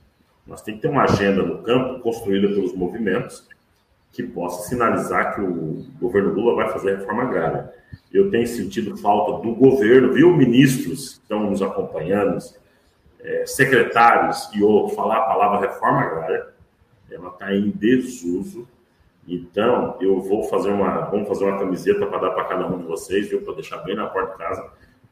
Nós 0.46 0.62
temos 0.62 0.80
que 0.80 0.88
ter 0.88 0.92
uma 0.92 1.04
agenda 1.04 1.42
no 1.42 1.62
campo 1.62 2.00
construída 2.00 2.48
pelos 2.48 2.74
movimentos 2.74 3.46
que 4.12 4.22
possa 4.22 4.68
sinalizar 4.68 5.34
que 5.34 5.40
o 5.40 5.86
governo 5.98 6.34
Lula 6.34 6.54
vai 6.54 6.72
fazer 6.72 6.92
a 6.92 6.96
reforma 6.98 7.22
agrária. 7.22 7.72
Eu 8.12 8.30
tenho 8.30 8.46
sentido 8.46 8.96
falta 8.98 9.42
do 9.42 9.54
governo, 9.54 10.12
viu, 10.12 10.36
ministros 10.36 11.14
que 11.14 11.22
estão 11.22 11.48
nos 11.48 11.62
acompanhando, 11.62 12.38
é, 13.20 13.46
secretários 13.46 14.50
e 14.54 14.62
outros, 14.62 14.94
falar 14.94 15.18
a 15.18 15.22
palavra 15.22 15.60
reforma 15.60 16.02
agrária, 16.02 16.46
ela 17.10 17.28
está 17.28 17.54
em 17.54 17.70
desuso. 17.70 18.68
Então, 19.26 19.96
eu 20.00 20.20
vou 20.20 20.44
fazer 20.44 20.70
uma, 20.70 21.02
vamos 21.06 21.28
fazer 21.28 21.44
uma 21.44 21.58
camiseta 21.58 22.04
para 22.06 22.18
dar 22.18 22.30
para 22.30 22.44
cada 22.44 22.66
um 22.66 22.78
de 22.78 22.84
vocês, 22.84 23.28
viu, 23.28 23.40
para 23.42 23.54
deixar 23.54 23.78
bem 23.78 23.94
na 23.94 24.06
porta 24.06 24.32
de 24.32 24.38
casa, 24.38 24.70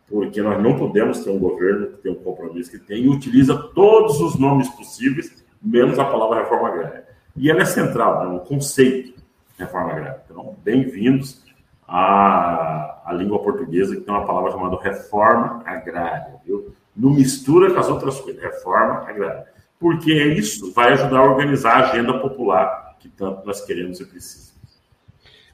porque 0.08 0.42
nós 0.42 0.60
não 0.62 0.76
podemos 0.76 1.24
ter 1.24 1.30
um 1.30 1.38
governo 1.38 1.86
que 1.86 1.98
tem 1.98 2.12
um 2.12 2.16
compromisso 2.16 2.70
que 2.70 2.78
tem 2.78 3.04
e 3.04 3.08
utiliza 3.08 3.56
todos 3.56 4.20
os 4.20 4.38
nomes 4.38 4.68
possíveis, 4.70 5.44
menos 5.62 5.98
a 5.98 6.04
palavra 6.04 6.40
reforma 6.40 6.68
agrária. 6.68 7.09
E 7.40 7.50
ela 7.50 7.62
é 7.62 7.64
central, 7.64 8.22
é 8.22 8.28
um 8.28 8.38
conceito 8.40 9.18
reforma 9.56 9.92
agrária. 9.92 10.22
Então, 10.30 10.54
bem-vindos 10.62 11.42
à, 11.88 13.00
à 13.02 13.14
língua 13.14 13.38
portuguesa, 13.38 13.96
que 13.96 14.02
tem 14.02 14.14
uma 14.14 14.26
palavra 14.26 14.50
chamada 14.50 14.76
reforma 14.76 15.62
agrária, 15.64 16.34
viu? 16.44 16.74
Não 16.94 17.08
mistura 17.08 17.72
com 17.72 17.80
as 17.80 17.88
outras 17.88 18.20
coisas, 18.20 18.42
reforma 18.42 19.08
agrária. 19.08 19.46
Porque 19.78 20.12
isso 20.34 20.70
vai 20.74 20.92
ajudar 20.92 21.20
a 21.20 21.30
organizar 21.30 21.76
a 21.76 21.88
agenda 21.88 22.18
popular 22.18 22.96
que 23.00 23.08
tanto 23.08 23.46
nós 23.46 23.64
queremos 23.64 23.98
e 24.00 24.04
precisamos. 24.04 24.60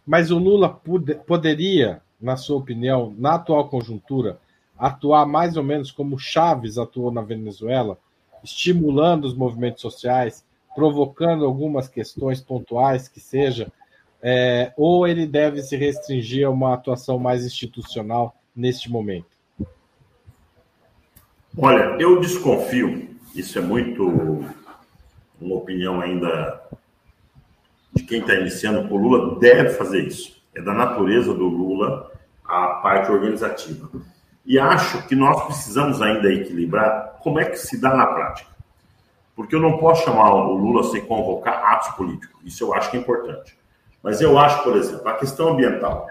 Mas 0.05 0.33
o 0.33 0.39
Lula 0.39 0.69
poderia, 1.25 2.03
na 2.21 2.37
sua 2.37 2.57
opinião, 2.57 3.15
na 3.17 3.37
atual 3.37 3.69
conjuntura, 3.69 4.41
atuar 4.77 5.25
mais 5.25 5.57
ou 5.57 5.63
menos 5.63 5.93
como 5.93 6.19
Chaves 6.19 6.79
atuou 6.79 7.13
na 7.13 7.23
Venezuela, 7.23 7.97
estimulando 8.43 9.25
os 9.25 9.35
movimentos 9.35 9.83
sociais, 9.83 10.45
provocando 10.77 11.47
algumas 11.47 11.89
questões 11.89 12.41
pontuais 12.41 13.09
que 13.09 13.19
seja, 13.19 13.73
é, 14.23 14.73
ou 14.77 15.09
ele 15.09 15.27
deve 15.27 15.63
se 15.63 15.75
restringir 15.75 16.47
a 16.47 16.51
uma 16.51 16.75
atuação 16.75 17.19
mais 17.19 17.45
institucional 17.45 18.37
neste 18.55 18.91
momento? 18.91 19.35
Olha, 21.59 21.97
eu 21.99 22.21
desconfio, 22.21 23.09
isso 23.35 23.59
é 23.59 23.63
muito 23.63 24.45
uma 25.41 25.55
opinião 25.57 26.01
ainda 26.03 26.63
de 27.95 28.03
quem 28.03 28.21
está 28.21 28.35
iniciando, 28.35 28.93
o 28.93 28.97
Lula 28.99 29.39
deve 29.41 29.71
fazer 29.71 30.05
isso. 30.07 30.37
É 30.55 30.61
da 30.61 30.75
natureza 30.75 31.33
do 31.33 31.49
Lula 31.49 32.13
a 32.45 32.67
parte 32.83 33.11
organizativa. 33.11 33.91
E 34.45 34.59
acho 34.59 35.07
que 35.09 35.15
nós 35.15 35.45
precisamos 35.47 36.03
ainda 36.03 36.31
equilibrar 36.31 37.19
como 37.23 37.41
é 37.41 37.47
que 37.47 37.57
se 37.57 37.81
dá 37.81 37.97
na 37.97 38.07
prática. 38.07 38.56
Porque 39.37 39.55
eu 39.55 39.61
não 39.61 39.77
posso 39.77 40.03
chamar 40.03 40.35
o 40.35 40.55
Lula 40.55 40.83
sem 40.85 41.05
convocar 41.05 41.63
atos 41.73 41.89
políticos. 41.91 42.41
Isso 42.43 42.65
eu 42.65 42.75
acho 42.75 42.91
que 42.91 42.97
é 42.97 43.01
importante. 43.01 43.57
Mas 44.03 44.21
eu 44.23 44.39
acho, 44.39 44.63
por 44.63 44.75
exemplo, 44.75 45.07
a 45.07 45.15
questão 45.15 45.51
ambiental. 45.51 46.09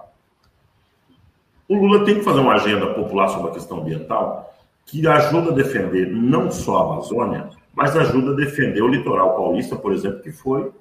O 1.67 1.76
Lula 1.76 2.05
tem 2.05 2.15
que 2.15 2.23
fazer 2.23 2.39
uma 2.39 2.53
agenda 2.53 2.93
popular 2.93 3.28
sobre 3.30 3.49
a 3.49 3.53
questão 3.53 3.80
ambiental 3.80 4.53
que 4.86 5.07
ajuda 5.07 5.49
a 5.49 5.55
defender 5.55 6.05
não 6.07 6.51
só 6.51 6.78
a 6.78 6.84
Amazônia, 6.84 7.49
mas 7.73 7.97
ajuda 7.97 8.32
a 8.32 8.36
defender 8.36 8.84
o 8.84 8.88
litoral 8.88 9.36
paulista, 9.36 9.76
por 9.76 9.91
exemplo, 9.91 10.19
que 10.19 10.32
foi 10.32 10.71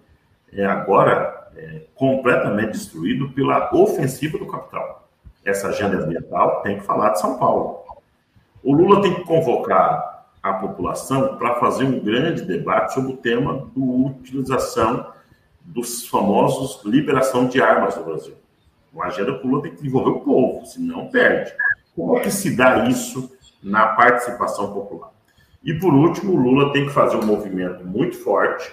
é, 0.53 0.67
agora 0.67 1.51
é, 1.57 1.83
completamente 1.95 2.73
destruído 2.73 3.31
pela 3.31 3.75
ofensiva 3.75 4.37
do 4.37 4.47
capital. 4.47 5.09
Essa 5.43 5.69
agenda 5.69 5.97
ambiental 5.97 6.61
tem 6.63 6.79
que 6.79 6.85
falar 6.85 7.11
de 7.11 7.21
São 7.21 7.39
Paulo. 7.39 7.79
O 8.63 8.75
Lula 8.75 9.01
tem 9.03 9.15
que 9.15 9.25
convocar 9.25 10.14
a 10.45 10.53
população 10.53 11.39
para 11.39 11.55
fazer 11.55 11.85
um 11.85 11.99
grande 11.99 12.43
debate 12.43 12.93
sobre 12.93 13.15
o 13.15 13.17
tema 13.17 13.67
da 13.75 13.83
utilização 13.83 15.11
dos 15.65 16.07
famosos 16.07 16.85
liberação 16.85 17.49
de 17.49 17.63
armas 17.63 17.97
no 17.97 18.05
Brasil. 18.05 18.35
A 19.01 19.07
agenda 19.07 19.33
o 19.33 19.47
Lula 19.47 19.63
tem 19.63 19.75
que 19.75 19.87
envolver 19.87 20.11
o 20.11 20.21
povo, 20.21 20.67
senão 20.67 21.09
perde. 21.09 21.51
Como 21.97 22.19
é 22.19 22.21
que 22.21 22.31
se 22.31 22.55
dá 22.55 22.87
isso 22.87 23.33
na 23.63 23.87
participação 23.89 24.71
popular? 24.71 25.11
E 25.65 25.73
por 25.73 25.95
último, 25.95 26.35
o 26.35 26.37
Lula 26.37 26.75
tem 26.75 26.85
que 26.85 26.93
fazer 26.93 27.17
um 27.17 27.25
movimento 27.25 27.83
muito 27.83 28.15
forte 28.19 28.71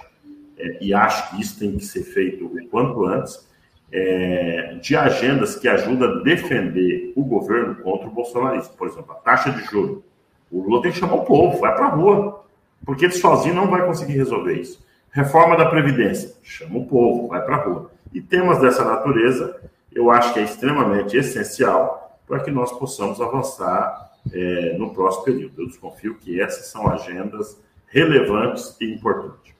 é, 0.57 0.83
e 0.83 0.93
acho 0.93 1.29
que 1.29 1.41
isso 1.41 1.57
tem 1.57 1.77
que 1.77 1.85
ser 1.85 2.03
feito 2.03 2.47
o 2.47 2.67
quanto 2.67 3.05
antes, 3.05 3.49
é, 3.93 4.77
de 4.81 4.93
agendas 4.93 5.55
que 5.55 5.69
ajudam 5.69 6.09
a 6.09 6.21
defender 6.21 7.13
o 7.15 7.23
governo 7.23 7.75
contra 7.75 8.07
o 8.07 8.11
bolsonarismo. 8.11 8.73
Por 8.75 8.89
exemplo, 8.89 9.13
a 9.13 9.15
taxa 9.15 9.51
de 9.51 9.63
juros. 9.63 10.10
O 10.51 10.61
Lula 10.61 10.81
tem 10.81 10.91
que 10.91 10.99
chamar 10.99 11.15
o 11.15 11.25
povo, 11.25 11.59
vai 11.59 11.73
para 11.73 11.85
a 11.85 11.89
rua, 11.89 12.43
porque 12.85 13.05
ele 13.05 13.13
sozinho 13.13 13.55
não 13.55 13.69
vai 13.69 13.85
conseguir 13.85 14.13
resolver 14.13 14.53
isso. 14.53 14.83
Reforma 15.11 15.55
da 15.55 15.65
Previdência, 15.65 16.33
chama 16.43 16.79
o 16.79 16.85
povo, 16.85 17.27
vai 17.27 17.41
para 17.41 17.55
a 17.55 17.63
rua. 17.63 17.91
E 18.13 18.21
temas 18.21 18.59
dessa 18.59 18.83
natureza, 18.83 19.61
eu 19.91 20.11
acho 20.11 20.33
que 20.33 20.39
é 20.39 20.43
extremamente 20.43 21.15
essencial 21.15 22.19
para 22.27 22.39
que 22.39 22.51
nós 22.51 22.71
possamos 22.71 23.19
avançar 23.21 24.11
é, 24.31 24.75
no 24.77 24.93
próximo 24.93 25.25
período. 25.25 25.61
Eu 25.61 25.67
desconfio 25.67 26.15
que 26.15 26.41
essas 26.41 26.67
são 26.67 26.87
agendas 26.87 27.59
relevantes 27.87 28.75
e 28.79 28.85
importantes. 28.85 29.53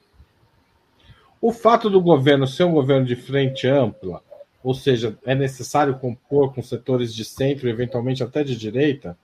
O 1.42 1.52
fato 1.52 1.90
do 1.90 2.00
governo 2.00 2.48
ser 2.48 2.64
um 2.66 2.74
governo 2.74 3.06
de 3.06 3.16
frente 3.16 3.68
ampla, 3.68 4.22
ou 4.64 4.74
seja, 4.74 5.18
é 5.26 5.34
necessário 5.34 5.98
compor 5.98 6.54
com 6.54 6.62
setores 6.62 7.14
de 7.14 7.26
centro, 7.26 7.68
eventualmente 7.68 8.24
até 8.24 8.44
de 8.44 8.56
direita, 8.56 9.18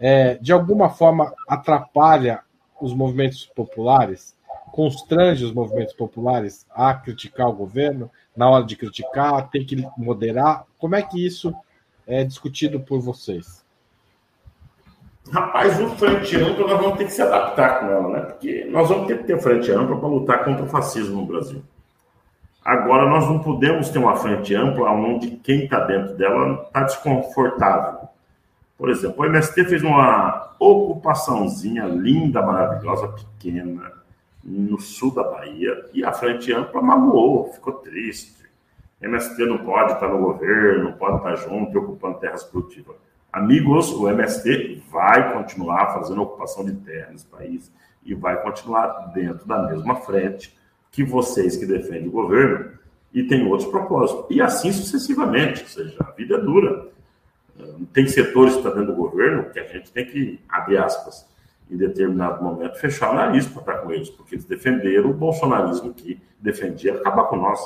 é, 0.00 0.34
de 0.36 0.52
alguma 0.52 0.88
forma 0.88 1.32
atrapalha 1.46 2.40
os 2.80 2.94
movimentos 2.94 3.44
populares, 3.44 4.34
constrange 4.72 5.44
os 5.44 5.52
movimentos 5.52 5.92
populares 5.92 6.66
a 6.70 6.94
criticar 6.94 7.48
o 7.48 7.52
governo, 7.52 8.10
na 8.34 8.48
hora 8.48 8.64
de 8.64 8.76
criticar, 8.76 9.50
tem 9.50 9.64
que 9.64 9.86
moderar. 9.98 10.64
Como 10.78 10.96
é 10.96 11.02
que 11.02 11.24
isso 11.24 11.54
é 12.06 12.24
discutido 12.24 12.80
por 12.80 13.00
vocês? 13.00 13.64
Rapaz, 15.30 15.78
o 15.78 15.90
frente 15.90 16.36
amplo 16.36 16.66
nós 16.66 16.80
vamos 16.80 16.98
ter 16.98 17.04
que 17.04 17.12
se 17.12 17.22
adaptar 17.22 17.80
com 17.80 17.86
ela, 17.86 18.08
né? 18.08 18.20
Porque 18.22 18.64
nós 18.70 18.88
vamos 18.88 19.06
ter 19.06 19.18
que 19.18 19.24
ter 19.24 19.38
frente 19.40 19.70
ampla 19.70 19.96
para 19.96 20.08
lutar 20.08 20.44
contra 20.44 20.64
o 20.64 20.68
fascismo 20.68 21.20
no 21.20 21.26
Brasil. 21.26 21.62
Agora, 22.64 23.08
nós 23.08 23.28
não 23.28 23.38
podemos 23.38 23.90
ter 23.90 23.98
uma 23.98 24.16
frente 24.16 24.54
ampla 24.54 24.90
onde 24.90 25.30
quem 25.36 25.64
está 25.64 25.80
dentro 25.84 26.14
dela 26.14 26.64
está 26.66 26.82
desconfortável. 26.82 28.09
Por 28.80 28.88
exemplo, 28.88 29.22
o 29.22 29.26
MST 29.26 29.66
fez 29.66 29.82
uma 29.82 30.54
ocupaçãozinha 30.58 31.84
linda, 31.84 32.40
maravilhosa, 32.40 33.08
pequena, 33.08 33.92
no 34.42 34.80
sul 34.80 35.12
da 35.12 35.22
Bahia, 35.22 35.84
e 35.92 36.02
a 36.02 36.10
frente 36.14 36.50
ampla 36.50 36.80
magoou, 36.80 37.52
ficou 37.52 37.74
triste. 37.74 38.42
MST 39.02 39.44
não 39.44 39.58
pode 39.58 39.92
estar 39.92 40.08
no 40.08 40.20
governo, 40.20 40.84
não 40.84 40.92
pode 40.92 41.18
estar 41.18 41.36
junto, 41.36 41.78
ocupando 41.78 42.20
terras 42.20 42.42
produtivas. 42.42 42.96
Amigos, 43.30 43.92
o 43.92 44.08
MST 44.08 44.82
vai 44.90 45.30
continuar 45.34 45.92
fazendo 45.92 46.22
ocupação 46.22 46.64
de 46.64 46.72
terra 46.72 47.10
nesse 47.12 47.26
país 47.26 47.70
e 48.02 48.14
vai 48.14 48.42
continuar 48.42 49.12
dentro 49.12 49.46
da 49.46 49.62
mesma 49.62 49.96
frente 49.96 50.56
que 50.90 51.04
vocês 51.04 51.54
que 51.54 51.66
defendem 51.66 52.08
o 52.08 52.12
governo 52.12 52.78
e 53.12 53.24
tem 53.24 53.46
outros 53.46 53.68
propósitos. 53.68 54.24
E 54.30 54.40
assim 54.40 54.72
sucessivamente, 54.72 55.64
ou 55.64 55.68
seja, 55.68 55.96
a 56.00 56.10
vida 56.12 56.36
é 56.36 56.40
dura. 56.40 56.88
Tem 57.92 58.06
setores 58.06 58.52
que 58.52 58.58
estão 58.58 58.72
dentro 58.72 58.94
do 58.94 58.96
governo 58.96 59.50
que 59.50 59.58
a 59.58 59.64
gente 59.64 59.90
tem 59.90 60.06
que, 60.06 60.40
abrir 60.48 60.78
aspas, 60.78 61.28
em 61.70 61.76
determinado 61.76 62.42
momento, 62.42 62.78
fechar 62.78 63.12
o 63.12 63.14
nariz 63.14 63.46
para 63.46 63.60
estar 63.60 63.78
com 63.78 63.92
eles, 63.92 64.10
porque 64.10 64.34
eles 64.34 64.44
defenderam 64.44 65.10
o 65.10 65.14
bolsonarismo 65.14 65.94
que 65.94 66.20
defendia 66.40 66.94
acabar 66.94 67.24
com 67.24 67.36
nós. 67.36 67.60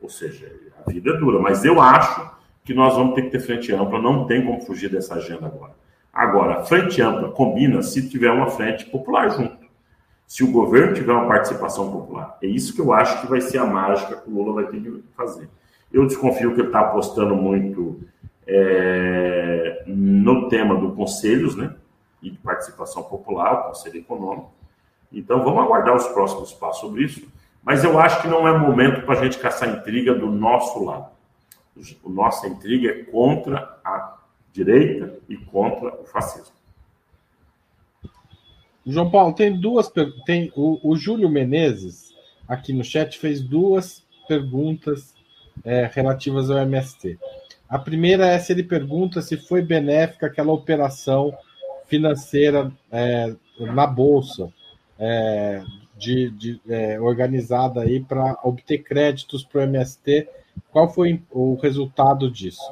Ou 0.00 0.08
seja, 0.08 0.52
a 0.84 0.90
vida 0.90 1.10
é 1.10 1.16
dura. 1.16 1.40
Mas 1.40 1.64
eu 1.64 1.80
acho 1.80 2.30
que 2.64 2.72
nós 2.72 2.94
vamos 2.94 3.14
ter 3.14 3.22
que 3.22 3.30
ter 3.30 3.40
frente 3.40 3.72
ampla, 3.72 4.00
não 4.00 4.26
tem 4.26 4.44
como 4.44 4.60
fugir 4.60 4.90
dessa 4.90 5.14
agenda 5.14 5.46
agora. 5.46 5.74
Agora, 6.12 6.64
frente 6.64 7.02
ampla 7.02 7.30
combina 7.30 7.82
se 7.82 8.08
tiver 8.08 8.30
uma 8.30 8.48
frente 8.48 8.86
popular 8.86 9.28
junto. 9.30 9.66
Se 10.26 10.42
o 10.42 10.50
governo 10.50 10.94
tiver 10.94 11.12
uma 11.12 11.28
participação 11.28 11.90
popular. 11.92 12.38
É 12.42 12.46
isso 12.46 12.74
que 12.74 12.80
eu 12.80 12.92
acho 12.92 13.20
que 13.20 13.26
vai 13.28 13.40
ser 13.40 13.58
a 13.58 13.66
mágica 13.66 14.16
que 14.16 14.30
o 14.30 14.34
Lula 14.34 14.54
vai 14.54 14.66
ter 14.66 14.80
que 14.80 15.02
fazer. 15.16 15.48
Eu 15.92 16.06
desconfio 16.06 16.54
que 16.54 16.60
ele 16.60 16.68
está 16.68 16.80
apostando 16.80 17.34
muito 17.36 18.00
é, 18.46 19.84
no 19.86 20.48
tema 20.48 20.76
do 20.76 20.92
conselhos, 20.92 21.56
né? 21.56 21.74
E 22.22 22.30
de 22.30 22.38
participação 22.38 23.02
popular, 23.02 23.68
Conselho 23.68 23.98
Econômico. 23.98 24.52
Então, 25.12 25.42
vamos 25.44 25.62
aguardar 25.62 25.94
os 25.94 26.06
próximos 26.08 26.52
passos 26.52 26.80
sobre 26.80 27.04
isso. 27.04 27.26
Mas 27.62 27.84
eu 27.84 27.98
acho 27.98 28.22
que 28.22 28.28
não 28.28 28.46
é 28.46 28.56
momento 28.56 29.04
para 29.04 29.18
a 29.18 29.24
gente 29.24 29.38
caçar 29.38 29.68
intriga 29.68 30.14
do 30.14 30.30
nosso 30.30 30.82
lado 30.84 31.16
a 32.04 32.08
nossa 32.08 32.48
intriga 32.48 32.90
é 32.90 33.04
contra 33.04 33.78
a 33.84 34.18
direita 34.52 35.18
e 35.28 35.36
contra 35.36 35.94
o 36.00 36.04
fascismo. 36.04 36.54
João 38.86 39.10
Paulo, 39.10 39.34
tem 39.34 39.58
duas 39.58 39.90
tem 40.24 40.52
o, 40.54 40.78
o 40.82 40.96
Júlio 40.96 41.28
Menezes 41.28 42.14
aqui 42.46 42.72
no 42.72 42.84
chat 42.84 43.18
fez 43.18 43.42
duas 43.42 44.04
perguntas 44.28 45.14
é, 45.64 45.90
relativas 45.92 46.50
ao 46.50 46.58
MST. 46.58 47.18
A 47.68 47.78
primeira 47.78 48.26
é 48.26 48.38
se 48.38 48.52
ele 48.52 48.62
pergunta 48.62 49.20
se 49.22 49.36
foi 49.36 49.62
benéfica 49.62 50.26
aquela 50.26 50.52
operação 50.52 51.36
financeira 51.86 52.70
é, 52.90 53.34
na 53.58 53.86
bolsa 53.86 54.52
é, 54.98 55.62
de, 55.96 56.30
de 56.30 56.60
é, 56.68 57.00
organizada 57.00 57.82
aí 57.82 58.00
para 58.00 58.38
obter 58.42 58.78
créditos 58.78 59.44
para 59.44 59.60
o 59.60 59.64
MST 59.64 60.28
qual 60.70 60.92
foi 60.92 61.22
o 61.30 61.54
resultado 61.56 62.30
disso? 62.30 62.70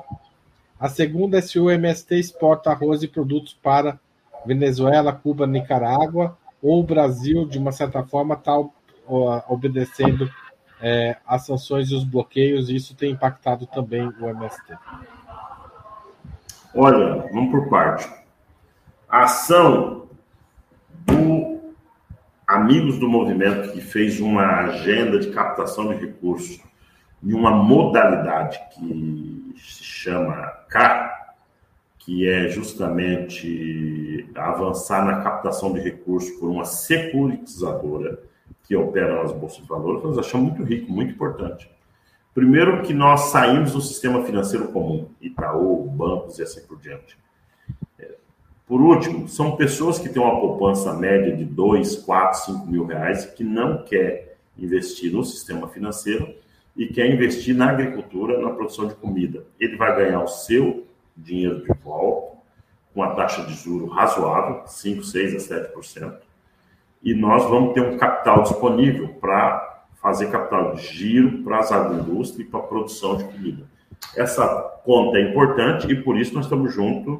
A 0.78 0.88
segunda 0.88 1.38
é 1.38 1.40
se 1.40 1.58
o 1.58 1.70
MST 1.70 2.14
exporta 2.16 2.70
arroz 2.70 3.02
e 3.02 3.08
produtos 3.08 3.56
para 3.62 3.98
Venezuela, 4.44 5.12
Cuba, 5.12 5.46
Nicarágua, 5.46 6.36
ou 6.62 6.80
o 6.80 6.84
Brasil, 6.84 7.46
de 7.46 7.58
uma 7.58 7.72
certa 7.72 8.02
forma, 8.02 8.34
está 8.34 8.52
obedecendo 9.48 10.30
é, 10.86 11.16
as 11.26 11.46
sanções 11.46 11.90
e 11.90 11.94
os 11.94 12.04
bloqueios, 12.04 12.68
e 12.68 12.76
isso 12.76 12.94
tem 12.94 13.12
impactado 13.12 13.66
também 13.66 14.06
o 14.20 14.28
MST. 14.28 14.76
Olha, 16.74 17.26
vamos 17.32 17.50
por 17.50 17.70
parte. 17.70 18.06
A 19.08 19.22
ação 19.22 20.06
do 21.06 21.72
Amigos 22.46 22.98
do 22.98 23.08
Movimento, 23.08 23.72
que 23.72 23.80
fez 23.80 24.20
uma 24.20 24.44
agenda 24.60 25.18
de 25.18 25.30
captação 25.30 25.88
de 25.88 26.04
recursos 26.04 26.60
em 27.22 27.32
uma 27.32 27.50
modalidade 27.50 28.60
que 28.74 29.54
se 29.56 29.82
chama 29.82 30.36
K, 30.68 31.34
que 31.98 32.28
é 32.28 32.50
justamente 32.50 34.28
avançar 34.34 35.02
na 35.02 35.22
captação 35.22 35.72
de 35.72 35.80
recursos 35.80 36.30
por 36.32 36.50
uma 36.50 36.66
securitizadora 36.66 38.33
que 38.64 38.74
opera 38.74 39.22
nas 39.22 39.32
bolsas 39.32 39.62
de 39.62 39.68
valores, 39.68 40.02
nós 40.02 40.18
achamos 40.18 40.48
muito 40.48 40.64
rico, 40.64 40.90
muito 40.90 41.12
importante. 41.12 41.70
Primeiro 42.34 42.82
que 42.82 42.92
nós 42.92 43.30
saímos 43.30 43.72
do 43.72 43.80
sistema 43.80 44.24
financeiro 44.24 44.68
comum, 44.68 45.08
Itaú, 45.20 45.88
bancos 45.88 46.38
e 46.38 46.42
assim 46.42 46.66
por 46.66 46.78
diante. 46.80 47.16
Por 48.66 48.80
último, 48.80 49.28
são 49.28 49.56
pessoas 49.56 49.98
que 49.98 50.08
têm 50.08 50.22
uma 50.22 50.40
poupança 50.40 50.94
média 50.94 51.36
de 51.36 51.44
2, 51.44 51.96
4, 51.96 52.46
5 52.46 52.66
mil 52.66 52.86
reais 52.86 53.26
que 53.26 53.44
não 53.44 53.84
quer 53.84 54.38
investir 54.56 55.12
no 55.12 55.22
sistema 55.22 55.68
financeiro 55.68 56.34
e 56.74 56.86
quer 56.86 57.12
investir 57.12 57.54
na 57.54 57.70
agricultura, 57.70 58.40
na 58.40 58.50
produção 58.50 58.88
de 58.88 58.94
comida. 58.94 59.44
Ele 59.60 59.76
vai 59.76 59.94
ganhar 59.94 60.22
o 60.22 60.28
seu 60.28 60.86
dinheiro 61.16 61.62
de 61.62 61.72
volta 61.84 62.38
com 62.94 63.02
a 63.02 63.14
taxa 63.14 63.44
de 63.44 63.54
juro 63.54 63.86
razoável, 63.86 64.66
5, 64.66 65.04
6 65.04 65.50
a 65.50 65.68
7%, 65.72 66.16
e 67.04 67.14
nós 67.14 67.44
vamos 67.44 67.74
ter 67.74 67.82
um 67.82 67.96
capital 67.96 68.42
disponível 68.42 69.08
para 69.20 69.82
fazer 70.02 70.30
capital 70.30 70.74
de 70.74 70.82
giro 70.82 71.42
para 71.42 71.58
as 71.58 71.70
agroindústrias 71.70 72.46
e 72.46 72.50
para 72.50 72.60
a 72.60 72.62
produção 72.62 73.16
de 73.16 73.24
comida. 73.24 73.64
Essa 74.16 74.46
conta 74.84 75.18
é 75.18 75.30
importante 75.30 75.90
e 75.90 76.02
por 76.02 76.18
isso 76.18 76.34
nós 76.34 76.44
estamos 76.44 76.72
juntos 76.72 77.18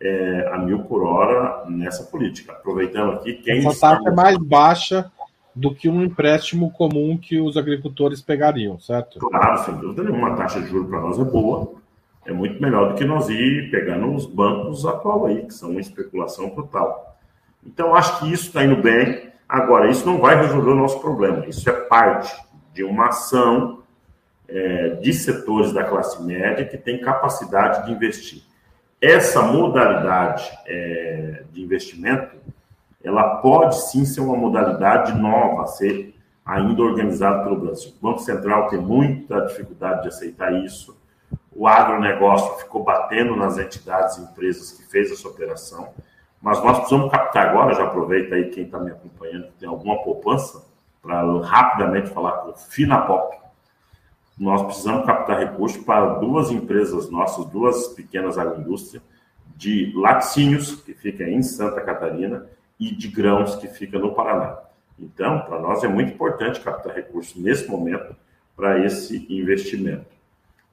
é, 0.00 0.50
a 0.52 0.58
mil 0.58 0.80
por 0.80 1.02
hora 1.02 1.64
nessa 1.68 2.04
política. 2.04 2.52
Aproveitando 2.52 3.14
aqui, 3.14 3.34
quem. 3.34 3.66
Essa 3.66 3.80
taxa 3.80 4.08
é 4.08 4.12
mais 4.12 4.36
baixa 4.38 5.10
do 5.54 5.74
que 5.74 5.88
um 5.88 6.02
empréstimo 6.02 6.70
comum 6.70 7.16
que 7.16 7.40
os 7.40 7.56
agricultores 7.56 8.20
pegariam, 8.20 8.78
certo? 8.78 9.18
Claro, 9.18 9.64
sem 9.64 9.74
dúvida 9.76 10.02
nenhuma. 10.02 10.34
A 10.34 10.36
taxa 10.36 10.60
de 10.60 10.68
juros 10.68 10.88
para 10.88 11.00
nós 11.00 11.18
é 11.18 11.24
boa. 11.24 11.74
É 12.26 12.32
muito 12.32 12.60
melhor 12.60 12.90
do 12.90 12.94
que 12.96 13.04
nós 13.04 13.28
ir 13.28 13.70
pegar 13.70 13.96
nos 13.96 14.26
bancos 14.26 14.84
atual 14.84 15.26
aí, 15.26 15.46
que 15.46 15.54
são 15.54 15.70
uma 15.70 15.80
especulação 15.80 16.50
total. 16.50 17.15
Então, 17.66 17.94
acho 17.94 18.20
que 18.20 18.32
isso 18.32 18.46
está 18.46 18.64
indo 18.64 18.80
bem. 18.80 19.32
Agora, 19.48 19.90
isso 19.90 20.06
não 20.06 20.18
vai 20.20 20.36
resolver 20.36 20.70
o 20.70 20.76
nosso 20.76 21.00
problema. 21.00 21.46
Isso 21.46 21.68
é 21.68 21.72
parte 21.72 22.34
de 22.72 22.84
uma 22.84 23.08
ação 23.08 23.82
é, 24.48 24.90
de 24.90 25.12
setores 25.12 25.72
da 25.72 25.84
classe 25.84 26.22
média 26.22 26.64
que 26.64 26.78
tem 26.78 27.00
capacidade 27.00 27.86
de 27.86 27.92
investir. 27.92 28.42
Essa 29.00 29.42
modalidade 29.42 30.50
é, 30.66 31.42
de 31.52 31.62
investimento, 31.62 32.36
ela 33.02 33.36
pode 33.36 33.76
sim 33.90 34.04
ser 34.04 34.20
uma 34.20 34.36
modalidade 34.36 35.12
nova 35.12 35.64
a 35.64 35.66
ser 35.66 36.14
ainda 36.44 36.82
organizada 36.82 37.42
pelo 37.42 37.60
Brasil. 37.60 37.92
O 38.00 38.02
Banco 38.02 38.20
Central 38.20 38.68
tem 38.68 38.78
muita 38.78 39.40
dificuldade 39.42 40.02
de 40.02 40.08
aceitar 40.08 40.52
isso. 40.64 40.96
O 41.52 41.66
agronegócio 41.66 42.58
ficou 42.58 42.84
batendo 42.84 43.34
nas 43.34 43.58
entidades 43.58 44.16
e 44.16 44.22
empresas 44.22 44.72
que 44.72 44.84
fez 44.84 45.10
essa 45.10 45.26
operação. 45.28 45.88
Mas 46.40 46.62
nós 46.62 46.78
precisamos 46.78 47.10
captar 47.10 47.48
agora, 47.48 47.74
já 47.74 47.84
aproveita 47.84 48.34
aí 48.34 48.50
quem 48.50 48.64
está 48.64 48.78
me 48.78 48.90
acompanhando, 48.90 49.46
que 49.46 49.58
tem 49.58 49.68
alguma 49.68 50.02
poupança, 50.02 50.64
para 51.02 51.22
rapidamente 51.40 52.10
falar 52.10 52.32
com 52.38 52.50
o 52.50 52.56
Finapop, 52.56 53.36
nós 54.38 54.62
precisamos 54.62 55.06
captar 55.06 55.38
recursos 55.38 55.82
para 55.82 56.14
duas 56.14 56.50
empresas 56.50 57.08
nossas, 57.10 57.46
duas 57.46 57.88
pequenas 57.88 58.36
agroindústrias, 58.36 59.02
de 59.56 59.92
laticínios, 59.96 60.82
que 60.82 60.92
fica 60.92 61.24
em 61.24 61.42
Santa 61.42 61.80
Catarina, 61.80 62.46
e 62.78 62.94
de 62.94 63.08
grãos, 63.08 63.56
que 63.56 63.68
fica 63.68 63.98
no 63.98 64.14
Paraná. 64.14 64.58
Então, 64.98 65.40
para 65.40 65.58
nós 65.58 65.82
é 65.82 65.88
muito 65.88 66.12
importante 66.12 66.60
captar 66.60 66.94
recursos 66.94 67.34
nesse 67.42 67.66
momento 67.68 68.14
para 68.54 68.84
esse 68.84 69.26
investimento. 69.30 70.14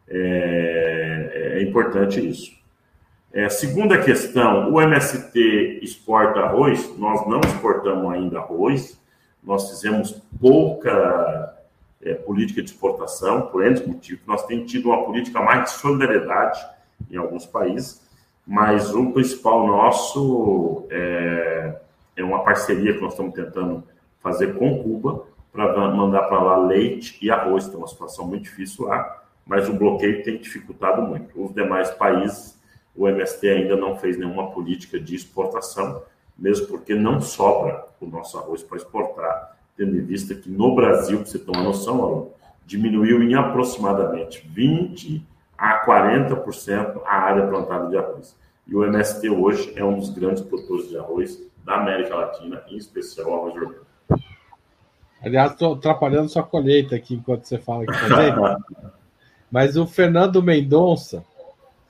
É, 0.08 1.54
é 1.56 1.64
importante 1.64 2.26
isso. 2.26 2.52
É, 3.34 3.50
segunda 3.50 4.00
questão, 4.00 4.72
o 4.72 4.80
MST 4.80 5.80
exporta 5.82 6.42
arroz, 6.42 6.96
nós 7.00 7.28
não 7.28 7.40
exportamos 7.40 8.14
ainda 8.14 8.38
arroz, 8.38 9.02
nós 9.44 9.72
fizemos 9.72 10.22
pouca 10.40 11.58
é, 12.00 12.14
política 12.14 12.62
de 12.62 12.70
exportação, 12.70 13.48
por 13.48 13.66
N 13.66 13.88
motivos. 13.88 14.24
Nós 14.28 14.46
temos 14.46 14.72
tido 14.72 14.90
uma 14.90 15.04
política 15.04 15.42
mais 15.42 15.64
de 15.64 15.70
solidariedade 15.72 16.64
em 17.10 17.18
alguns 17.18 17.44
países, 17.44 18.08
mas 18.46 18.94
o 18.94 19.12
principal 19.12 19.66
nosso 19.66 20.86
é, 20.92 21.76
é 22.16 22.24
uma 22.24 22.44
parceria 22.44 22.94
que 22.94 23.02
nós 23.02 23.14
estamos 23.14 23.34
tentando 23.34 23.84
fazer 24.20 24.54
com 24.54 24.84
Cuba 24.84 25.26
para 25.52 25.88
mandar 25.90 26.24
para 26.24 26.40
lá 26.40 26.58
leite 26.58 27.18
e 27.20 27.32
arroz. 27.32 27.68
Tem 27.68 27.78
uma 27.78 27.88
situação 27.88 28.28
muito 28.28 28.44
difícil 28.44 28.86
lá, 28.86 29.24
mas 29.44 29.68
o 29.68 29.74
bloqueio 29.74 30.24
tem 30.24 30.38
dificultado 30.38 31.02
muito. 31.02 31.44
Os 31.44 31.52
demais 31.54 31.90
países, 31.92 32.62
o 32.96 33.08
MST 33.08 33.48
ainda 33.48 33.76
não 33.76 33.98
fez 33.98 34.18
nenhuma 34.18 34.52
política 34.52 35.00
de 35.00 35.16
exportação, 35.16 36.04
mesmo 36.38 36.68
porque 36.68 36.94
não 36.96 37.22
sobra 37.22 37.86
o 38.00 38.06
nosso 38.06 38.38
arroz 38.38 38.64
para 38.64 38.78
exportar 38.78 39.54
tendo 39.76 39.98
em 39.98 40.04
vista 40.04 40.36
que 40.36 40.50
no 40.50 40.76
Brasil, 40.76 41.18
para 41.18 41.26
você 41.26 41.40
ter 41.40 41.52
uma 41.52 41.64
noção, 41.64 42.04
Alan, 42.04 42.26
diminuiu 42.66 43.22
em 43.24 43.34
aproximadamente 43.34 44.48
20% 44.56 45.22
a 45.58 45.86
40% 45.86 47.02
a 47.06 47.16
área 47.16 47.48
plantada 47.48 47.90
de 47.90 47.98
arroz. 47.98 48.36
E 48.68 48.76
o 48.76 48.84
MST 48.84 49.30
hoje 49.30 49.74
é 49.76 49.84
um 49.84 49.98
dos 49.98 50.10
grandes 50.10 50.42
produtores 50.42 50.90
de 50.90 50.98
arroz 50.98 51.42
da 51.64 51.76
América 51.76 52.16
Latina, 52.16 52.62
em 52.68 52.78
especial 52.78 53.34
arroz 53.34 53.56
orgânico. 53.56 53.86
Aliás, 55.22 55.52
estou 55.52 55.76
atrapalhando 55.76 56.30
sua 56.30 56.44
colheita 56.44 56.96
aqui 56.96 57.16
enquanto 57.16 57.46
você 57.46 57.58
fala 57.58 57.84
aqui 57.84 57.94
também. 58.08 58.34
Mas 59.50 59.78
o 59.78 59.86
Fernando 59.86 60.42
Mendonça 60.42 61.24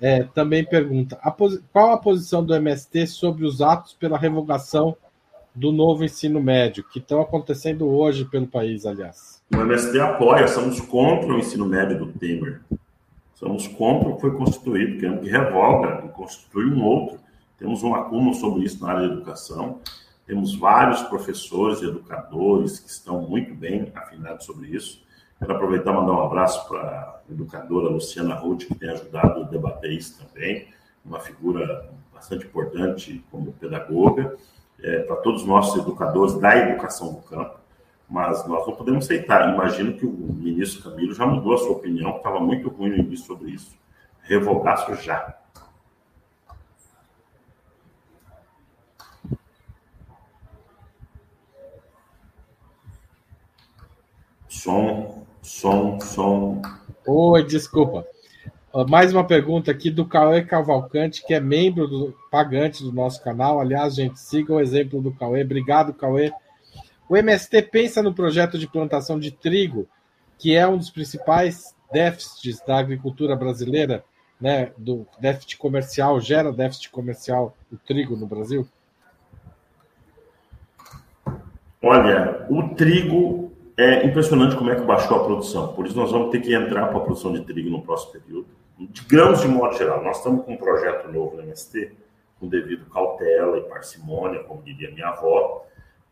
é, 0.02 0.24
também 0.24 0.66
pergunta: 0.66 1.18
a 1.22 1.32
qual 1.32 1.94
a 1.94 1.98
posição 1.98 2.44
do 2.44 2.54
MST 2.54 3.08
sobre 3.08 3.46
os 3.46 3.62
atos 3.62 3.94
pela 3.94 4.18
revogação 4.18 4.96
do 5.56 5.72
novo 5.72 6.04
ensino 6.04 6.42
médio, 6.42 6.84
que 6.84 7.00
estão 7.00 7.22
acontecendo 7.22 7.88
hoje 7.88 8.26
pelo 8.26 8.48
país, 8.48 8.86
aliás. 8.86 9.42
O 9.54 9.58
MST 9.58 10.00
apoia, 10.00 10.48
somos 10.48 10.82
contra 10.82 11.32
o 11.32 11.38
ensino 11.38 11.66
médio 11.66 12.00
do 12.00 12.08
Temer. 12.08 12.62
Somos 13.36 13.68
contra 13.68 14.10
o 14.10 14.16
que 14.16 14.22
foi 14.22 14.36
constituído, 14.36 15.00
queremos 15.00 15.22
que 15.22 15.30
revoga 15.30 16.06
e 16.06 16.10
constitui 16.10 16.66
um 16.66 16.84
outro. 16.84 17.20
Temos 17.58 17.84
um 17.84 17.94
acúmulo 17.94 18.34
sobre 18.34 18.64
isso 18.64 18.84
na 18.84 18.92
área 18.92 19.08
de 19.08 19.14
educação. 19.14 19.80
Temos 20.26 20.56
vários 20.56 21.02
professores 21.04 21.82
e 21.82 21.86
educadores 21.86 22.80
que 22.80 22.90
estão 22.90 23.22
muito 23.22 23.54
bem 23.54 23.92
afinados 23.94 24.46
sobre 24.46 24.70
isso. 24.70 25.04
Quero 25.44 25.56
aproveitar 25.56 25.92
e 25.92 25.96
mandar 25.96 26.14
um 26.14 26.22
abraço 26.22 26.66
para 26.70 26.80
a 26.80 27.20
educadora 27.30 27.90
Luciana 27.90 28.34
Ruth, 28.34 28.64
que 28.64 28.76
tem 28.76 28.90
ajudado 28.90 29.42
a 29.42 29.44
debater 29.44 29.92
isso 29.92 30.26
também, 30.26 30.70
uma 31.04 31.20
figura 31.20 31.92
bastante 32.14 32.46
importante 32.46 33.22
como 33.30 33.52
pedagoga 33.52 34.38
é, 34.82 35.00
para 35.00 35.18
todos 35.18 35.42
os 35.42 35.48
nossos 35.48 35.82
educadores 35.82 36.36
da 36.40 36.56
educação 36.56 37.12
do 37.14 37.22
campo, 37.24 37.60
mas 38.10 38.48
nós 38.48 38.66
não 38.66 38.74
podemos 38.74 39.04
aceitar. 39.04 39.54
Imagino 39.54 39.98
que 39.98 40.06
o 40.06 40.12
ministro 40.12 40.90
Camilo 40.90 41.14
já 41.14 41.26
mudou 41.26 41.56
a 41.56 41.58
sua 41.58 41.72
opinião, 41.72 42.16
estava 42.16 42.40
muito 42.40 42.70
ruim 42.70 42.92
no 42.92 42.98
início 43.00 43.26
sobre 43.26 43.52
isso. 43.52 43.78
Revogaço 44.22 44.96
já. 44.96 45.38
Som, 54.48 55.23
som, 55.44 56.00
som. 56.00 56.62
Oi, 57.06 57.44
desculpa. 57.44 58.08
Mais 58.90 59.14
uma 59.14 59.24
pergunta 59.24 59.70
aqui 59.70 59.92
do 59.92 60.06
Cauê 60.06 60.42
Cavalcante, 60.42 61.24
que 61.24 61.34
é 61.34 61.40
membro 61.40 61.88
do 61.88 62.18
pagante 62.32 62.82
do 62.82 62.92
nosso 62.92 63.22
canal. 63.22 63.60
Aliás, 63.60 63.94
gente, 63.94 64.20
siga 64.20 64.54
o 64.54 64.60
exemplo 64.60 65.02
do 65.02 65.14
Cauê. 65.14 65.44
Obrigado, 65.44 65.94
Cauê. 65.94 66.32
O 67.08 67.16
MST 67.16 67.62
pensa 67.64 68.02
no 68.02 68.14
projeto 68.14 68.58
de 68.58 68.68
plantação 68.68 69.20
de 69.20 69.30
trigo, 69.30 69.88
que 70.40 70.56
é 70.56 70.66
um 70.66 70.78
dos 70.78 70.90
principais 70.90 71.76
déficits 71.92 72.62
da 72.66 72.80
agricultura 72.80 73.36
brasileira, 73.36 74.04
né? 74.42 74.72
Do 74.78 75.06
déficit 75.20 75.58
comercial, 75.58 76.20
gera 76.20 76.52
déficit 76.52 76.90
comercial 76.90 77.56
o 77.72 77.78
trigo 77.78 78.16
no 78.16 78.26
Brasil? 78.26 78.68
Olha, 81.82 82.48
o 82.50 82.70
trigo 82.70 83.43
é 83.78 84.06
impressionante 84.06 84.56
como 84.56 84.70
é 84.70 84.76
que 84.76 84.82
baixou 84.82 85.18
a 85.18 85.24
produção. 85.24 85.74
Por 85.74 85.88
isso 85.88 85.96
nós 85.96 86.12
vamos 86.12 86.32
ter 86.32 86.42
que 86.42 86.54
entrar 86.54 86.88
para 86.88 86.98
a 86.98 87.02
produção 87.02 87.34
de 87.34 87.42
trigo 87.42 87.70
no 87.70 87.82
próximo 87.82 88.14
período 88.14 88.48
de 88.78 89.02
grãos 89.04 89.42
de 89.42 89.48
modo 89.48 89.78
geral. 89.78 90.04
Nós 90.04 90.18
estamos 90.18 90.46
com 90.46 90.54
um 90.54 90.58
projeto 90.58 91.12
novo 91.12 91.38
no 91.38 91.44
MST, 91.44 91.92
com 92.40 92.48
devido 92.48 92.86
cautela 92.90 93.58
e 93.58 93.62
parcimônia, 93.62 94.44
como 94.44 94.62
diria 94.62 94.92
minha 94.92 95.08
avó, 95.08 95.66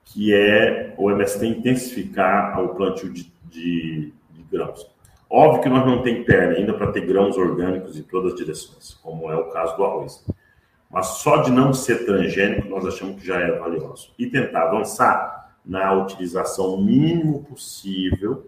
que 0.03 0.34
é 0.34 0.93
o 0.97 1.12
MST 1.12 1.45
intensificar 1.45 2.59
o 2.62 2.70
plantio 2.76 3.12
de, 3.12 3.32
de, 3.43 4.14
de 4.32 4.43
grãos. 4.51 4.89
Óbvio 5.30 5.62
que 5.62 5.70
nós 5.70 5.86
não 5.86 6.01
tem 6.01 6.24
perna 6.24 6.57
ainda 6.57 6.74
para 6.74 6.91
ter 6.91 7.05
grãos 7.05 7.38
orgânicos 7.38 7.97
em 7.97 8.03
todas 8.03 8.34
as 8.34 8.38
direções, 8.38 8.93
como 8.95 9.32
é 9.32 9.36
o 9.36 9.45
caso 9.45 9.78
do 9.78 9.86
arroz. 9.86 10.26
Mas 10.89 11.07
só 11.07 11.38
de 11.38 11.51
não 11.51 11.74
ser 11.74 12.05
transgênico, 12.05 12.68
nós 12.68 12.86
achamos 12.86 13.22
que 13.22 13.26
já 13.26 13.39
é 13.39 13.57
valioso. 13.57 14.14
E 14.20 14.28
tentar 14.28 14.64
avançar 14.64 15.41
na 15.66 15.93
utilização 15.93 16.82
mínimo 16.82 17.43
possível 17.43 18.47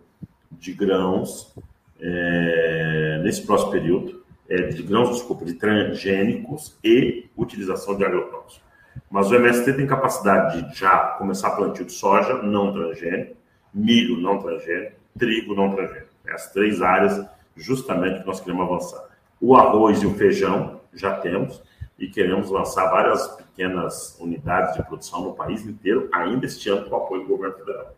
de 0.51 0.74
grãos 0.74 1.53
é, 1.99 3.22
nesse 3.24 3.45
próximo 3.45 3.72
período, 3.72 4.24
é, 4.49 4.68
de 4.68 4.84
grãos, 4.84 5.09
desculpa, 5.09 5.45
de 5.45 5.53
transgênicos 5.53 6.78
e 6.84 7.30
utilização 7.38 7.95
de 7.95 8.03
agrotóxicos. 8.03 8.61
Mas 9.09 9.32
o 9.32 9.36
MST 9.36 9.74
tem 9.74 9.88
capacidade 9.88 10.70
de 10.70 10.80
já 10.80 11.16
começar 11.18 11.51
plantio 11.51 11.86
de 11.86 11.93
soja 11.93 12.41
não 12.41 12.72
transgênico, 12.72 13.36
milho 13.74 14.18
não 14.18 14.39
transgênico, 14.39 14.95
trigo 15.18 15.55
não 15.55 15.72
transgênico. 15.74 16.09
É 16.26 16.34
as 16.34 16.51
três 16.51 16.82
áreas 16.82 17.26
justamente 17.55 18.22
que 18.22 18.28
nós 18.28 18.39
queremos 18.39 18.66
avançar. 18.66 19.03
O 19.39 19.55
arroz 19.55 20.01
e 20.01 20.05
o 20.05 20.14
feijão 20.14 20.82
já 20.93 21.16
temos, 21.18 21.61
e 21.98 22.08
queremos 22.08 22.50
lançar 22.50 22.89
várias 22.89 23.28
pequenas 23.36 24.18
unidades 24.20 24.76
de 24.76 24.84
produção 24.84 25.24
no 25.24 25.34
país 25.34 25.66
inteiro, 25.66 26.10
ainda 26.14 26.46
este 26.46 26.70
ano 26.70 26.89
com 26.89 26.96
apoio 26.96 27.24
do 27.24 27.28
governo 27.30 27.58
federal. 27.58 27.96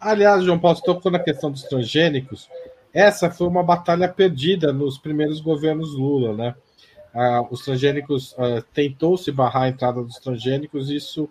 Aliás, 0.00 0.44
João 0.44 0.58
Paulo, 0.58 0.76
você 0.76 0.84
tocou 0.84 1.12
na 1.12 1.18
questão 1.18 1.50
dos 1.50 1.64
transgênicos. 1.64 2.48
Essa 2.92 3.30
foi 3.30 3.46
uma 3.46 3.62
batalha 3.62 4.08
perdida 4.08 4.72
nos 4.72 4.96
primeiros 4.96 5.40
governos 5.40 5.94
Lula, 5.94 6.34
né? 6.34 6.54
Ah, 7.12 7.44
os 7.50 7.64
transgênicos 7.64 8.34
ah, 8.38 8.62
tentou 8.72 9.16
se 9.18 9.30
barrar 9.30 9.64
a 9.64 9.68
entrada 9.68 10.02
dos 10.02 10.16
transgênicos, 10.16 10.90
isso 10.90 11.28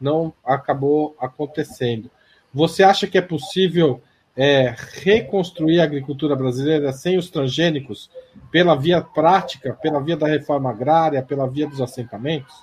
não 0.00 0.32
acabou 0.44 1.16
acontecendo. 1.18 2.10
Você 2.52 2.82
acha 2.82 3.06
que 3.06 3.16
é 3.16 3.22
possível 3.22 4.02
é, 4.36 4.74
reconstruir 5.02 5.80
a 5.80 5.84
agricultura 5.84 6.36
brasileira 6.36 6.92
sem 6.92 7.18
os 7.18 7.30
transgênicos, 7.30 8.10
pela 8.50 8.76
via 8.76 9.00
prática, 9.00 9.76
pela 9.80 10.00
via 10.00 10.16
da 10.16 10.26
reforma 10.26 10.70
agrária, 10.70 11.22
pela 11.22 11.48
via 11.48 11.66
dos 11.66 11.80
assentamentos? 11.80 12.54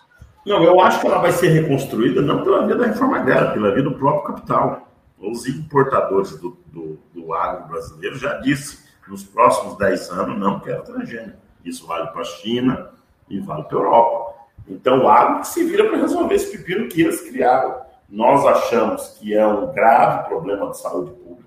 Não, 0.45 0.63
eu 0.63 0.79
acho 0.79 1.01
que 1.01 1.07
ela 1.07 1.19
vai 1.19 1.31
ser 1.31 1.49
reconstruída 1.49 2.21
não 2.21 2.43
pela 2.43 2.65
via 2.65 2.75
da 2.75 2.87
reforma 2.87 3.17
agrária, 3.17 3.51
pela 3.51 3.73
via 3.73 3.83
do 3.83 3.95
próprio 3.95 4.33
capital. 4.33 4.87
Os 5.19 5.45
importadores 5.47 6.39
do, 6.39 6.57
do, 6.67 6.99
do 7.13 7.33
agro 7.33 7.67
brasileiro 7.67 8.17
já 8.17 8.35
disse 8.39 8.87
nos 9.07 9.23
próximos 9.23 9.77
10 9.77 10.09
anos 10.11 10.39
não 10.39 10.59
quero 10.59 10.83
transgênico. 10.83 11.37
Isso 11.65 11.85
vale 11.85 12.07
para 12.07 12.21
a 12.21 12.25
China 12.25 12.89
e 13.29 13.39
vale 13.39 13.63
para 13.63 13.77
a 13.77 13.81
Europa. 13.81 14.33
Então, 14.67 15.03
o 15.03 15.09
agro 15.09 15.41
que 15.41 15.47
se 15.47 15.63
vira 15.63 15.85
para 15.85 15.97
resolver 15.97 16.35
esse 16.35 16.57
pepino 16.57 16.87
que 16.87 17.01
eles 17.01 17.21
criaram. 17.21 17.75
Nós 18.09 18.45
achamos 18.45 19.17
que 19.19 19.35
é 19.35 19.45
um 19.45 19.73
grave 19.73 20.29
problema 20.29 20.69
de 20.69 20.79
saúde 20.79 21.11
pública 21.11 21.46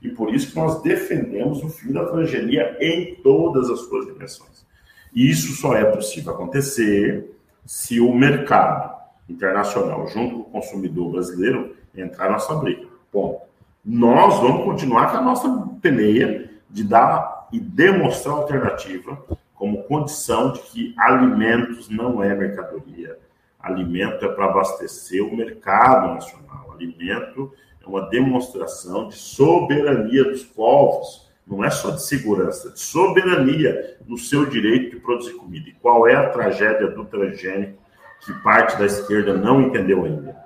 e 0.00 0.08
por 0.08 0.34
isso 0.34 0.50
que 0.50 0.56
nós 0.56 0.82
defendemos 0.82 1.62
o 1.62 1.68
fim 1.68 1.92
da 1.92 2.06
transgenia 2.06 2.76
em 2.80 3.16
todas 3.16 3.68
as 3.70 3.80
suas 3.80 4.06
dimensões. 4.06 4.66
E 5.12 5.30
isso 5.30 5.54
só 5.54 5.74
é 5.74 5.84
possível 5.84 6.32
acontecer 6.32 7.34
se 7.64 8.00
o 8.00 8.14
mercado 8.14 8.96
internacional, 9.28 10.06
junto 10.08 10.36
com 10.36 10.40
o 10.40 10.52
consumidor 10.52 11.12
brasileiro, 11.12 11.76
entrar 11.94 12.30
nessa 12.30 12.54
briga. 12.54 12.86
Ponto. 13.10 13.40
Nós 13.84 14.38
vamos 14.40 14.64
continuar 14.64 15.10
com 15.10 15.18
a 15.18 15.22
nossa 15.22 15.48
peneia 15.80 16.50
de 16.68 16.84
dar 16.84 17.48
e 17.52 17.58
demonstrar 17.58 18.36
alternativa 18.36 19.22
como 19.54 19.82
condição 19.84 20.52
de 20.52 20.60
que 20.60 20.94
alimentos 20.98 21.88
não 21.88 22.22
é 22.22 22.34
mercadoria. 22.34 23.18
Alimento 23.58 24.24
é 24.24 24.28
para 24.28 24.44
abastecer 24.44 25.22
o 25.22 25.36
mercado 25.36 26.14
nacional. 26.14 26.72
Alimento 26.72 27.52
uma 27.88 28.08
demonstração 28.08 29.08
de 29.08 29.14
soberania 29.14 30.24
dos 30.24 30.44
povos. 30.44 31.28
Não 31.46 31.64
é 31.64 31.70
só 31.70 31.90
de 31.90 32.02
segurança, 32.02 32.70
de 32.70 32.80
soberania 32.80 33.96
no 34.06 34.18
seu 34.18 34.44
direito 34.44 34.96
de 34.96 35.02
produzir 35.02 35.32
comida. 35.34 35.68
E 35.68 35.72
qual 35.72 36.06
é 36.06 36.14
a 36.14 36.28
tragédia 36.28 36.88
do 36.88 37.04
transgênico 37.04 37.78
que 38.24 38.32
parte 38.42 38.76
da 38.78 38.84
esquerda 38.84 39.34
não 39.34 39.62
entendeu 39.62 40.04
ainda? 40.04 40.36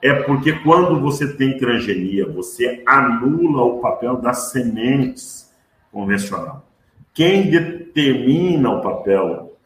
É 0.00 0.14
porque 0.22 0.52
quando 0.52 1.00
você 1.00 1.32
tem 1.34 1.58
transgenia, 1.58 2.26
você 2.28 2.82
anula 2.86 3.62
o 3.62 3.80
papel 3.80 4.16
das 4.16 4.50
sementes 4.50 5.52
convencional. 5.92 6.66
Quem 7.14 7.50
determina 7.50 8.70
o 8.70 8.80
papel 8.80 9.56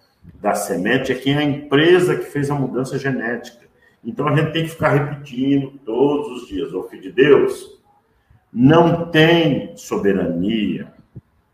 da 0.40 0.54
semente 0.54 1.12
é 1.12 1.14
quem 1.14 1.34
é 1.34 1.38
a 1.38 1.44
empresa 1.44 2.16
que 2.16 2.24
fez 2.24 2.50
a 2.50 2.54
mudança 2.54 2.98
genética. 2.98 3.65
Então 4.06 4.28
a 4.28 4.36
gente 4.36 4.52
tem 4.52 4.62
que 4.62 4.70
ficar 4.70 4.90
repetindo 4.90 5.72
todos 5.84 6.42
os 6.42 6.48
dias: 6.48 6.72
o 6.72 6.84
filho 6.84 7.02
de 7.02 7.12
Deus 7.12 7.76
não 8.52 9.10
tem 9.10 9.76
soberania 9.76 10.94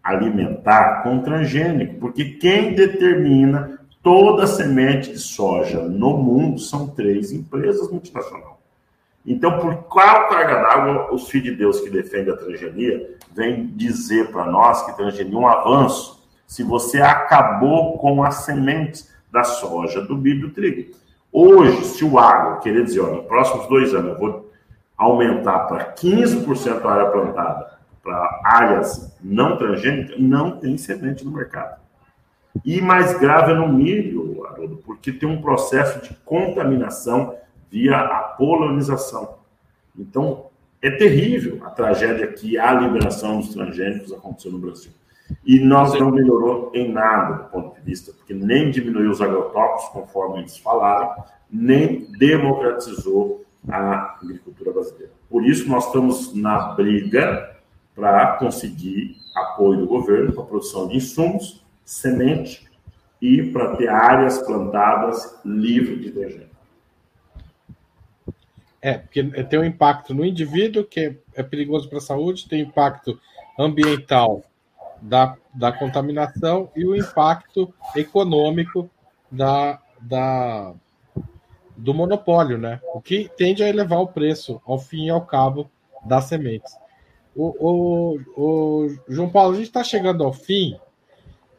alimentar 0.04 1.02
com 1.02 1.20
transgênico, 1.20 1.98
porque 1.98 2.24
quem 2.24 2.74
determina 2.74 3.80
toda 4.02 4.44
a 4.44 4.46
semente 4.46 5.12
de 5.12 5.18
soja 5.18 5.80
no 5.80 6.16
mundo 6.18 6.60
são 6.60 6.88
três 6.88 7.32
empresas 7.32 7.90
multinacionais. 7.90 8.52
Então, 9.24 9.60
por 9.60 9.84
qual 9.84 10.28
carga 10.28 10.56
d'água 10.56 11.14
os 11.14 11.28
filhos 11.30 11.52
de 11.52 11.56
Deus 11.56 11.80
que 11.80 11.88
defendem 11.88 12.34
a 12.34 12.36
transgenia 12.36 13.16
vêm 13.32 13.68
dizer 13.68 14.32
para 14.32 14.44
nós 14.46 14.84
que 14.84 14.96
transgenia 14.96 15.34
é 15.34 15.38
um 15.38 15.46
avanço 15.46 16.20
se 16.46 16.64
você 16.64 17.00
acabou 17.00 17.96
com 17.98 18.22
as 18.22 18.44
sementes 18.44 19.10
da 19.30 19.44
soja, 19.44 20.02
do 20.02 20.16
milho 20.16 20.38
e 20.38 20.42
do 20.42 20.50
trigo? 20.50 21.01
Hoje, 21.32 21.84
se 21.84 22.04
o 22.04 22.18
agro 22.18 22.60
querer 22.60 22.84
dizer, 22.84 23.00
olha, 23.00 23.16
nos 23.16 23.26
próximos 23.26 23.66
dois 23.66 23.94
anos 23.94 24.12
eu 24.12 24.18
vou 24.18 24.52
aumentar 24.98 25.60
para 25.60 25.94
15% 25.94 26.84
a 26.84 26.92
área 26.92 27.10
plantada 27.10 27.72
para 28.02 28.40
áreas 28.44 29.16
não 29.22 29.56
transgênicas, 29.56 30.18
não 30.18 30.58
tem 30.58 30.76
semente 30.76 31.24
no 31.24 31.30
mercado. 31.30 31.80
E 32.64 32.80
mais 32.82 33.18
grave 33.18 33.52
é 33.52 33.54
no 33.54 33.68
milho, 33.68 34.44
Haroldo, 34.44 34.76
porque 34.84 35.10
tem 35.10 35.28
um 35.28 35.40
processo 35.40 36.02
de 36.02 36.14
contaminação 36.24 37.36
via 37.70 37.96
a 37.96 38.18
polonização. 38.20 39.38
Então, 39.98 40.46
é 40.82 40.90
terrível 40.90 41.60
a 41.64 41.70
tragédia 41.70 42.26
que 42.26 42.58
a 42.58 42.72
liberação 42.72 43.38
dos 43.38 43.54
transgênicos 43.54 44.12
aconteceu 44.12 44.52
no 44.52 44.58
Brasil. 44.58 44.92
E 45.44 45.58
nós 45.60 45.98
não 45.98 46.10
melhorou 46.10 46.70
em 46.74 46.92
nada 46.92 47.44
do 47.44 47.50
ponto 47.50 47.74
de 47.74 47.80
vista, 47.82 48.12
porque 48.12 48.34
nem 48.34 48.70
diminuiu 48.70 49.10
os 49.10 49.20
agrotóxicos, 49.20 49.92
conforme 49.92 50.40
eles 50.40 50.56
falaram, 50.56 51.24
nem 51.50 52.10
democratizou 52.18 53.44
a 53.68 54.16
agricultura 54.20 54.72
brasileira. 54.72 55.12
Por 55.28 55.44
isso, 55.44 55.68
nós 55.68 55.86
estamos 55.86 56.34
na 56.34 56.72
briga 56.72 57.56
para 57.94 58.36
conseguir 58.38 59.16
apoio 59.34 59.80
do 59.80 59.86
governo 59.86 60.32
para 60.32 60.42
a 60.42 60.46
produção 60.46 60.88
de 60.88 60.96
insumos, 60.96 61.64
semente 61.84 62.66
e 63.20 63.50
para 63.50 63.76
ter 63.76 63.88
áreas 63.88 64.38
plantadas 64.38 65.40
livres 65.44 66.00
de 66.02 66.10
transgênicos. 66.10 66.52
É, 68.80 68.98
porque 68.98 69.22
tem 69.44 69.60
um 69.60 69.64
impacto 69.64 70.12
no 70.12 70.24
indivíduo, 70.24 70.84
que 70.84 71.16
é 71.34 71.42
perigoso 71.42 71.88
para 71.88 71.98
a 71.98 72.00
saúde, 72.00 72.48
tem 72.48 72.62
impacto 72.62 73.16
ambiental 73.56 74.42
da, 75.02 75.36
da 75.52 75.72
contaminação 75.72 76.70
e 76.76 76.86
o 76.86 76.94
impacto 76.94 77.74
econômico 77.96 78.88
da, 79.30 79.80
da, 80.00 80.72
do 81.76 81.92
monopólio, 81.92 82.56
né? 82.56 82.80
O 82.94 83.00
que 83.00 83.28
tende 83.36 83.62
a 83.62 83.68
elevar 83.68 84.00
o 84.00 84.06
preço, 84.06 84.62
ao 84.64 84.78
fim 84.78 85.06
e 85.06 85.10
ao 85.10 85.26
cabo, 85.26 85.68
das 86.04 86.24
sementes. 86.24 86.72
O, 87.34 87.54
o, 87.58 88.20
o 88.36 88.96
João 89.08 89.28
Paulo, 89.28 89.54
a 89.54 89.56
gente 89.56 89.66
está 89.66 89.82
chegando 89.82 90.22
ao 90.22 90.32
fim. 90.32 90.78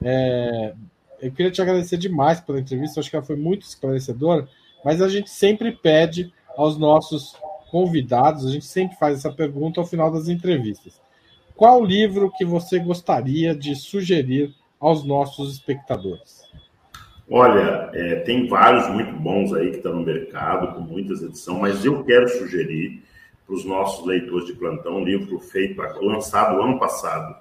É, 0.01 0.73
eu 1.21 1.31
queria 1.31 1.51
te 1.51 1.61
agradecer 1.61 1.97
demais 1.97 2.39
pela 2.39 2.59
entrevista, 2.59 2.99
acho 2.99 3.09
que 3.09 3.15
ela 3.15 3.25
foi 3.25 3.35
muito 3.35 3.63
esclarecedora, 3.63 4.47
mas 4.83 5.01
a 5.01 5.09
gente 5.09 5.29
sempre 5.29 5.71
pede 5.71 6.33
aos 6.57 6.77
nossos 6.77 7.35
convidados, 7.71 8.45
a 8.45 8.51
gente 8.51 8.65
sempre 8.65 8.95
faz 8.97 9.17
essa 9.19 9.31
pergunta 9.31 9.81
ao 9.81 9.87
final 9.87 10.11
das 10.11 10.27
entrevistas. 10.27 11.01
Qual 11.55 11.83
livro 11.83 12.31
que 12.35 12.43
você 12.43 12.79
gostaria 12.79 13.55
de 13.55 13.75
sugerir 13.75 14.53
aos 14.79 15.05
nossos 15.05 15.53
espectadores? 15.53 16.41
Olha, 17.29 17.89
é, 17.93 18.15
tem 18.21 18.47
vários 18.47 18.87
muito 18.89 19.13
bons 19.13 19.53
aí 19.53 19.69
que 19.71 19.77
estão 19.77 19.95
no 19.95 20.05
mercado, 20.05 20.75
com 20.75 20.81
muitas 20.81 21.21
edições, 21.21 21.59
mas 21.59 21.85
eu 21.85 22.03
quero 22.03 22.27
sugerir 22.27 23.01
para 23.45 23.55
os 23.55 23.65
nossos 23.65 24.05
leitores 24.05 24.45
de 24.45 24.53
plantão 24.53 24.97
um 24.97 25.05
livro 25.05 25.39
feito, 25.39 25.81
lançado 26.01 26.61
ano 26.61 26.79
passado 26.79 27.35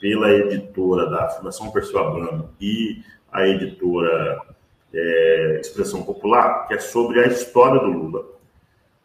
pela 0.00 0.30
editora 0.30 1.08
da 1.08 1.28
Fundação 1.28 1.70
Perseu 1.70 1.98
Abramo 1.98 2.50
e 2.60 3.02
a 3.30 3.46
editora 3.46 4.40
é, 4.92 5.58
Expressão 5.60 6.02
Popular, 6.02 6.66
que 6.66 6.74
é 6.74 6.78
sobre 6.78 7.20
a 7.20 7.28
história 7.28 7.80
do 7.80 7.86
Lula. 7.86 8.26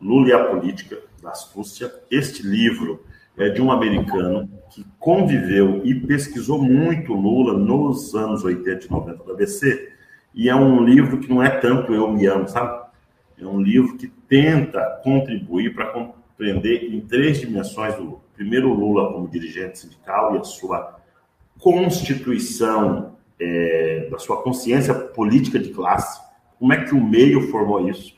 Lula 0.01 0.29
e 0.29 0.33
a 0.33 0.45
Política, 0.45 0.99
da 1.21 1.29
Astúcia. 1.29 1.93
Este 2.11 2.43
livro 2.43 3.03
é 3.37 3.49
de 3.49 3.61
um 3.61 3.71
americano 3.71 4.49
que 4.69 4.85
conviveu 4.99 5.81
e 5.85 5.93
pesquisou 5.95 6.61
muito 6.61 7.13
Lula 7.13 7.57
nos 7.57 8.15
anos 8.15 8.43
80 8.43 8.85
e 8.85 8.91
90 8.91 9.23
da 9.23 9.33
ABC. 9.33 9.93
E 10.33 10.49
é 10.49 10.55
um 10.55 10.83
livro 10.83 11.19
que 11.19 11.29
não 11.29 11.41
é 11.41 11.49
tanto 11.49 11.93
eu 11.93 12.11
me 12.11 12.25
amo, 12.25 12.47
sabe? 12.47 12.87
É 13.39 13.45
um 13.45 13.61
livro 13.61 13.95
que 13.95 14.07
tenta 14.07 14.99
contribuir 15.03 15.73
para 15.73 15.87
compreender 15.87 16.91
em 16.91 16.99
três 17.01 17.39
dimensões 17.39 17.97
Lula. 17.97 18.19
Primeiro, 18.35 18.69
o 18.69 18.73
Lula 18.73 19.13
como 19.13 19.27
dirigente 19.27 19.79
sindical 19.79 20.35
e 20.35 20.39
a 20.39 20.43
sua 20.43 20.99
constituição, 21.59 23.15
é, 23.39 24.07
da 24.11 24.17
sua 24.17 24.41
consciência 24.41 24.93
política 24.93 25.59
de 25.59 25.69
classe. 25.69 26.19
Como 26.59 26.73
é 26.73 26.83
que 26.83 26.93
o 26.93 27.03
meio 27.03 27.49
formou 27.51 27.87
isso? 27.87 28.15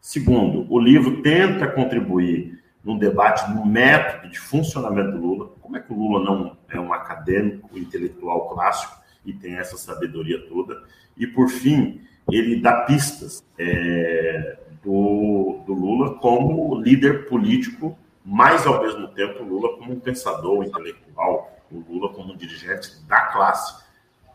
Segundo, 0.00 0.66
o 0.70 0.78
livro 0.78 1.22
tenta 1.22 1.66
contribuir 1.66 2.61
num 2.84 2.98
debate 2.98 3.50
no 3.52 3.64
método 3.64 4.28
de 4.30 4.38
funcionamento 4.38 5.12
do 5.12 5.18
Lula. 5.18 5.50
Como 5.60 5.76
é 5.76 5.80
que 5.80 5.92
o 5.92 5.96
Lula 5.96 6.24
não 6.24 6.56
é 6.68 6.78
um 6.80 6.92
acadêmico, 6.92 7.78
intelectual 7.78 8.48
clássico 8.48 9.00
e 9.24 9.32
tem 9.32 9.54
essa 9.54 9.76
sabedoria 9.76 10.46
toda? 10.48 10.82
E, 11.16 11.26
por 11.26 11.48
fim, 11.48 12.00
ele 12.30 12.60
dá 12.60 12.82
pistas 12.82 13.44
é, 13.58 14.58
do, 14.82 15.62
do 15.66 15.72
Lula 15.72 16.14
como 16.18 16.80
líder 16.80 17.28
político, 17.28 17.96
mas, 18.24 18.66
ao 18.66 18.82
mesmo 18.82 19.08
tempo, 19.08 19.42
Lula 19.42 19.76
como 19.76 19.92
um 19.92 20.00
pensador 20.00 20.64
intelectual, 20.64 21.56
o 21.70 21.78
Lula 21.88 22.12
como 22.12 22.32
um 22.32 22.36
dirigente 22.36 23.02
da 23.06 23.20
classe. 23.26 23.82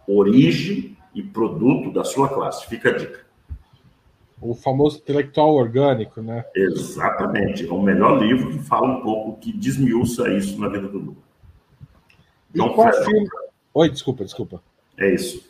Origem 0.08 0.98
e 1.14 1.22
produto 1.22 1.92
da 1.92 2.04
sua 2.04 2.30
classe. 2.30 2.66
Fica 2.68 2.90
a 2.90 2.98
dica. 2.98 3.27
O 4.40 4.54
famoso 4.54 5.00
intelectual 5.00 5.56
orgânico, 5.56 6.22
né? 6.22 6.46
Exatamente. 6.56 7.68
É 7.68 7.72
o 7.72 7.82
melhor 7.82 8.22
livro 8.22 8.52
que 8.52 8.60
fala 8.60 8.88
um 8.88 9.02
pouco, 9.02 9.40
que 9.40 9.52
desmiuça 9.52 10.30
isso 10.30 10.60
na 10.60 10.70
vida 10.70 10.88
do 10.88 11.00
Lula. 11.00 11.18
E 12.54 12.60
qual 12.60 12.94
filme... 13.04 13.28
Oi, 13.74 13.90
desculpa, 13.90 14.24
desculpa. 14.24 14.62
É 14.98 15.14
isso. 15.14 15.48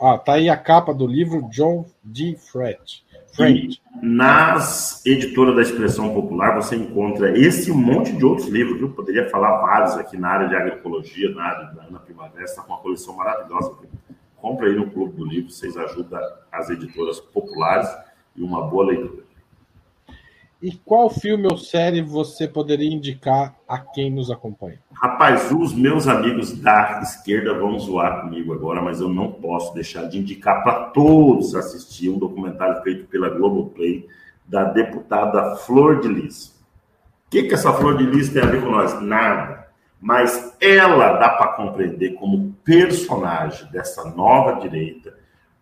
Ah, 0.00 0.18
tá 0.18 0.34
aí 0.34 0.48
a 0.48 0.56
capa 0.56 0.92
do 0.92 1.06
livro 1.06 1.48
John 1.50 1.86
D. 2.04 2.36
Fred. 2.36 3.02
Fred. 3.32 3.80
nas 4.02 5.04
editoras 5.06 5.54
da 5.54 5.62
Expressão 5.62 6.12
Popular 6.12 6.56
você 6.56 6.76
encontra 6.76 7.38
esse 7.38 7.72
monte 7.72 8.12
de 8.12 8.24
outros 8.24 8.48
livros, 8.48 8.78
viu? 8.78 8.90
Poderia 8.90 9.28
falar 9.30 9.60
vários 9.60 9.96
aqui 9.96 10.16
na 10.16 10.28
área 10.28 10.48
de 10.48 10.56
agroecologia, 10.56 11.30
na 11.30 11.44
área 11.44 11.74
da 11.74 11.84
Ana 11.84 12.00
Primavera, 12.00 12.44
está 12.44 12.62
com 12.62 12.72
uma 12.72 12.80
coleção 12.80 13.16
maravilhosa. 13.16 13.72
Compre 14.36 14.68
aí 14.68 14.76
no 14.76 14.90
Clube 14.90 15.16
do 15.16 15.24
Livro, 15.24 15.50
vocês 15.50 15.76
ajudam 15.76 16.20
as 16.50 16.70
editoras 16.70 17.20
populares 17.20 17.88
e 18.36 18.42
uma 18.42 18.62
boa 18.62 18.86
leitura. 18.86 19.30
E 20.62 20.72
qual 20.72 21.08
filme 21.08 21.46
ou 21.50 21.56
série 21.56 22.02
você 22.02 22.46
poderia 22.46 22.92
indicar 22.92 23.56
a 23.66 23.78
quem 23.78 24.10
nos 24.10 24.30
acompanha? 24.30 24.78
Rapaz, 24.92 25.50
os 25.50 25.72
meus 25.72 26.06
amigos 26.06 26.52
da 26.52 27.00
esquerda 27.02 27.54
vão 27.54 27.78
zoar 27.78 28.20
comigo 28.20 28.52
agora, 28.52 28.82
mas 28.82 29.00
eu 29.00 29.08
não 29.08 29.32
posso 29.32 29.72
deixar 29.72 30.04
de 30.04 30.18
indicar 30.18 30.62
para 30.62 30.84
todos 30.90 31.54
assistir 31.54 32.10
um 32.10 32.18
documentário 32.18 32.82
feito 32.82 33.06
pela 33.06 33.30
Globoplay 33.30 34.06
da 34.46 34.64
deputada 34.64 35.56
Flor 35.56 36.00
de 36.00 36.08
Lis. 36.08 36.48
O 37.26 37.30
que, 37.30 37.44
que 37.44 37.54
essa 37.54 37.72
Flor 37.72 37.96
de 37.96 38.04
Lis 38.04 38.28
tem 38.28 38.42
a 38.42 38.46
ver 38.46 38.60
com 38.60 38.70
nós? 38.70 39.00
Nada. 39.00 39.66
Mas 39.98 40.54
ela 40.60 41.14
dá 41.14 41.30
para 41.30 41.52
compreender 41.54 42.14
como 42.14 42.54
personagem 42.62 43.70
dessa 43.70 44.10
nova 44.10 44.60
direita 44.60 45.19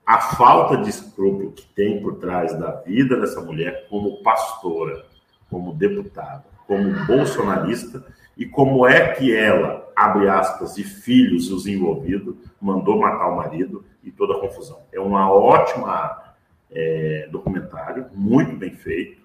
a 0.08 0.22
falta 0.22 0.78
de 0.78 0.88
escrúpulo 0.88 1.52
que 1.52 1.66
tem 1.74 2.00
por 2.00 2.14
trás 2.14 2.58
da 2.58 2.70
vida 2.70 3.20
dessa 3.20 3.42
mulher 3.42 3.86
como 3.90 4.22
pastora, 4.22 5.04
como 5.50 5.74
deputada, 5.74 6.46
como 6.66 7.04
bolsonarista 7.04 8.02
e 8.34 8.46
como 8.46 8.86
é 8.86 9.12
que 9.12 9.36
ela, 9.36 9.86
abre 9.94 10.26
aspas, 10.26 10.78
e 10.78 10.82
filhos 10.82 11.50
os 11.50 11.66
envolvidos, 11.66 12.36
mandou 12.58 12.98
matar 12.98 13.28
o 13.28 13.36
marido 13.36 13.84
e 14.02 14.10
toda 14.10 14.32
a 14.32 14.40
confusão. 14.40 14.80
É 14.90 14.98
uma 14.98 15.30
ótima 15.30 16.34
é, 16.70 17.28
documentário, 17.30 18.06
muito 18.14 18.56
bem 18.56 18.70
feito, 18.70 19.20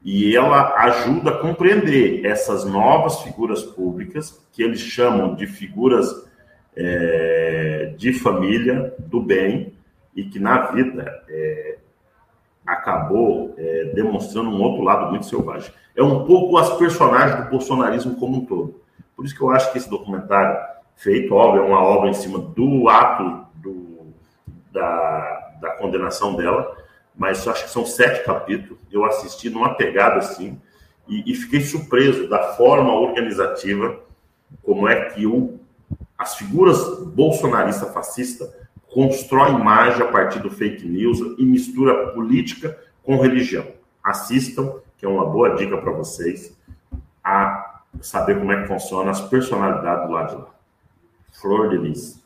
e 0.00 0.36
ela 0.36 0.76
ajuda 0.76 1.30
a 1.30 1.38
compreender 1.38 2.24
essas 2.24 2.64
novas 2.64 3.20
figuras 3.22 3.64
públicas 3.64 4.40
que 4.52 4.62
eles 4.62 4.78
chamam 4.78 5.34
de 5.34 5.48
figuras 5.48 6.06
é, 6.76 7.94
de 7.98 8.12
família 8.12 8.94
do 8.96 9.20
bem, 9.20 9.74
e 10.14 10.24
que 10.24 10.38
na 10.38 10.66
vida 10.72 11.24
é, 11.28 11.78
acabou 12.66 13.54
é, 13.56 13.92
demonstrando 13.94 14.50
um 14.50 14.62
outro 14.62 14.82
lado 14.82 15.10
muito 15.10 15.26
selvagem. 15.26 15.72
É 15.96 16.02
um 16.02 16.24
pouco 16.24 16.56
as 16.56 16.76
personagens 16.76 17.44
do 17.44 17.50
bolsonarismo 17.50 18.16
como 18.16 18.38
um 18.38 18.46
todo. 18.46 18.80
Por 19.16 19.24
isso 19.24 19.34
que 19.34 19.42
eu 19.42 19.50
acho 19.50 19.70
que 19.72 19.78
esse 19.78 19.90
documentário, 19.90 20.58
feito, 20.96 21.34
óbvio, 21.34 21.62
é 21.62 21.66
uma 21.66 21.82
obra 21.82 22.10
em 22.10 22.14
cima 22.14 22.38
do 22.38 22.88
ato 22.88 23.46
do, 23.54 24.14
da, 24.72 25.56
da 25.60 25.70
condenação 25.72 26.34
dela, 26.34 26.76
mas 27.14 27.46
acho 27.46 27.64
que 27.64 27.70
são 27.70 27.84
sete 27.84 28.24
capítulos. 28.24 28.78
Eu 28.90 29.04
assisti 29.04 29.50
numa 29.50 29.74
pegada 29.74 30.16
assim 30.16 30.60
e, 31.06 31.30
e 31.30 31.34
fiquei 31.34 31.60
surpreso 31.60 32.28
da 32.28 32.54
forma 32.54 32.94
organizativa, 32.94 34.00
como 34.62 34.88
é 34.88 35.10
que 35.10 35.26
o, 35.26 35.60
as 36.16 36.36
figuras 36.36 36.98
bolsonarista 37.08 37.86
fascista 37.86 38.59
constrói 38.92 39.52
imagem 39.52 40.02
a 40.02 40.10
partir 40.10 40.40
do 40.40 40.50
fake 40.50 40.86
news 40.86 41.18
e 41.38 41.44
mistura 41.44 42.12
política 42.12 42.78
com 43.02 43.16
religião. 43.16 43.66
Assistam, 44.02 44.74
que 44.98 45.06
é 45.06 45.08
uma 45.08 45.26
boa 45.26 45.54
dica 45.56 45.76
para 45.78 45.92
vocês, 45.92 46.56
a 47.22 47.82
saber 48.00 48.38
como 48.38 48.52
é 48.52 48.62
que 48.62 48.68
funciona 48.68 49.10
as 49.10 49.20
personalidades 49.20 50.06
do 50.06 50.12
lado 50.12 50.28
de 50.30 50.42
lá. 50.42 50.50
Flor 51.32 51.70
de 51.70 51.78
Lis. 51.78 52.22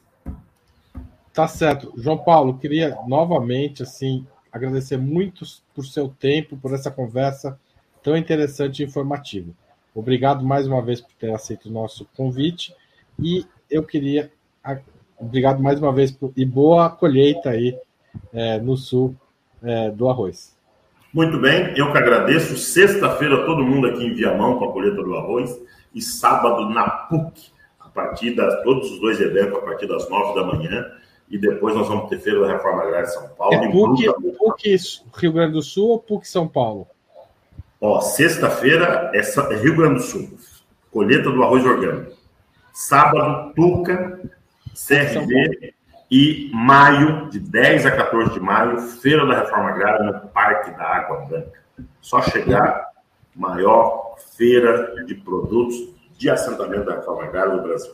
Tá 1.33 1.49
certo. 1.49 1.93
João 1.97 2.19
Paulo, 2.19 2.59
queria 2.59 2.97
novamente 3.07 3.83
assim 3.83 4.27
agradecer 4.53 4.97
muito 4.97 5.45
por 5.75 5.85
seu 5.85 6.09
tempo, 6.09 6.57
por 6.57 6.73
essa 6.73 6.91
conversa 6.91 7.59
tão 8.03 8.17
interessante 8.17 8.81
e 8.81 8.87
informativa. 8.87 9.51
Obrigado 9.95 10.45
mais 10.45 10.67
uma 10.67 10.81
vez 10.81 11.01
por 11.01 11.13
ter 11.15 11.35
aceito 11.35 11.69
o 11.69 11.73
nosso 11.73 12.07
convite 12.17 12.75
e 13.19 13.47
eu 13.71 13.83
queria 13.83 14.31
Obrigado 15.19 15.63
mais 15.63 15.81
uma 15.81 15.93
vez 15.93 16.17
e 16.37 16.45
boa 16.45 16.91
colheita 16.91 17.51
aí 17.51 17.79
é, 18.33 18.59
no 18.59 18.77
sul 18.77 19.15
é, 19.63 19.91
do 19.91 20.09
arroz. 20.09 20.55
Muito 21.13 21.39
bem, 21.39 21.73
eu 21.77 21.93
que 21.93 21.99
agradeço. 21.99 22.57
Sexta-feira, 22.57 23.47
todo 23.47 23.63
mundo 23.63 23.87
aqui 23.87 24.05
em 24.05 24.15
Viamão 24.15 24.59
com 24.59 24.65
a 24.65 24.73
colheita 24.73 25.03
do 25.03 25.15
arroz 25.15 25.57
e 25.95 26.03
sábado 26.03 26.69
na 26.69 26.89
PUC, 26.91 27.53
a 27.81 27.89
partir 27.89 28.35
das. 28.35 28.63
Todos 28.65 28.91
os 28.91 29.01
dois 29.01 29.21
eventos 29.21 29.57
a 29.57 29.61
partir 29.61 29.87
das 29.87 30.09
nove 30.11 30.35
da 30.35 30.45
manhã. 30.45 30.85
E 31.31 31.39
depois 31.39 31.75
nós 31.75 31.89
vamos 31.89 32.09
ter 32.11 32.19
Feira 32.19 32.41
da 32.41 32.53
Reforma 32.53 32.83
Agrária 32.83 33.07
em 33.07 33.11
São 33.11 33.29
Paulo. 33.29 33.55
É 33.55 33.71
PUC, 33.71 34.37
PUC 34.37 34.77
Rio 35.17 35.33
Grande 35.33 35.53
do 35.53 35.63
Sul 35.63 35.91
ou 35.91 35.99
PUC 35.99 36.29
São 36.29 36.49
Paulo? 36.49 36.87
Ó, 37.81 38.01
sexta-feira 38.01 39.13
é 39.15 39.55
Rio 39.57 39.77
Grande 39.77 39.97
do 39.97 40.03
Sul, 40.03 40.31
colheita 40.91 41.31
do 41.31 41.43
arroz 41.43 41.65
orgânico. 41.65 42.13
Sábado, 42.73 43.53
Tuca, 43.55 44.21
CRV 44.75 45.75
e 46.11 46.51
maio, 46.53 47.29
de 47.31 47.41
10 47.41 47.87
a 47.87 47.91
14 47.91 48.35
de 48.35 48.41
maio, 48.41 48.79
Feira 48.81 49.27
da 49.27 49.41
Reforma 49.41 49.71
Agrária 49.71 50.05
no 50.05 50.29
Parque 50.29 50.71
da 50.73 50.85
Água 50.85 51.27
Branca. 51.27 51.65
Só 52.01 52.21
chegar, 52.23 52.89
maior 53.35 54.15
feira 54.37 55.05
de 55.05 55.15
produtos 55.15 55.77
de 56.19 56.31
assentamento 56.31 56.85
da 56.85 56.97
Reforma 56.97 57.25
Agrária 57.25 57.55
no 57.55 57.63
Brasil. 57.63 57.93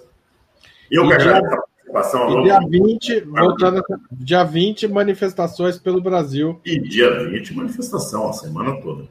Eu 0.90 1.06
que 1.06 1.14
agradeço 1.14 1.54
a 1.54 1.58
participação. 1.58 2.40
E 2.40 2.42
dia 2.42 2.58
20, 2.68 3.20
voltando, 3.20 3.82
dia 4.12 4.44
20, 4.44 4.88
manifestações 4.88 5.78
pelo 5.78 6.00
Brasil. 6.00 6.60
E 6.64 6.78
dia 6.80 7.24
20, 7.24 7.54
manifestação, 7.54 8.28
a 8.28 8.32
semana 8.32 8.80
toda. 8.82 9.04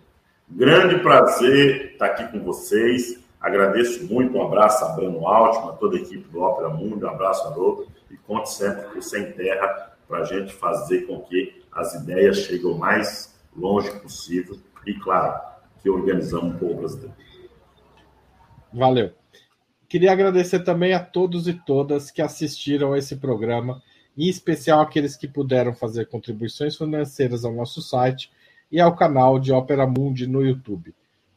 Grande 0.51 0.99
prazer 0.99 1.91
estar 1.91 2.07
aqui 2.07 2.27
com 2.31 2.43
vocês. 2.43 3.19
Agradeço 3.39 4.05
muito, 4.05 4.37
um 4.37 4.45
abraço 4.45 4.83
a 4.83 4.89
Breno 4.89 5.25
Altman, 5.25 5.71
a 5.71 5.77
toda 5.77 5.97
a 5.97 6.01
equipe 6.01 6.27
do 6.29 6.41
Ópera 6.41 6.69
Mundo, 6.69 7.05
um 7.05 7.09
abraço 7.09 7.47
a 7.47 7.51
Rodo 7.51 7.87
e 8.11 8.17
conte 8.17 8.51
sempre 8.51 8.83
com 8.93 9.01
Sem 9.01 9.31
Terra 9.31 9.95
para 10.07 10.19
a 10.19 10.23
gente 10.25 10.51
fazer 10.53 11.07
com 11.07 11.21
que 11.21 11.63
as 11.71 11.93
ideias 11.95 12.39
cheguem 12.39 12.69
o 12.69 12.77
mais 12.77 13.39
longe 13.55 13.91
possível 14.01 14.57
e, 14.85 14.93
claro, 14.95 15.39
que 15.81 15.89
organizamos 15.89 16.55
o 16.55 16.57
povo 16.57 16.75
brasileiro. 16.75 17.13
Valeu. 18.73 19.11
Queria 19.87 20.11
agradecer 20.11 20.59
também 20.59 20.93
a 20.93 20.99
todos 20.99 21.47
e 21.47 21.53
todas 21.53 22.11
que 22.11 22.21
assistiram 22.21 22.93
a 22.93 22.97
esse 22.97 23.15
programa, 23.15 23.81
em 24.17 24.27
especial 24.27 24.81
aqueles 24.81 25.15
que 25.15 25.27
puderam 25.27 25.73
fazer 25.73 26.07
contribuições 26.07 26.75
financeiras 26.75 27.45
ao 27.45 27.53
nosso 27.53 27.81
site 27.81 28.31
e 28.71 28.79
ao 28.79 28.95
canal 28.95 29.39
de 29.39 29.51
Ópera 29.51 29.87
Mundi 29.87 30.27
no 30.27 30.45
YouTube. 30.45 30.93